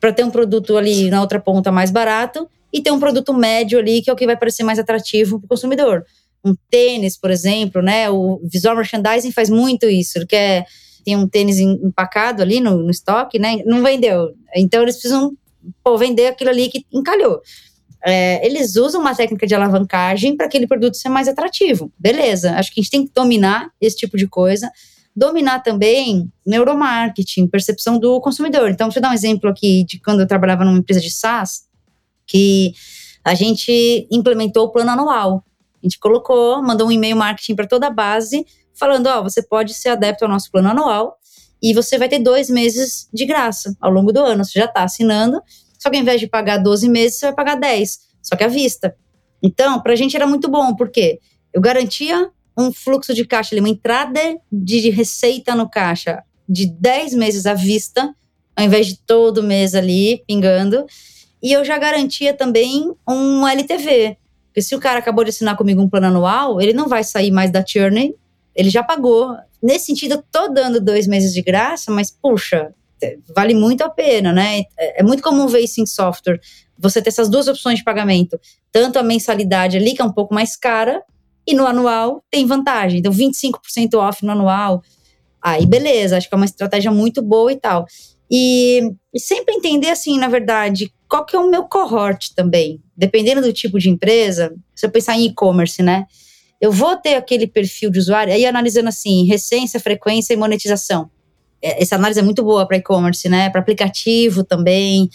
para 0.00 0.10
ter 0.10 0.24
um 0.24 0.30
produto 0.30 0.78
ali 0.78 1.10
na 1.10 1.20
outra 1.20 1.38
ponta 1.38 1.70
mais 1.70 1.90
barato 1.90 2.48
e 2.72 2.80
ter 2.80 2.90
um 2.90 2.98
produto 2.98 3.34
médio 3.34 3.78
ali 3.78 4.00
que 4.00 4.08
é 4.08 4.12
o 4.12 4.16
que 4.16 4.24
vai 4.24 4.38
parecer 4.38 4.62
mais 4.62 4.78
atrativo 4.78 5.38
para 5.38 5.44
o 5.44 5.48
consumidor 5.48 6.06
um 6.44 6.54
tênis, 6.70 7.16
por 7.16 7.30
exemplo, 7.30 7.82
né? 7.82 8.10
O 8.10 8.40
visual 8.44 8.76
merchandising 8.76 9.32
faz 9.32 9.50
muito 9.50 9.86
isso. 9.86 10.18
Ele 10.18 10.26
quer 10.26 10.66
tem 11.08 11.16
um 11.16 11.26
tênis 11.26 11.58
empacado 11.58 12.42
ali 12.42 12.60
no, 12.60 12.82
no 12.82 12.90
estoque, 12.90 13.38
né? 13.38 13.62
Não 13.64 13.82
vendeu. 13.82 14.34
Então 14.54 14.82
eles 14.82 14.96
precisam 14.96 15.32
pô, 15.82 15.96
vender 15.96 16.26
aquilo 16.26 16.50
ali 16.50 16.68
que 16.68 16.84
encalhou. 16.92 17.40
É, 18.04 18.44
eles 18.46 18.76
usam 18.76 19.00
uma 19.00 19.14
técnica 19.14 19.46
de 19.46 19.54
alavancagem 19.54 20.36
para 20.36 20.44
aquele 20.44 20.66
produto 20.66 20.98
ser 20.98 21.08
mais 21.08 21.26
atrativo. 21.26 21.90
Beleza, 21.98 22.52
acho 22.56 22.74
que 22.74 22.80
a 22.80 22.82
gente 22.82 22.90
tem 22.90 23.06
que 23.06 23.12
dominar 23.14 23.70
esse 23.80 23.96
tipo 23.96 24.18
de 24.18 24.28
coisa. 24.28 24.70
Dominar 25.16 25.62
também 25.62 26.30
neuromarketing, 26.46 27.46
percepção 27.46 27.98
do 27.98 28.20
consumidor. 28.20 28.68
Então, 28.68 28.88
deixa 28.88 28.98
eu 28.98 29.02
dar 29.02 29.10
um 29.10 29.14
exemplo 29.14 29.48
aqui 29.48 29.84
de 29.84 29.98
quando 29.98 30.20
eu 30.20 30.26
trabalhava 30.26 30.62
numa 30.62 30.78
empresa 30.78 31.00
de 31.00 31.10
SaaS, 31.10 31.62
que 32.26 32.74
a 33.24 33.34
gente 33.34 34.06
implementou 34.12 34.66
o 34.66 34.70
plano 34.70 34.90
anual. 34.90 35.42
A 35.82 35.86
gente 35.86 35.98
colocou, 35.98 36.62
mandou 36.62 36.86
um 36.86 36.92
e-mail 36.92 37.16
marketing 37.16 37.54
para 37.54 37.66
toda 37.66 37.86
a 37.86 37.90
base, 37.90 38.44
falando: 38.78 39.06
ó, 39.06 39.20
oh, 39.20 39.22
você 39.22 39.42
pode 39.42 39.74
ser 39.74 39.90
adepto 39.90 40.24
ao 40.24 40.30
nosso 40.30 40.50
plano 40.50 40.68
anual 40.68 41.18
e 41.62 41.74
você 41.74 41.98
vai 41.98 42.08
ter 42.08 42.18
dois 42.18 42.48
meses 42.48 43.08
de 43.12 43.26
graça 43.26 43.76
ao 43.80 43.90
longo 43.90 44.12
do 44.12 44.20
ano. 44.20 44.44
Você 44.44 44.58
já 44.58 44.66
está 44.66 44.84
assinando, 44.84 45.40
só 45.78 45.90
que 45.90 45.96
ao 45.96 46.02
invés 46.02 46.20
de 46.20 46.26
pagar 46.26 46.58
12 46.58 46.88
meses, 46.88 47.18
você 47.18 47.26
vai 47.26 47.34
pagar 47.34 47.56
10, 47.56 47.98
só 48.22 48.36
que 48.36 48.44
à 48.44 48.48
vista. 48.48 48.94
Então, 49.42 49.80
para 49.80 49.92
a 49.92 49.96
gente 49.96 50.16
era 50.16 50.26
muito 50.26 50.48
bom, 50.48 50.74
porque 50.74 51.20
eu 51.52 51.60
garantia 51.60 52.30
um 52.56 52.72
fluxo 52.72 53.14
de 53.14 53.24
caixa, 53.24 53.56
uma 53.56 53.68
entrada 53.68 54.20
de 54.50 54.90
receita 54.90 55.54
no 55.54 55.68
caixa 55.68 56.22
de 56.48 56.66
10 56.66 57.14
meses 57.14 57.46
à 57.46 57.54
vista, 57.54 58.14
ao 58.56 58.64
invés 58.64 58.86
de 58.86 58.98
todo 58.98 59.42
mês 59.42 59.74
ali 59.74 60.24
pingando. 60.26 60.84
E 61.40 61.52
eu 61.52 61.64
já 61.64 61.78
garantia 61.78 62.34
também 62.34 62.92
um 63.08 63.46
LTV, 63.46 64.16
porque 64.46 64.62
se 64.62 64.74
o 64.74 64.80
cara 64.80 64.98
acabou 64.98 65.22
de 65.22 65.30
assinar 65.30 65.56
comigo 65.56 65.80
um 65.80 65.88
plano 65.88 66.08
anual, 66.08 66.60
ele 66.60 66.72
não 66.72 66.88
vai 66.88 67.04
sair 67.04 67.30
mais 67.30 67.52
da 67.52 67.64
Journey, 67.64 68.16
ele 68.58 68.70
já 68.70 68.82
pagou. 68.82 69.36
Nesse 69.62 69.86
sentido, 69.86 70.16
eu 70.16 70.24
tô 70.32 70.48
dando 70.48 70.80
dois 70.80 71.06
meses 71.06 71.32
de 71.32 71.40
graça, 71.40 71.92
mas 71.92 72.10
puxa, 72.10 72.74
é, 73.00 73.16
vale 73.34 73.54
muito 73.54 73.82
a 73.82 73.88
pena, 73.88 74.32
né? 74.32 74.64
É, 74.76 75.00
é 75.00 75.02
muito 75.04 75.22
comum 75.22 75.46
ver 75.46 75.60
isso 75.60 75.80
em 75.80 75.86
software. 75.86 76.40
Você 76.76 77.00
ter 77.00 77.10
essas 77.10 77.28
duas 77.28 77.46
opções 77.46 77.78
de 77.78 77.84
pagamento. 77.84 78.38
Tanto 78.72 78.98
a 78.98 79.02
mensalidade 79.02 79.76
ali, 79.76 79.94
que 79.94 80.02
é 80.02 80.04
um 80.04 80.12
pouco 80.12 80.34
mais 80.34 80.56
cara, 80.56 81.00
e 81.46 81.54
no 81.54 81.64
anual 81.66 82.24
tem 82.28 82.44
vantagem. 82.46 82.98
Então, 82.98 83.12
25% 83.12 83.94
off 83.94 84.24
no 84.24 84.32
anual. 84.32 84.82
Aí, 85.40 85.64
beleza, 85.64 86.16
acho 86.16 86.28
que 86.28 86.34
é 86.34 86.36
uma 86.36 86.44
estratégia 86.44 86.90
muito 86.90 87.22
boa 87.22 87.52
e 87.52 87.56
tal. 87.56 87.86
E, 88.28 88.90
e 89.14 89.20
sempre 89.20 89.54
entender, 89.54 89.90
assim, 89.90 90.18
na 90.18 90.26
verdade, 90.26 90.92
qual 91.08 91.24
que 91.24 91.36
é 91.36 91.38
o 91.38 91.48
meu 91.48 91.62
cohort 91.62 92.34
também. 92.34 92.82
Dependendo 92.96 93.40
do 93.40 93.52
tipo 93.52 93.78
de 93.78 93.88
empresa, 93.88 94.52
se 94.74 94.84
eu 94.84 94.90
pensar 94.90 95.16
em 95.16 95.26
e-commerce, 95.26 95.80
né? 95.80 96.06
Eu 96.60 96.72
vou 96.72 96.96
ter 96.96 97.14
aquele 97.14 97.46
perfil 97.46 97.90
de 97.90 97.98
usuário, 97.98 98.32
aí 98.32 98.44
analisando 98.44 98.88
assim, 98.88 99.24
recência, 99.26 99.78
frequência 99.78 100.34
e 100.34 100.36
monetização. 100.36 101.10
É, 101.62 101.82
essa 101.82 101.96
análise 101.96 102.20
é 102.20 102.22
muito 102.22 102.42
boa 102.42 102.66
para 102.66 102.76
e-commerce, 102.76 103.28
né? 103.28 103.50
Para 103.50 103.60
aplicativo 103.60 104.42
também. 104.44 105.04
O 105.04 105.10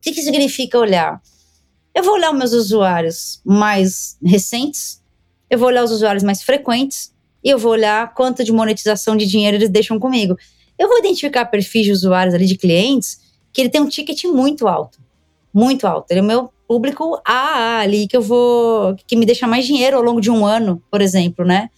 que, 0.00 0.12
que 0.12 0.22
significa 0.22 0.78
olhar? 0.78 1.20
Eu 1.94 2.02
vou 2.02 2.14
olhar 2.14 2.30
os 2.30 2.38
meus 2.38 2.52
usuários 2.52 3.40
mais 3.44 4.16
recentes, 4.24 5.02
eu 5.50 5.58
vou 5.58 5.68
olhar 5.68 5.84
os 5.84 5.90
usuários 5.90 6.22
mais 6.22 6.42
frequentes 6.42 7.12
e 7.44 7.50
eu 7.50 7.58
vou 7.58 7.72
olhar 7.72 8.14
quanto 8.14 8.42
de 8.42 8.52
monetização 8.52 9.16
de 9.16 9.26
dinheiro 9.26 9.58
eles 9.58 9.68
deixam 9.68 9.98
comigo. 9.98 10.36
Eu 10.78 10.88
vou 10.88 10.98
identificar 10.98 11.44
perfis 11.46 11.84
de 11.84 11.92
usuários 11.92 12.34
ali, 12.34 12.46
de 12.46 12.56
clientes, 12.56 13.18
que 13.52 13.60
ele 13.60 13.68
tem 13.68 13.80
um 13.80 13.88
ticket 13.88 14.24
muito 14.24 14.66
alto 14.66 15.02
muito 15.52 15.86
alto. 15.86 16.10
Ele 16.10 16.20
é 16.20 16.22
o 16.22 16.26
meu 16.26 16.51
público 16.66 17.20
AA 17.24 17.80
ali, 17.80 18.06
que 18.06 18.16
eu 18.16 18.22
vou. 18.22 18.96
que 19.06 19.16
me 19.16 19.26
deixa 19.26 19.46
mais 19.46 19.66
dinheiro 19.66 19.96
ao 19.96 20.02
longo 20.02 20.20
de 20.20 20.30
um 20.30 20.44
ano, 20.44 20.82
por 20.90 21.00
exemplo, 21.00 21.44
né? 21.44 21.68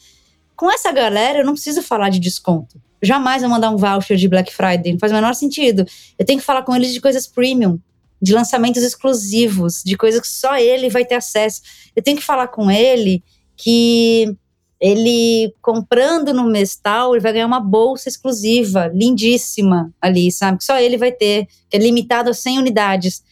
Com 0.57 0.70
essa 0.70 0.93
galera, 0.93 1.39
eu 1.39 1.45
não 1.45 1.55
preciso 1.55 1.82
falar 1.82 2.09
de 2.11 2.20
desconto. 2.20 2.80
jamais 3.03 3.43
vou 3.43 3.51
mandar 3.51 3.70
um 3.70 3.76
voucher 3.76 4.16
de 4.16 4.28
Black 4.28 4.55
Friday, 4.55 4.93
não 4.93 4.99
faz 4.99 5.12
o 5.12 5.14
menor 5.14 5.35
sentido. 5.35 5.85
Eu 6.18 6.24
tenho 6.24 6.39
que 6.39 6.45
falar 6.45 6.62
com 6.62 6.74
eles 6.74 6.93
de 6.93 7.01
coisas 7.01 7.26
premium, 7.26 7.78
de 8.22 8.32
lançamentos 8.32 8.82
exclusivos, 8.82 9.82
de 9.85 9.97
coisas 9.97 10.20
que 10.20 10.28
só 10.28 10.57
ele 10.57 10.89
vai 10.89 11.05
ter 11.05 11.16
acesso. 11.16 11.61
Eu 11.95 12.03
tenho 12.03 12.16
que 12.16 12.22
falar 12.22 12.49
com 12.49 12.70
ele 12.70 13.22
que 13.57 14.37
ele 14.80 15.55
comprando 15.62 16.35
no 16.35 16.45
mês 16.45 16.76
tal, 16.76 17.14
ele 17.14 17.22
vai 17.22 17.32
ganhar 17.32 17.47
uma 17.47 17.61
bolsa 17.61 18.09
exclusiva, 18.09 18.91
lindíssima 18.93 19.93
ali, 20.01 20.30
sabe? 20.30 20.59
Que 20.59 20.64
só 20.64 20.78
ele 20.78 20.97
vai 20.97 21.12
ter, 21.12 21.47
que 21.70 21.76
é 21.76 21.78
limitado 21.78 22.30
a 22.30 22.35
100 22.35 22.59
unidades. 22.59 23.22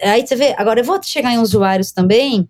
Aí 0.00 0.26
você 0.26 0.36
vê, 0.36 0.54
agora 0.56 0.80
eu 0.80 0.84
vou 0.84 1.02
chegar 1.02 1.32
em 1.32 1.38
usuários 1.38 1.92
também 1.92 2.48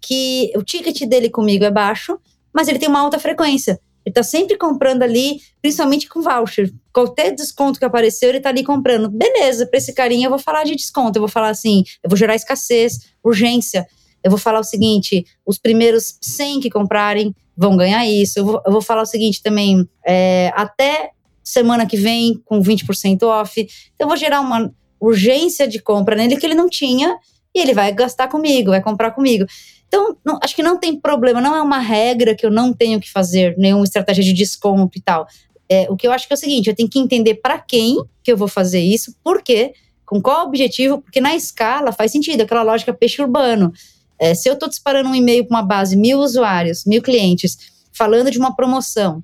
que 0.00 0.52
o 0.56 0.62
ticket 0.62 1.02
dele 1.02 1.30
comigo 1.30 1.64
é 1.64 1.70
baixo, 1.70 2.18
mas 2.52 2.68
ele 2.68 2.78
tem 2.78 2.88
uma 2.88 3.00
alta 3.00 3.18
frequência. 3.18 3.80
Ele 4.04 4.12
tá 4.12 4.22
sempre 4.22 4.58
comprando 4.58 5.02
ali, 5.02 5.40
principalmente 5.60 6.08
com 6.08 6.20
voucher. 6.20 6.72
Qualquer 6.92 7.32
desconto 7.34 7.78
que 7.78 7.84
apareceu, 7.84 8.30
ele 8.30 8.40
tá 8.40 8.48
ali 8.48 8.64
comprando. 8.64 9.08
Beleza, 9.08 9.64
para 9.64 9.78
esse 9.78 9.92
carinha 9.92 10.26
eu 10.26 10.30
vou 10.30 10.40
falar 10.40 10.64
de 10.64 10.74
desconto. 10.74 11.16
Eu 11.16 11.22
vou 11.22 11.28
falar 11.28 11.50
assim, 11.50 11.84
eu 12.02 12.10
vou 12.10 12.16
gerar 12.16 12.34
escassez, 12.34 13.12
urgência. 13.22 13.86
Eu 14.22 14.30
vou 14.30 14.38
falar 14.38 14.58
o 14.58 14.64
seguinte: 14.64 15.24
os 15.46 15.56
primeiros 15.56 16.18
100 16.20 16.60
que 16.60 16.70
comprarem 16.70 17.34
vão 17.56 17.76
ganhar 17.76 18.04
isso. 18.06 18.40
Eu 18.40 18.44
vou, 18.44 18.62
eu 18.66 18.72
vou 18.72 18.82
falar 18.82 19.02
o 19.02 19.06
seguinte 19.06 19.40
também: 19.40 19.88
é, 20.04 20.52
até 20.54 21.10
semana 21.42 21.86
que 21.86 21.96
vem, 21.96 22.40
com 22.44 22.60
20% 22.60 23.22
off. 23.22 23.60
Então, 23.60 24.04
eu 24.04 24.08
vou 24.08 24.16
gerar 24.16 24.40
uma 24.40 24.72
urgência 25.02 25.66
de 25.66 25.80
compra 25.80 26.14
nele 26.14 26.36
que 26.36 26.46
ele 26.46 26.54
não 26.54 26.68
tinha 26.68 27.18
e 27.54 27.60
ele 27.60 27.74
vai 27.74 27.92
gastar 27.92 28.28
comigo, 28.28 28.70
vai 28.70 28.80
comprar 28.80 29.10
comigo. 29.10 29.44
Então, 29.88 30.16
não, 30.24 30.38
acho 30.42 30.54
que 30.54 30.62
não 30.62 30.78
tem 30.78 30.98
problema, 30.98 31.40
não 31.40 31.54
é 31.54 31.60
uma 31.60 31.78
regra 31.78 32.34
que 32.34 32.46
eu 32.46 32.50
não 32.50 32.72
tenho 32.72 33.00
que 33.00 33.10
fazer 33.10 33.56
nenhuma 33.58 33.84
estratégia 33.84 34.24
de 34.24 34.32
desconto 34.32 34.96
e 34.96 35.02
tal. 35.02 35.26
É, 35.68 35.86
o 35.90 35.96
que 35.96 36.06
eu 36.06 36.12
acho 36.12 36.26
que 36.26 36.32
é 36.32 36.36
o 36.36 36.38
seguinte, 36.38 36.70
eu 36.70 36.76
tenho 36.76 36.88
que 36.88 36.98
entender 36.98 37.34
para 37.34 37.58
quem 37.58 37.96
que 38.22 38.32
eu 38.32 38.36
vou 38.36 38.48
fazer 38.48 38.80
isso, 38.80 39.14
por 39.22 39.42
quê, 39.42 39.74
com 40.06 40.20
qual 40.22 40.46
objetivo, 40.46 41.00
porque 41.00 41.20
na 41.20 41.34
escala 41.34 41.92
faz 41.92 42.12
sentido, 42.12 42.42
aquela 42.42 42.62
lógica 42.62 42.92
peixe 42.92 43.20
urbano. 43.20 43.72
É, 44.18 44.34
se 44.34 44.48
eu 44.48 44.54
estou 44.54 44.68
disparando 44.68 45.08
um 45.08 45.14
e-mail 45.14 45.44
para 45.46 45.56
uma 45.56 45.62
base, 45.62 45.96
mil 45.96 46.20
usuários, 46.20 46.84
mil 46.86 47.02
clientes, 47.02 47.58
falando 47.92 48.30
de 48.30 48.38
uma 48.38 48.54
promoção, 48.54 49.22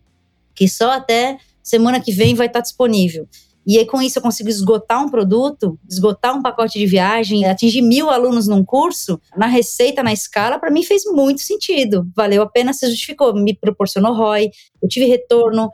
que 0.55 0.69
só 0.69 0.91
até 0.91 1.39
semana 1.63 2.01
que 2.01 2.13
vem 2.13 2.35
vai 2.35 2.47
estar 2.47 2.59
tá 2.59 2.63
disponível, 2.63 3.29
e 3.71 3.77
aí, 3.77 3.85
com 3.85 4.01
isso, 4.01 4.19
eu 4.19 4.23
consigo 4.23 4.49
esgotar 4.49 5.05
um 5.05 5.11
produto, 5.11 5.79
esgotar 5.87 6.35
um 6.35 6.41
pacote 6.41 6.79
de 6.79 6.87
viagem, 6.87 7.45
atingir 7.45 7.83
mil 7.83 8.09
alunos 8.09 8.49
num 8.49 8.65
curso, 8.65 9.21
na 9.37 9.47
receita, 9.47 10.03
na 10.03 10.11
escala, 10.11 10.59
para 10.59 10.71
mim 10.71 10.83
fez 10.83 11.03
muito 11.05 11.43
sentido. 11.43 12.11
Valeu 12.17 12.41
a 12.41 12.49
pena, 12.49 12.73
se 12.73 12.89
justificou, 12.89 13.35
me 13.35 13.55
proporcionou 13.55 14.15
ROI, 14.15 14.51
eu 14.83 14.89
tive 14.89 15.05
retorno 15.05 15.71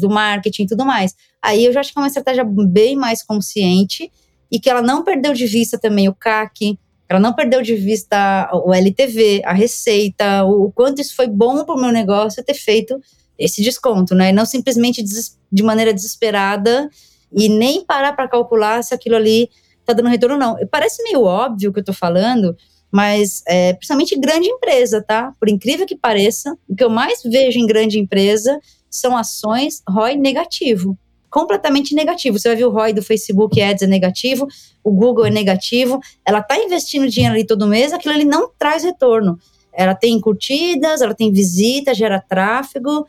do 0.00 0.10
marketing 0.10 0.64
e 0.64 0.66
tudo 0.66 0.84
mais. 0.84 1.14
Aí 1.40 1.64
eu 1.64 1.72
já 1.72 1.78
acho 1.78 1.92
que 1.92 1.98
é 2.00 2.02
uma 2.02 2.08
estratégia 2.08 2.44
bem 2.44 2.96
mais 2.96 3.22
consciente 3.22 4.10
e 4.50 4.58
que 4.58 4.68
ela 4.68 4.82
não 4.82 5.04
perdeu 5.04 5.32
de 5.32 5.46
vista 5.46 5.78
também 5.78 6.08
o 6.08 6.14
CAC, 6.16 6.76
ela 7.08 7.20
não 7.20 7.32
perdeu 7.32 7.62
de 7.62 7.76
vista 7.76 8.50
o 8.52 8.74
LTV, 8.74 9.42
a 9.44 9.52
receita, 9.52 10.44
o, 10.44 10.72
quanto 10.72 11.00
isso 11.00 11.14
foi 11.14 11.28
bom 11.28 11.64
para 11.64 11.76
o 11.76 11.80
meu 11.80 11.92
negócio 11.92 12.42
ter 12.42 12.54
feito 12.54 13.00
esse 13.38 13.62
desconto, 13.62 14.12
né? 14.12 14.30
E 14.30 14.32
não 14.32 14.44
simplesmente 14.44 15.04
de 15.04 15.62
maneira 15.62 15.94
desesperada 15.94 16.90
e 17.32 17.48
nem 17.48 17.84
parar 17.84 18.14
para 18.14 18.28
calcular 18.28 18.82
se 18.82 18.94
aquilo 18.94 19.16
ali 19.16 19.48
está 19.80 19.92
dando 19.92 20.08
retorno 20.08 20.34
ou 20.34 20.40
não. 20.40 20.56
Parece 20.70 21.02
meio 21.02 21.22
óbvio 21.22 21.70
o 21.70 21.72
que 21.72 21.78
eu 21.78 21.82
estou 21.82 21.94
falando, 21.94 22.56
mas 22.90 23.42
é, 23.46 23.72
principalmente 23.74 24.18
grande 24.18 24.48
empresa, 24.48 25.02
tá? 25.02 25.34
Por 25.38 25.48
incrível 25.48 25.86
que 25.86 25.96
pareça, 25.96 26.56
o 26.68 26.74
que 26.74 26.84
eu 26.84 26.90
mais 26.90 27.22
vejo 27.22 27.58
em 27.58 27.66
grande 27.66 27.98
empresa 27.98 28.58
são 28.90 29.16
ações 29.16 29.82
ROI 29.88 30.16
negativo. 30.16 30.96
Completamente 31.30 31.94
negativo. 31.94 32.38
Você 32.38 32.48
vai 32.48 32.56
ver 32.56 32.64
o 32.64 32.70
ROI 32.70 32.92
do 32.92 33.02
Facebook 33.02 33.60
Ads 33.60 33.82
é 33.82 33.86
negativo, 33.86 34.46
o 34.82 34.90
Google 34.90 35.26
é 35.26 35.30
negativo. 35.30 36.00
Ela 36.24 36.38
está 36.38 36.58
investindo 36.58 37.08
dinheiro 37.08 37.34
ali 37.34 37.46
todo 37.46 37.66
mês, 37.66 37.92
aquilo 37.92 38.14
ali 38.14 38.24
não 38.24 38.50
traz 38.58 38.82
retorno. 38.82 39.38
Ela 39.72 39.94
tem 39.94 40.18
curtidas, 40.20 41.02
ela 41.02 41.14
tem 41.14 41.30
visita, 41.30 41.94
gera 41.94 42.20
tráfego, 42.20 43.06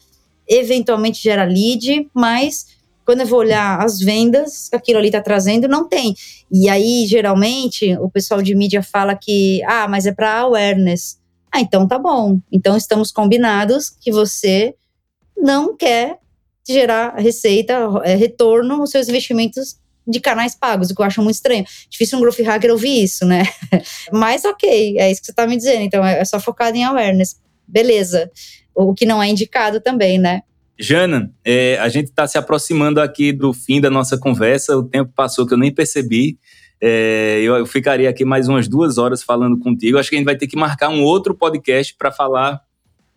eventualmente 0.48 1.22
gera 1.22 1.44
lead, 1.44 2.10
mas 2.14 2.79
quando 3.10 3.22
eu 3.22 3.26
vou 3.26 3.40
olhar 3.40 3.84
as 3.84 4.00
vendas 4.00 4.70
que 4.70 4.76
aquilo 4.76 5.00
ali 5.00 5.08
está 5.08 5.20
trazendo, 5.20 5.68
não 5.68 5.90
tem. 5.90 6.14
E 6.52 6.70
aí, 6.70 7.08
geralmente, 7.08 7.98
o 7.98 8.08
pessoal 8.08 8.40
de 8.40 8.54
mídia 8.54 8.84
fala 8.84 9.16
que, 9.16 9.64
ah, 9.64 9.88
mas 9.88 10.06
é 10.06 10.12
para 10.12 10.42
awareness. 10.42 11.18
Ah, 11.52 11.60
então 11.60 11.88
tá 11.88 11.98
bom. 11.98 12.40
Então 12.52 12.78
estamos 12.78 13.12
combinados 13.12 13.90
que 13.90 14.12
você 14.12 14.76
não 15.36 15.76
quer 15.76 16.20
gerar 16.70 17.16
receita, 17.16 17.80
é, 18.04 18.14
retorno 18.14 18.78
nos 18.78 18.92
seus 18.92 19.10
investimentos 19.10 19.80
de 20.08 20.20
canais 20.20 20.54
pagos, 20.54 20.92
o 20.92 20.96
que 20.96 21.02
eu 21.02 21.06
acho 21.06 21.24
muito 21.24 21.38
estranho. 21.38 21.66
Difícil 21.90 22.16
um 22.16 22.22
growth 22.22 22.42
hacker 22.42 22.70
ouvir 22.70 23.06
isso, 23.06 23.26
né? 23.26 23.42
Mas 24.14 24.46
ok, 24.46 25.00
é 25.00 25.12
isso 25.12 25.20
que 25.20 25.26
você 25.26 25.32
está 25.32 25.48
me 25.48 25.58
dizendo. 25.58 25.82
Então 25.82 26.06
é 26.06 26.24
só 26.26 26.40
focado 26.40 26.78
em 26.78 26.84
awareness. 26.84 27.38
Beleza. 27.68 28.30
O 28.76 28.94
que 28.94 29.08
não 29.08 29.22
é 29.22 29.28
indicado 29.28 29.82
também, 29.82 30.20
né? 30.20 30.44
Jana, 30.80 31.34
é, 31.44 31.78
a 31.80 31.90
gente 31.90 32.06
está 32.06 32.26
se 32.26 32.38
aproximando 32.38 33.02
aqui 33.02 33.34
do 33.34 33.52
fim 33.52 33.82
da 33.82 33.90
nossa 33.90 34.18
conversa. 34.18 34.78
O 34.78 34.84
tempo 34.84 35.12
passou 35.14 35.46
que 35.46 35.54
eu 35.54 35.58
nem 35.58 35.74
percebi. 35.74 36.40
É, 36.82 37.42
eu, 37.42 37.56
eu, 37.56 37.66
ficaria 37.66 38.10
aqui 38.10 38.24
mais 38.24 38.48
umas 38.48 38.68
duas 38.68 38.98
horas 38.98 39.22
falando 39.22 39.60
contigo. 39.60 39.98
Acho 39.98 40.10
que 40.10 40.16
a 40.16 40.20
gente 40.20 40.26
vai 40.26 40.38
ter 40.38 40.48
que 40.48 40.56
marcar 40.56 40.88
um 40.88 41.04
outro 41.04 41.36
podcast 41.36 41.94
para 41.98 42.12
falar 42.12 42.62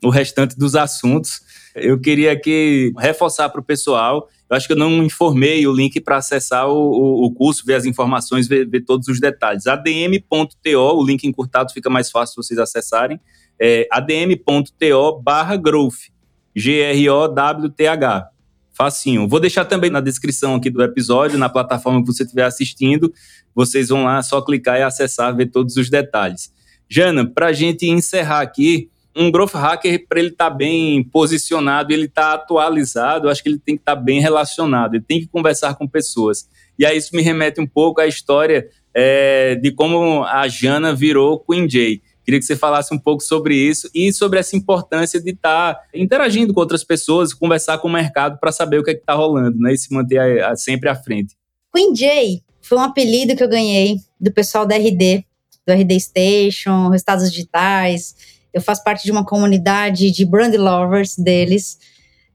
o 0.02 0.10
restante 0.10 0.58
dos 0.58 0.74
assuntos. 0.74 1.40
Eu 1.76 2.00
queria 2.00 2.32
aqui 2.32 2.92
reforçar 2.98 3.48
para 3.48 3.60
o 3.60 3.64
pessoal. 3.64 4.28
Eu 4.50 4.56
acho 4.56 4.66
que 4.66 4.72
eu 4.72 4.76
não 4.76 5.04
informei 5.04 5.64
o 5.64 5.72
link 5.72 6.00
para 6.00 6.16
acessar 6.16 6.68
o, 6.68 6.74
o, 6.74 7.26
o, 7.26 7.32
curso, 7.32 7.64
ver 7.64 7.74
as 7.74 7.84
informações, 7.84 8.48
ver, 8.48 8.68
ver 8.68 8.80
todos 8.80 9.06
os 9.06 9.20
detalhes. 9.20 9.68
adm.to, 9.68 10.76
o 10.76 11.06
link 11.06 11.24
encurtado 11.24 11.72
fica 11.72 11.88
mais 11.88 12.10
fácil 12.10 12.42
vocês 12.42 12.58
acessarem. 12.58 13.20
É 13.60 13.86
adm.to 13.90 15.22
barra 15.22 15.56
growth. 15.56 16.11
G-R-O-W-T-H. 16.55 18.28
Facinho. 18.72 19.28
Vou 19.28 19.38
deixar 19.38 19.64
também 19.66 19.90
na 19.90 20.00
descrição 20.00 20.55
aqui 20.55 20.70
do 20.70 20.82
episódio, 20.82 21.38
na 21.38 21.48
plataforma 21.48 22.00
que 22.00 22.07
você 22.07 22.22
estiver 22.22 22.44
assistindo. 22.44 23.12
Vocês 23.55 23.90
vão 23.90 24.05
lá, 24.05 24.22
só 24.22 24.40
clicar 24.40 24.78
e 24.78 24.82
acessar, 24.82 25.36
ver 25.36 25.46
todos 25.46 25.76
os 25.76 25.90
detalhes. 25.90 26.53
Jana, 26.88 27.26
para 27.26 27.48
a 27.48 27.53
gente 27.53 27.86
encerrar 27.88 28.40
aqui, 28.40 28.90
um 29.14 29.30
growth 29.30 29.53
hacker, 29.53 30.07
para 30.09 30.18
ele 30.18 30.28
estar 30.28 30.50
tá 30.50 30.57
bem 30.57 31.05
posicionado, 31.05 31.92
ele 31.92 32.07
estar 32.07 32.22
tá 32.22 32.34
atualizado, 32.34 33.28
acho 33.28 33.42
que 33.42 33.48
ele 33.48 33.59
tem 33.59 33.76
que 33.76 33.82
estar 33.82 33.96
tá 33.96 34.00
bem 34.00 34.20
relacionado, 34.20 34.94
ele 34.94 35.05
tem 35.07 35.20
que 35.20 35.26
conversar 35.26 35.74
com 35.74 35.86
pessoas. 35.86 36.48
E 36.78 36.86
aí 36.86 36.96
isso 36.96 37.14
me 37.14 37.22
remete 37.22 37.61
um 37.61 37.66
pouco 37.66 38.00
à 38.00 38.07
história 38.07 38.66
é, 38.94 39.55
de 39.55 39.70
como 39.72 40.24
a 40.24 40.48
Jana 40.48 40.94
virou 40.94 41.38
Queen 41.38 41.68
Jay. 41.68 42.03
Queria 42.24 42.38
que 42.38 42.46
você 42.46 42.56
falasse 42.56 42.94
um 42.94 42.98
pouco 42.98 43.22
sobre 43.22 43.54
isso 43.56 43.90
e 43.94 44.12
sobre 44.12 44.38
essa 44.38 44.56
importância 44.56 45.20
de 45.20 45.30
estar 45.30 45.74
tá 45.74 45.80
interagindo 45.92 46.54
com 46.54 46.60
outras 46.60 46.84
pessoas, 46.84 47.34
conversar 47.34 47.78
com 47.78 47.88
o 47.88 47.92
mercado 47.92 48.38
para 48.38 48.52
saber 48.52 48.78
o 48.78 48.84
que 48.84 48.90
é 48.90 48.94
está 48.94 49.14
rolando, 49.14 49.58
né? 49.58 49.72
E 49.72 49.78
se 49.78 49.92
manter 49.92 50.18
a, 50.18 50.50
a, 50.50 50.56
sempre 50.56 50.88
à 50.88 50.94
frente. 50.94 51.36
Queen 51.74 51.92
J 51.92 52.42
foi 52.60 52.78
um 52.78 52.82
apelido 52.82 53.34
que 53.34 53.42
eu 53.42 53.48
ganhei 53.48 53.96
do 54.20 54.32
pessoal 54.32 54.64
da 54.64 54.76
RD, 54.76 55.24
do 55.66 55.72
RD 55.72 55.98
Station, 56.00 56.88
Resultados 56.88 57.30
Digitais. 57.30 58.14
Eu 58.54 58.60
faço 58.60 58.84
parte 58.84 59.04
de 59.04 59.10
uma 59.10 59.24
comunidade 59.24 60.10
de 60.12 60.24
brand 60.24 60.54
lovers 60.54 61.16
deles. 61.16 61.78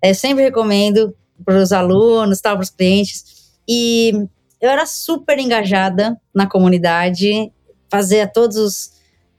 Eu 0.04 0.14
sempre 0.14 0.44
recomendo 0.44 1.16
para 1.46 1.58
os 1.58 1.72
alunos, 1.72 2.42
para 2.42 2.60
os 2.60 2.70
clientes. 2.70 3.54
E 3.68 4.12
eu 4.60 4.70
era 4.70 4.86
super 4.86 5.40
engajada 5.40 6.20
na 6.34 6.48
comunidade, 6.48 7.52
fazia 7.90 8.28
todos 8.28 8.58
os 8.58 8.97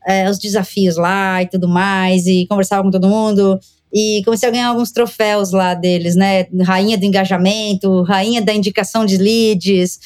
é, 0.08 0.30
os 0.30 0.38
desafios 0.38 0.96
lá 0.96 1.42
e 1.42 1.46
tudo 1.46 1.68
mais, 1.68 2.26
e 2.26 2.46
conversava 2.48 2.82
com 2.82 2.90
todo 2.90 3.06
mundo. 3.06 3.60
E 3.92 4.22
comecei 4.24 4.48
a 4.48 4.52
ganhar 4.52 4.68
alguns 4.68 4.90
troféus 4.90 5.52
lá 5.52 5.74
deles, 5.74 6.16
né? 6.16 6.46
Rainha 6.62 6.96
do 6.96 7.04
engajamento, 7.04 8.02
rainha 8.02 8.40
da 8.40 8.54
indicação 8.54 9.04
de 9.04 9.18
leads. 9.18 9.98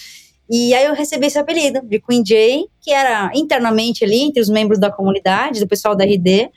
E 0.51 0.75
aí 0.75 0.87
eu 0.87 0.95
recebi 0.95 1.27
esse 1.27 1.39
apelido 1.39 1.81
de 1.83 2.01
Queen 2.01 2.23
J, 2.23 2.67
que 2.81 2.93
era 2.93 3.31
internamente 3.35 4.05
ali 4.05 4.23
entre 4.23 4.43
os 4.43 4.49
membros 4.49 4.81
da 4.81 4.91
comunidade, 4.91 5.61
do 5.61 5.69
pessoal 5.69 5.95
da 5.95 6.05
RD. 6.05 6.51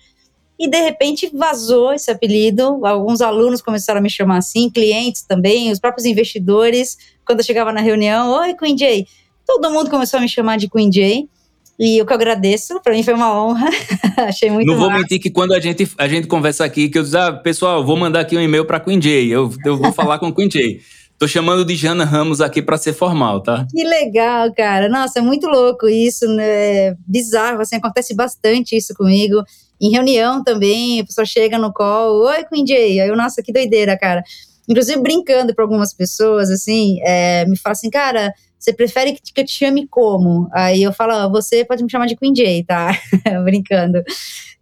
E 0.57 0.67
de 0.67 0.81
repente 0.81 1.29
vazou 1.31 1.93
esse 1.93 2.09
apelido. 2.09 2.83
Alguns 2.83 3.21
alunos 3.21 3.61
começaram 3.61 3.99
a 3.99 4.03
me 4.03 4.09
chamar 4.09 4.37
assim, 4.37 4.71
clientes 4.71 5.21
também, 5.21 5.71
os 5.71 5.79
próprios 5.79 6.05
investidores. 6.05 6.97
Quando 7.25 7.39
eu 7.39 7.45
chegava 7.45 7.71
na 7.71 7.81
reunião, 7.81 8.31
oi 8.39 8.55
Queen 8.55 8.75
J. 8.75 9.05
Todo 9.45 9.69
mundo 9.69 9.89
começou 9.89 10.17
a 10.17 10.21
me 10.21 10.29
chamar 10.29 10.57
de 10.57 10.67
Queen 10.67 10.89
J. 10.89 11.29
E 11.77 11.97
eu 11.97 12.05
que 12.05 12.13
agradeço, 12.13 12.79
para 12.81 12.93
mim 12.93 13.03
foi 13.03 13.13
uma 13.13 13.37
honra. 13.37 13.69
Achei 14.17 14.49
muito 14.49 14.67
Não 14.67 14.77
vou 14.77 14.89
mentir 14.89 15.19
que 15.19 15.29
quando 15.29 15.53
a 15.53 15.59
gente, 15.59 15.89
a 15.97 16.07
gente 16.07 16.27
conversa 16.27 16.63
aqui, 16.63 16.87
que 16.87 16.97
eu 16.97 17.03
diz, 17.03 17.13
ah, 17.13 17.33
pessoal, 17.33 17.85
vou 17.85 17.97
mandar 17.97 18.21
aqui 18.21 18.37
um 18.37 18.41
e-mail 18.41 18.65
para 18.65 18.79
Queen 18.79 19.01
Jay, 19.01 19.27
eu, 19.27 19.51
eu 19.65 19.77
vou 19.77 19.91
falar 19.91 20.19
com 20.19 20.33
Queen 20.33 20.49
Jay. 20.49 20.79
Tô 21.17 21.27
chamando 21.27 21.63
de 21.63 21.75
Jana 21.75 22.03
Ramos 22.03 22.41
aqui 22.41 22.61
para 22.61 22.77
ser 22.77 22.91
formal, 22.91 23.41
tá? 23.41 23.65
Que 23.71 23.83
legal, 23.83 24.53
cara. 24.53 24.89
Nossa, 24.89 25.19
é 25.19 25.21
muito 25.21 25.47
louco 25.47 25.87
isso, 25.87 26.27
né? 26.27 26.93
Bizarro, 27.07 27.61
assim, 27.61 27.77
acontece 27.77 28.13
bastante 28.13 28.75
isso 28.75 28.93
comigo. 28.93 29.41
Em 29.79 29.91
reunião 29.91 30.43
também, 30.43 30.99
a 30.99 31.05
pessoa 31.05 31.25
chega 31.25 31.57
no 31.57 31.71
call, 31.71 32.21
oi, 32.25 32.43
Queen 32.45 32.67
Jay. 32.67 32.99
Aí 32.99 33.07
eu, 33.07 33.15
nossa, 33.15 33.41
que 33.41 33.53
doideira, 33.53 33.97
cara. 33.97 34.23
inclusive 34.67 34.99
brincando 35.01 35.55
para 35.55 35.63
algumas 35.63 35.93
pessoas, 35.93 36.49
assim, 36.49 36.99
é, 37.01 37.45
me 37.45 37.57
fala 37.57 37.73
assim, 37.73 37.89
cara, 37.89 38.33
você 38.65 38.73
prefere 38.73 39.13
que, 39.13 39.39
eu 39.39 39.45
te 39.45 39.51
chame 39.51 39.87
como? 39.87 40.49
Aí 40.51 40.81
eu 40.81 40.91
falo, 40.91 41.29
você 41.29 41.63
pode 41.63 41.83
me 41.83 41.91
chamar 41.91 42.07
de 42.07 42.15
Queen 42.15 42.33
J, 42.33 42.63
tá? 42.63 42.99
brincando. 43.45 44.03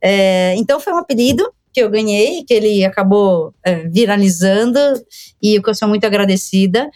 É, 0.02 0.54
então 0.58 0.78
foi 0.78 0.92
um 0.92 0.98
apelido 0.98 1.50
que 1.72 1.82
eu 1.82 1.90
ganhei, 1.90 2.44
que 2.44 2.54
ele 2.54 2.84
acabou 2.84 3.54
é, 3.66 3.88
viralizando 3.88 4.78
e 5.42 5.58
o 5.58 5.64
que 5.64 5.70
eu 5.70 5.76
sou 5.76 5.88
muito 5.88 6.06
agradecida. 6.06 6.90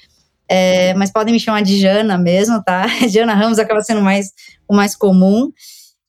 É, 0.49 0.93
mas 0.95 1.11
podem 1.11 1.33
me 1.33 1.39
chamar 1.39 1.61
de 1.61 1.79
Jana 1.79 2.17
mesmo, 2.17 2.61
tá? 2.61 2.85
Jana 3.07 3.33
Ramos 3.33 3.57
acaba 3.57 3.81
sendo 3.81 4.01
mais, 4.01 4.33
o 4.67 4.75
mais 4.75 4.93
comum. 4.93 5.49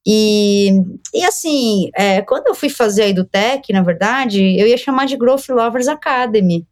E, 0.05 0.73
e 1.15 1.25
assim, 1.25 1.91
é, 1.95 2.23
quando 2.23 2.49
eu 2.49 2.55
fui 2.57 2.69
fazer 2.69 3.03
a 3.03 3.09
EduTech, 3.09 3.73
na 3.73 3.83
verdade, 3.83 4.59
eu 4.59 4.67
ia 4.67 4.77
chamar 4.77 5.07
de 5.07 5.17
Growth 5.17 5.49
Lovers 5.49 5.87
Academy, 5.87 6.67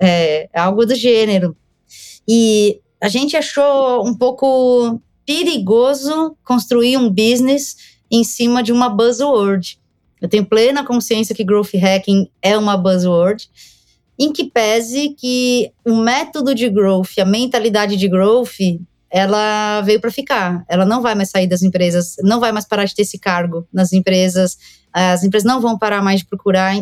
é, 0.00 0.48
algo 0.52 0.84
do 0.84 0.96
gênero. 0.96 1.56
E 2.26 2.80
a 3.00 3.08
gente 3.08 3.36
achou 3.36 4.06
um 4.06 4.14
pouco 4.14 5.00
perigoso 5.26 6.36
construir 6.44 6.96
um 6.96 7.08
business 7.08 7.76
em 8.10 8.24
cima 8.24 8.62
de 8.62 8.72
uma 8.72 8.88
buzzword. 8.88 9.78
Eu 10.20 10.28
tenho 10.28 10.44
plena 10.44 10.84
consciência 10.84 11.34
que 11.34 11.44
growth 11.44 11.74
hacking 11.74 12.28
é 12.42 12.56
uma 12.56 12.76
buzzword, 12.76 13.48
em 14.18 14.32
que 14.32 14.44
pese 14.44 15.10
que 15.10 15.70
o 15.84 15.94
método 15.94 16.54
de 16.54 16.68
growth, 16.68 17.18
a 17.20 17.24
mentalidade 17.24 17.96
de 17.96 18.08
growth, 18.08 18.58
ela 19.10 19.80
veio 19.82 20.00
para 20.00 20.10
ficar. 20.10 20.64
Ela 20.68 20.84
não 20.84 21.00
vai 21.00 21.14
mais 21.14 21.30
sair 21.30 21.46
das 21.46 21.62
empresas, 21.62 22.16
não 22.22 22.40
vai 22.40 22.50
mais 22.50 22.66
parar 22.66 22.84
de 22.84 22.94
ter 22.94 23.02
esse 23.02 23.18
cargo 23.18 23.66
nas 23.72 23.92
empresas. 23.92 24.58
As 24.92 25.22
empresas 25.22 25.46
não 25.46 25.60
vão 25.60 25.78
parar 25.78 26.02
mais 26.02 26.20
de 26.20 26.26
procurar 26.26 26.74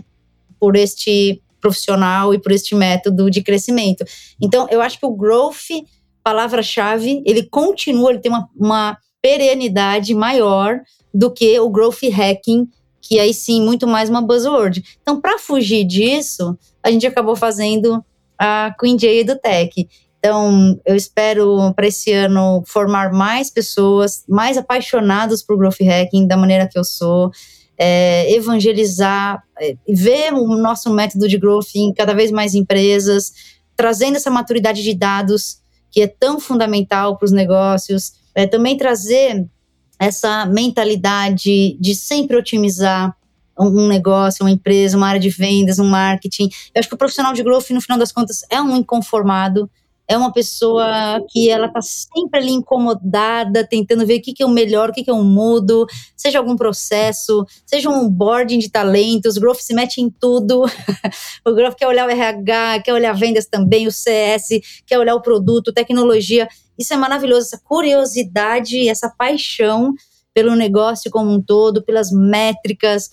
por 0.58 0.76
este 0.76 1.42
profissional 1.60 2.32
e 2.32 2.38
por 2.38 2.52
este 2.52 2.74
método 2.74 3.30
de 3.30 3.42
crescimento. 3.42 4.04
Então, 4.40 4.66
eu 4.70 4.80
acho 4.80 4.98
que 4.98 5.06
o 5.06 5.14
growth, 5.14 5.84
palavra-chave, 6.26 7.22
ele 7.24 7.44
continua, 7.44 8.10
ele 8.10 8.18
tem 8.18 8.32
uma, 8.32 8.48
uma 8.56 8.98
perenidade 9.22 10.12
maior 10.12 10.80
do 11.14 11.32
que 11.32 11.60
o 11.60 11.70
growth 11.70 12.02
hacking, 12.02 12.66
que 13.00 13.20
aí 13.20 13.32
sim, 13.32 13.62
muito 13.62 13.86
mais 13.86 14.10
uma 14.10 14.20
buzzword. 14.20 14.82
Então, 15.00 15.20
para 15.20 15.38
fugir 15.38 15.84
disso, 15.84 16.58
a 16.82 16.90
gente 16.90 17.06
acabou 17.06 17.36
fazendo 17.36 18.04
a 18.36 18.74
Queen 18.76 18.96
do 19.24 19.38
Tech. 19.38 19.88
Então, 20.18 20.76
eu 20.84 20.96
espero 20.96 21.72
para 21.76 21.86
esse 21.86 22.12
ano 22.12 22.64
formar 22.66 23.12
mais 23.12 23.48
pessoas, 23.48 24.24
mais 24.28 24.58
apaixonadas 24.58 25.44
por 25.44 25.56
growth 25.56 25.80
hacking, 25.80 26.26
da 26.26 26.36
maneira 26.36 26.68
que 26.68 26.76
eu 26.76 26.82
sou, 26.82 27.30
é, 27.78 28.34
evangelizar, 28.34 29.40
é, 29.60 29.76
ver 29.88 30.34
o 30.34 30.56
nosso 30.56 30.92
método 30.92 31.28
de 31.28 31.38
growth 31.38 31.76
em 31.76 31.94
cada 31.94 32.14
vez 32.14 32.32
mais 32.32 32.52
empresas, 32.52 33.30
trazendo 33.76 34.16
essa 34.16 34.30
maturidade 34.30 34.82
de 34.82 34.92
dados 34.92 35.64
que 35.96 36.02
é 36.02 36.06
tão 36.06 36.38
fundamental 36.38 37.16
para 37.16 37.24
os 37.24 37.32
negócios, 37.32 38.12
é, 38.34 38.46
também 38.46 38.76
trazer 38.76 39.46
essa 39.98 40.44
mentalidade 40.44 41.74
de 41.80 41.94
sempre 41.94 42.36
otimizar 42.36 43.16
um 43.58 43.88
negócio, 43.88 44.44
uma 44.44 44.50
empresa, 44.50 44.94
uma 44.94 45.08
área 45.08 45.18
de 45.18 45.30
vendas, 45.30 45.78
um 45.78 45.88
marketing. 45.88 46.50
Eu 46.74 46.80
acho 46.80 46.88
que 46.90 46.94
o 46.94 46.98
profissional 46.98 47.32
de 47.32 47.42
growth, 47.42 47.70
no 47.70 47.80
final 47.80 47.98
das 47.98 48.12
contas, 48.12 48.44
é 48.50 48.60
um 48.60 48.76
inconformado, 48.76 49.70
é 50.08 50.16
uma 50.16 50.32
pessoa 50.32 51.20
que 51.28 51.50
ela 51.50 51.68
tá 51.68 51.80
sempre 51.82 52.38
ali 52.40 52.52
incomodada, 52.52 53.66
tentando 53.66 54.06
ver 54.06 54.18
o 54.18 54.22
que, 54.22 54.32
que 54.32 54.42
é 54.42 54.46
o 54.46 54.50
melhor, 54.50 54.90
o 54.90 54.92
que, 54.92 55.02
que 55.02 55.10
é 55.10 55.12
o 55.12 55.24
mudo, 55.24 55.86
seja 56.16 56.38
algum 56.38 56.56
processo, 56.56 57.44
seja 57.64 57.90
um 57.90 58.04
onboarding 58.04 58.58
de 58.58 58.70
talentos, 58.70 59.36
o 59.36 59.40
Growth 59.40 59.60
se 59.60 59.74
mete 59.74 60.00
em 60.00 60.08
tudo. 60.08 60.64
o 61.44 61.52
Growth 61.52 61.74
quer 61.74 61.88
olhar 61.88 62.06
o 62.06 62.10
RH, 62.10 62.82
quer 62.84 62.92
olhar 62.92 63.12
vendas 63.14 63.46
também, 63.46 63.86
o 63.86 63.92
CS, 63.92 64.60
quer 64.86 64.98
olhar 64.98 65.14
o 65.14 65.22
produto, 65.22 65.72
tecnologia. 65.72 66.48
Isso 66.78 66.94
é 66.94 66.96
maravilhoso, 66.96 67.46
essa 67.46 67.60
curiosidade, 67.64 68.88
essa 68.88 69.08
paixão 69.08 69.92
pelo 70.32 70.54
negócio 70.54 71.10
como 71.10 71.32
um 71.32 71.40
todo, 71.40 71.82
pelas 71.82 72.12
métricas, 72.12 73.10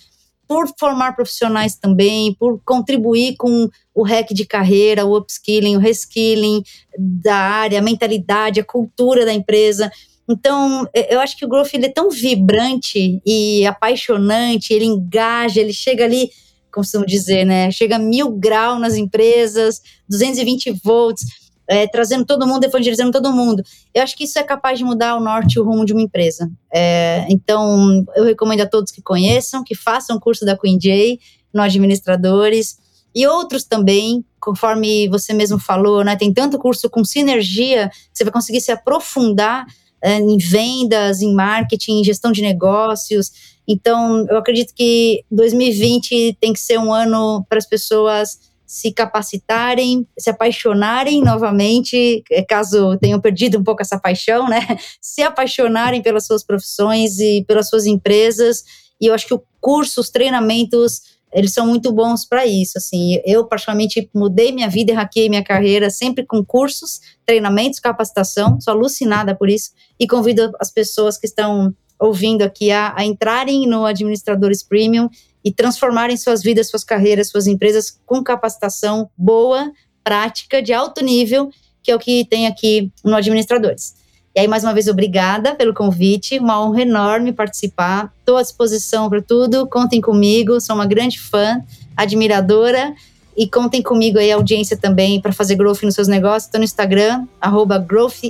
por 0.54 0.72
formar 0.80 1.16
profissionais 1.16 1.76
também, 1.76 2.36
por 2.36 2.62
contribuir 2.64 3.36
com 3.38 3.68
o 3.92 4.04
REC 4.04 4.36
de 4.36 4.46
carreira, 4.46 5.04
o 5.04 5.18
upskilling, 5.18 5.76
o 5.76 5.80
reskilling 5.80 6.62
da 6.96 7.36
área, 7.36 7.80
a 7.80 7.82
mentalidade, 7.82 8.60
a 8.60 8.64
cultura 8.64 9.26
da 9.26 9.34
empresa. 9.34 9.92
Então, 10.30 10.88
eu 11.10 11.20
acho 11.20 11.36
que 11.36 11.44
o 11.44 11.50
Growth 11.50 11.74
ele 11.74 11.88
é 11.88 11.92
tão 11.92 12.12
vibrante 12.12 13.20
e 13.26 13.66
apaixonante, 13.66 14.72
ele 14.72 14.86
engaja, 14.86 15.60
ele 15.60 15.74
chega 15.74 16.06
ali, 16.06 16.30
costumo 16.72 17.04
dizer, 17.04 17.46
né? 17.46 17.72
Chega 17.72 17.96
a 17.96 18.00
mil 18.00 18.30
graus 18.30 18.80
nas 18.80 18.94
empresas, 18.94 19.82
220 20.08 20.72
volts 20.84 21.26
é, 21.68 21.88
trazendo 21.88 22.26
todo 22.26 22.48
mundo, 22.48 22.64
evangelizando 22.64 23.12
todo 23.12 23.32
mundo. 23.32 23.64
Eu 23.94 24.04
acho 24.04 24.16
que 24.16 24.26
isso 24.26 24.38
é 24.38 24.44
capaz 24.44 24.78
de 24.78 24.86
mudar 24.86 25.16
o 25.16 25.20
norte 25.20 25.54
e 25.54 25.60
o 25.60 25.64
rumo 25.64 25.86
de 25.86 25.94
uma 25.94 26.02
empresa. 26.02 26.52
É, 26.74 27.26
então, 27.30 28.04
eu 28.16 28.26
recomendo 28.26 28.62
a 28.62 28.66
todos 28.66 28.92
que 28.92 29.02
conheçam, 29.02 29.64
que 29.64 29.76
façam 29.76 30.18
o 30.18 30.20
curso 30.20 30.46
da 30.46 30.58
Queen 30.58 30.78
J 30.78 31.20
no 31.54 31.62
Administradores 31.62 32.78
e 33.16 33.28
outros 33.28 33.64
também, 33.64 34.26
conforme 34.40 35.08
você 35.08 35.34
mesmo 35.34 35.60
falou, 35.60 36.04
né? 36.04 36.16
Tem 36.16 36.34
tanto 36.34 36.58
curso 36.58 36.90
com 36.90 37.06
sinergia 37.06 37.90
que 37.90 38.18
você 38.18 38.24
vai 38.24 38.34
conseguir 38.34 38.60
se 38.60 38.72
aprofundar 38.72 39.66
é, 40.02 40.18
em 40.18 40.38
vendas, 40.38 41.22
em 41.22 41.34
marketing, 41.34 42.00
em 42.00 42.04
gestão 42.04 42.32
de 42.32 42.42
negócios. 42.42 43.54
Então, 43.68 44.26
eu 44.28 44.38
acredito 44.38 44.74
que 44.76 45.24
2020 45.32 46.38
tem 46.42 46.52
que 46.52 46.60
ser 46.60 46.78
um 46.78 46.92
ano 46.92 47.46
para 47.48 47.58
as 47.58 47.66
pessoas 47.66 48.40
se 48.66 48.92
capacitarem, 48.92 50.08
se 50.18 50.30
apaixonarem 50.30 51.22
novamente, 51.22 52.24
é, 52.32 52.42
caso 52.44 52.98
tenham 52.98 53.20
perdido 53.20 53.58
um 53.58 53.64
pouco 53.64 53.82
essa 53.82 54.00
paixão, 54.00 54.48
né? 54.48 54.60
Se 55.00 55.22
apaixonarem 55.22 56.02
pelas 56.02 56.26
suas 56.26 56.44
profissões 56.44 57.20
e 57.20 57.44
pelas 57.48 57.70
suas 57.70 57.86
empresas. 57.86 58.64
E 59.00 59.08
eu 59.08 59.14
acho 59.14 59.28
que 59.28 59.34
o 59.34 59.44
curso, 59.60 60.02
os 60.02 60.10
treinamentos, 60.10 61.02
eles 61.32 61.54
são 61.54 61.68
muito 61.68 61.92
bons 61.92 62.26
para 62.26 62.46
isso. 62.46 62.78
Assim, 62.78 63.20
eu 63.26 63.46
particularmente 63.46 64.10
mudei 64.14 64.52
minha 64.52 64.70
vida 64.70 64.92
e 64.92 64.96
hackeei 64.96 65.30
minha 65.30 65.44
carreira 65.44 65.90
sempre 65.90 66.26
com 66.26 66.44
cursos, 66.44 67.00
treinamentos, 67.26 67.80
capacitação. 67.80 68.60
Sou 68.62 68.74
alucinada 68.74 69.36
por 69.36 69.50
isso 69.50 69.72
e 70.00 70.08
convido 70.08 70.52
as 70.60 70.72
pessoas 70.72 71.18
que 71.18 71.28
estão 71.28 71.76
ouvindo 72.00 72.42
aqui 72.42 72.72
a, 72.72 72.94
a 72.96 73.06
entrarem 73.06 73.68
no 73.68 73.86
Administradores 73.86 74.64
Premium 74.64 75.10
e 75.44 75.52
transformarem 75.52 76.18
suas 76.18 76.42
vidas, 76.42 76.70
suas 76.70 76.84
carreiras, 76.84 77.30
suas 77.30 77.48
empresas 77.48 78.00
com 78.06 78.24
capacitação 78.24 79.10
boa, 79.18 79.72
prática, 80.04 80.62
de 80.62 80.74
alto 80.74 81.04
nível, 81.04 81.50
que 81.82 81.92
é 81.92 81.96
o 81.96 82.00
que 82.00 82.26
tem 82.26 82.48
aqui 82.48 82.92
no 83.04 83.16
Administradores. 83.16 83.96
E 84.36 84.40
aí, 84.40 84.48
mais 84.48 84.64
uma 84.64 84.74
vez, 84.74 84.88
obrigada 84.88 85.54
pelo 85.54 85.74
convite, 85.74 86.40
uma 86.40 86.60
honra 86.64 86.82
enorme 86.82 87.32
participar. 87.32 88.12
Estou 88.20 88.38
à 88.38 88.42
disposição 88.42 89.08
para 89.08 89.22
tudo, 89.22 89.68
contem 89.68 90.02
comigo, 90.02 90.60
sou 90.60 90.76
uma 90.76 90.88
grande 90.88 91.20
fã, 91.20 91.62
admiradora. 91.96 92.96
E 93.36 93.48
contem 93.48 93.82
comigo 93.82 94.18
aí, 94.20 94.32
a 94.32 94.36
audiência 94.36 94.78
também, 94.78 95.20
para 95.22 95.34
fazer 95.34 95.56
growth 95.56 95.84
nos 95.84 95.96
seus 95.96 96.08
negócios. 96.08 96.46
Estou 96.46 96.60
no 96.60 96.66
Instagram, 96.66 97.28
arroba 97.42 97.78
growth, 97.78 98.22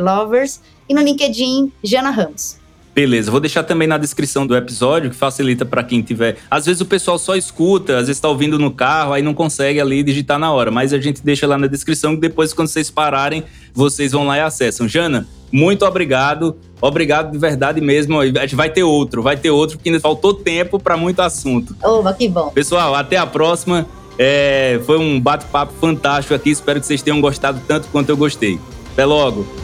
lovers, 0.00 0.60
e 0.88 0.94
no 0.94 1.02
LinkedIn, 1.02 1.72
Jana 1.82 2.10
Ramos. 2.10 2.63
Beleza, 2.94 3.28
vou 3.30 3.40
deixar 3.40 3.64
também 3.64 3.88
na 3.88 3.98
descrição 3.98 4.46
do 4.46 4.56
episódio, 4.56 5.10
que 5.10 5.16
facilita 5.16 5.64
para 5.64 5.82
quem 5.82 6.00
tiver. 6.00 6.36
Às 6.48 6.66
vezes 6.66 6.80
o 6.80 6.86
pessoal 6.86 7.18
só 7.18 7.34
escuta, 7.34 7.94
às 7.94 8.06
vezes 8.06 8.18
está 8.18 8.28
ouvindo 8.28 8.56
no 8.56 8.70
carro, 8.70 9.12
aí 9.12 9.20
não 9.20 9.34
consegue 9.34 9.80
ali 9.80 10.02
digitar 10.04 10.38
na 10.38 10.52
hora, 10.52 10.70
mas 10.70 10.92
a 10.92 10.98
gente 10.98 11.20
deixa 11.24 11.44
lá 11.44 11.58
na 11.58 11.66
descrição 11.66 12.14
que 12.14 12.20
depois, 12.20 12.52
quando 12.52 12.68
vocês 12.68 12.92
pararem, 12.92 13.42
vocês 13.74 14.12
vão 14.12 14.26
lá 14.26 14.36
e 14.36 14.40
acessam. 14.40 14.86
Jana, 14.86 15.26
muito 15.50 15.84
obrigado. 15.84 16.56
Obrigado 16.80 17.32
de 17.32 17.38
verdade 17.38 17.80
mesmo. 17.80 18.20
A 18.20 18.26
gente 18.26 18.54
vai 18.54 18.70
ter 18.70 18.84
outro, 18.84 19.22
vai 19.22 19.36
ter 19.36 19.50
outro, 19.50 19.76
porque 19.76 19.88
ainda 19.88 20.00
faltou 20.00 20.32
tempo 20.32 20.78
para 20.78 20.96
muito 20.96 21.20
assunto. 21.20 21.74
Oba, 21.82 22.12
que 22.12 22.28
bom. 22.28 22.50
Pessoal, 22.50 22.94
até 22.94 23.16
a 23.16 23.26
próxima. 23.26 23.86
É, 24.16 24.80
foi 24.86 24.98
um 24.98 25.20
bate-papo 25.20 25.72
fantástico 25.80 26.34
aqui. 26.34 26.50
Espero 26.50 26.78
que 26.78 26.86
vocês 26.86 27.02
tenham 27.02 27.20
gostado 27.20 27.60
tanto 27.66 27.88
quanto 27.88 28.08
eu 28.10 28.16
gostei. 28.16 28.60
Até 28.92 29.04
logo. 29.04 29.63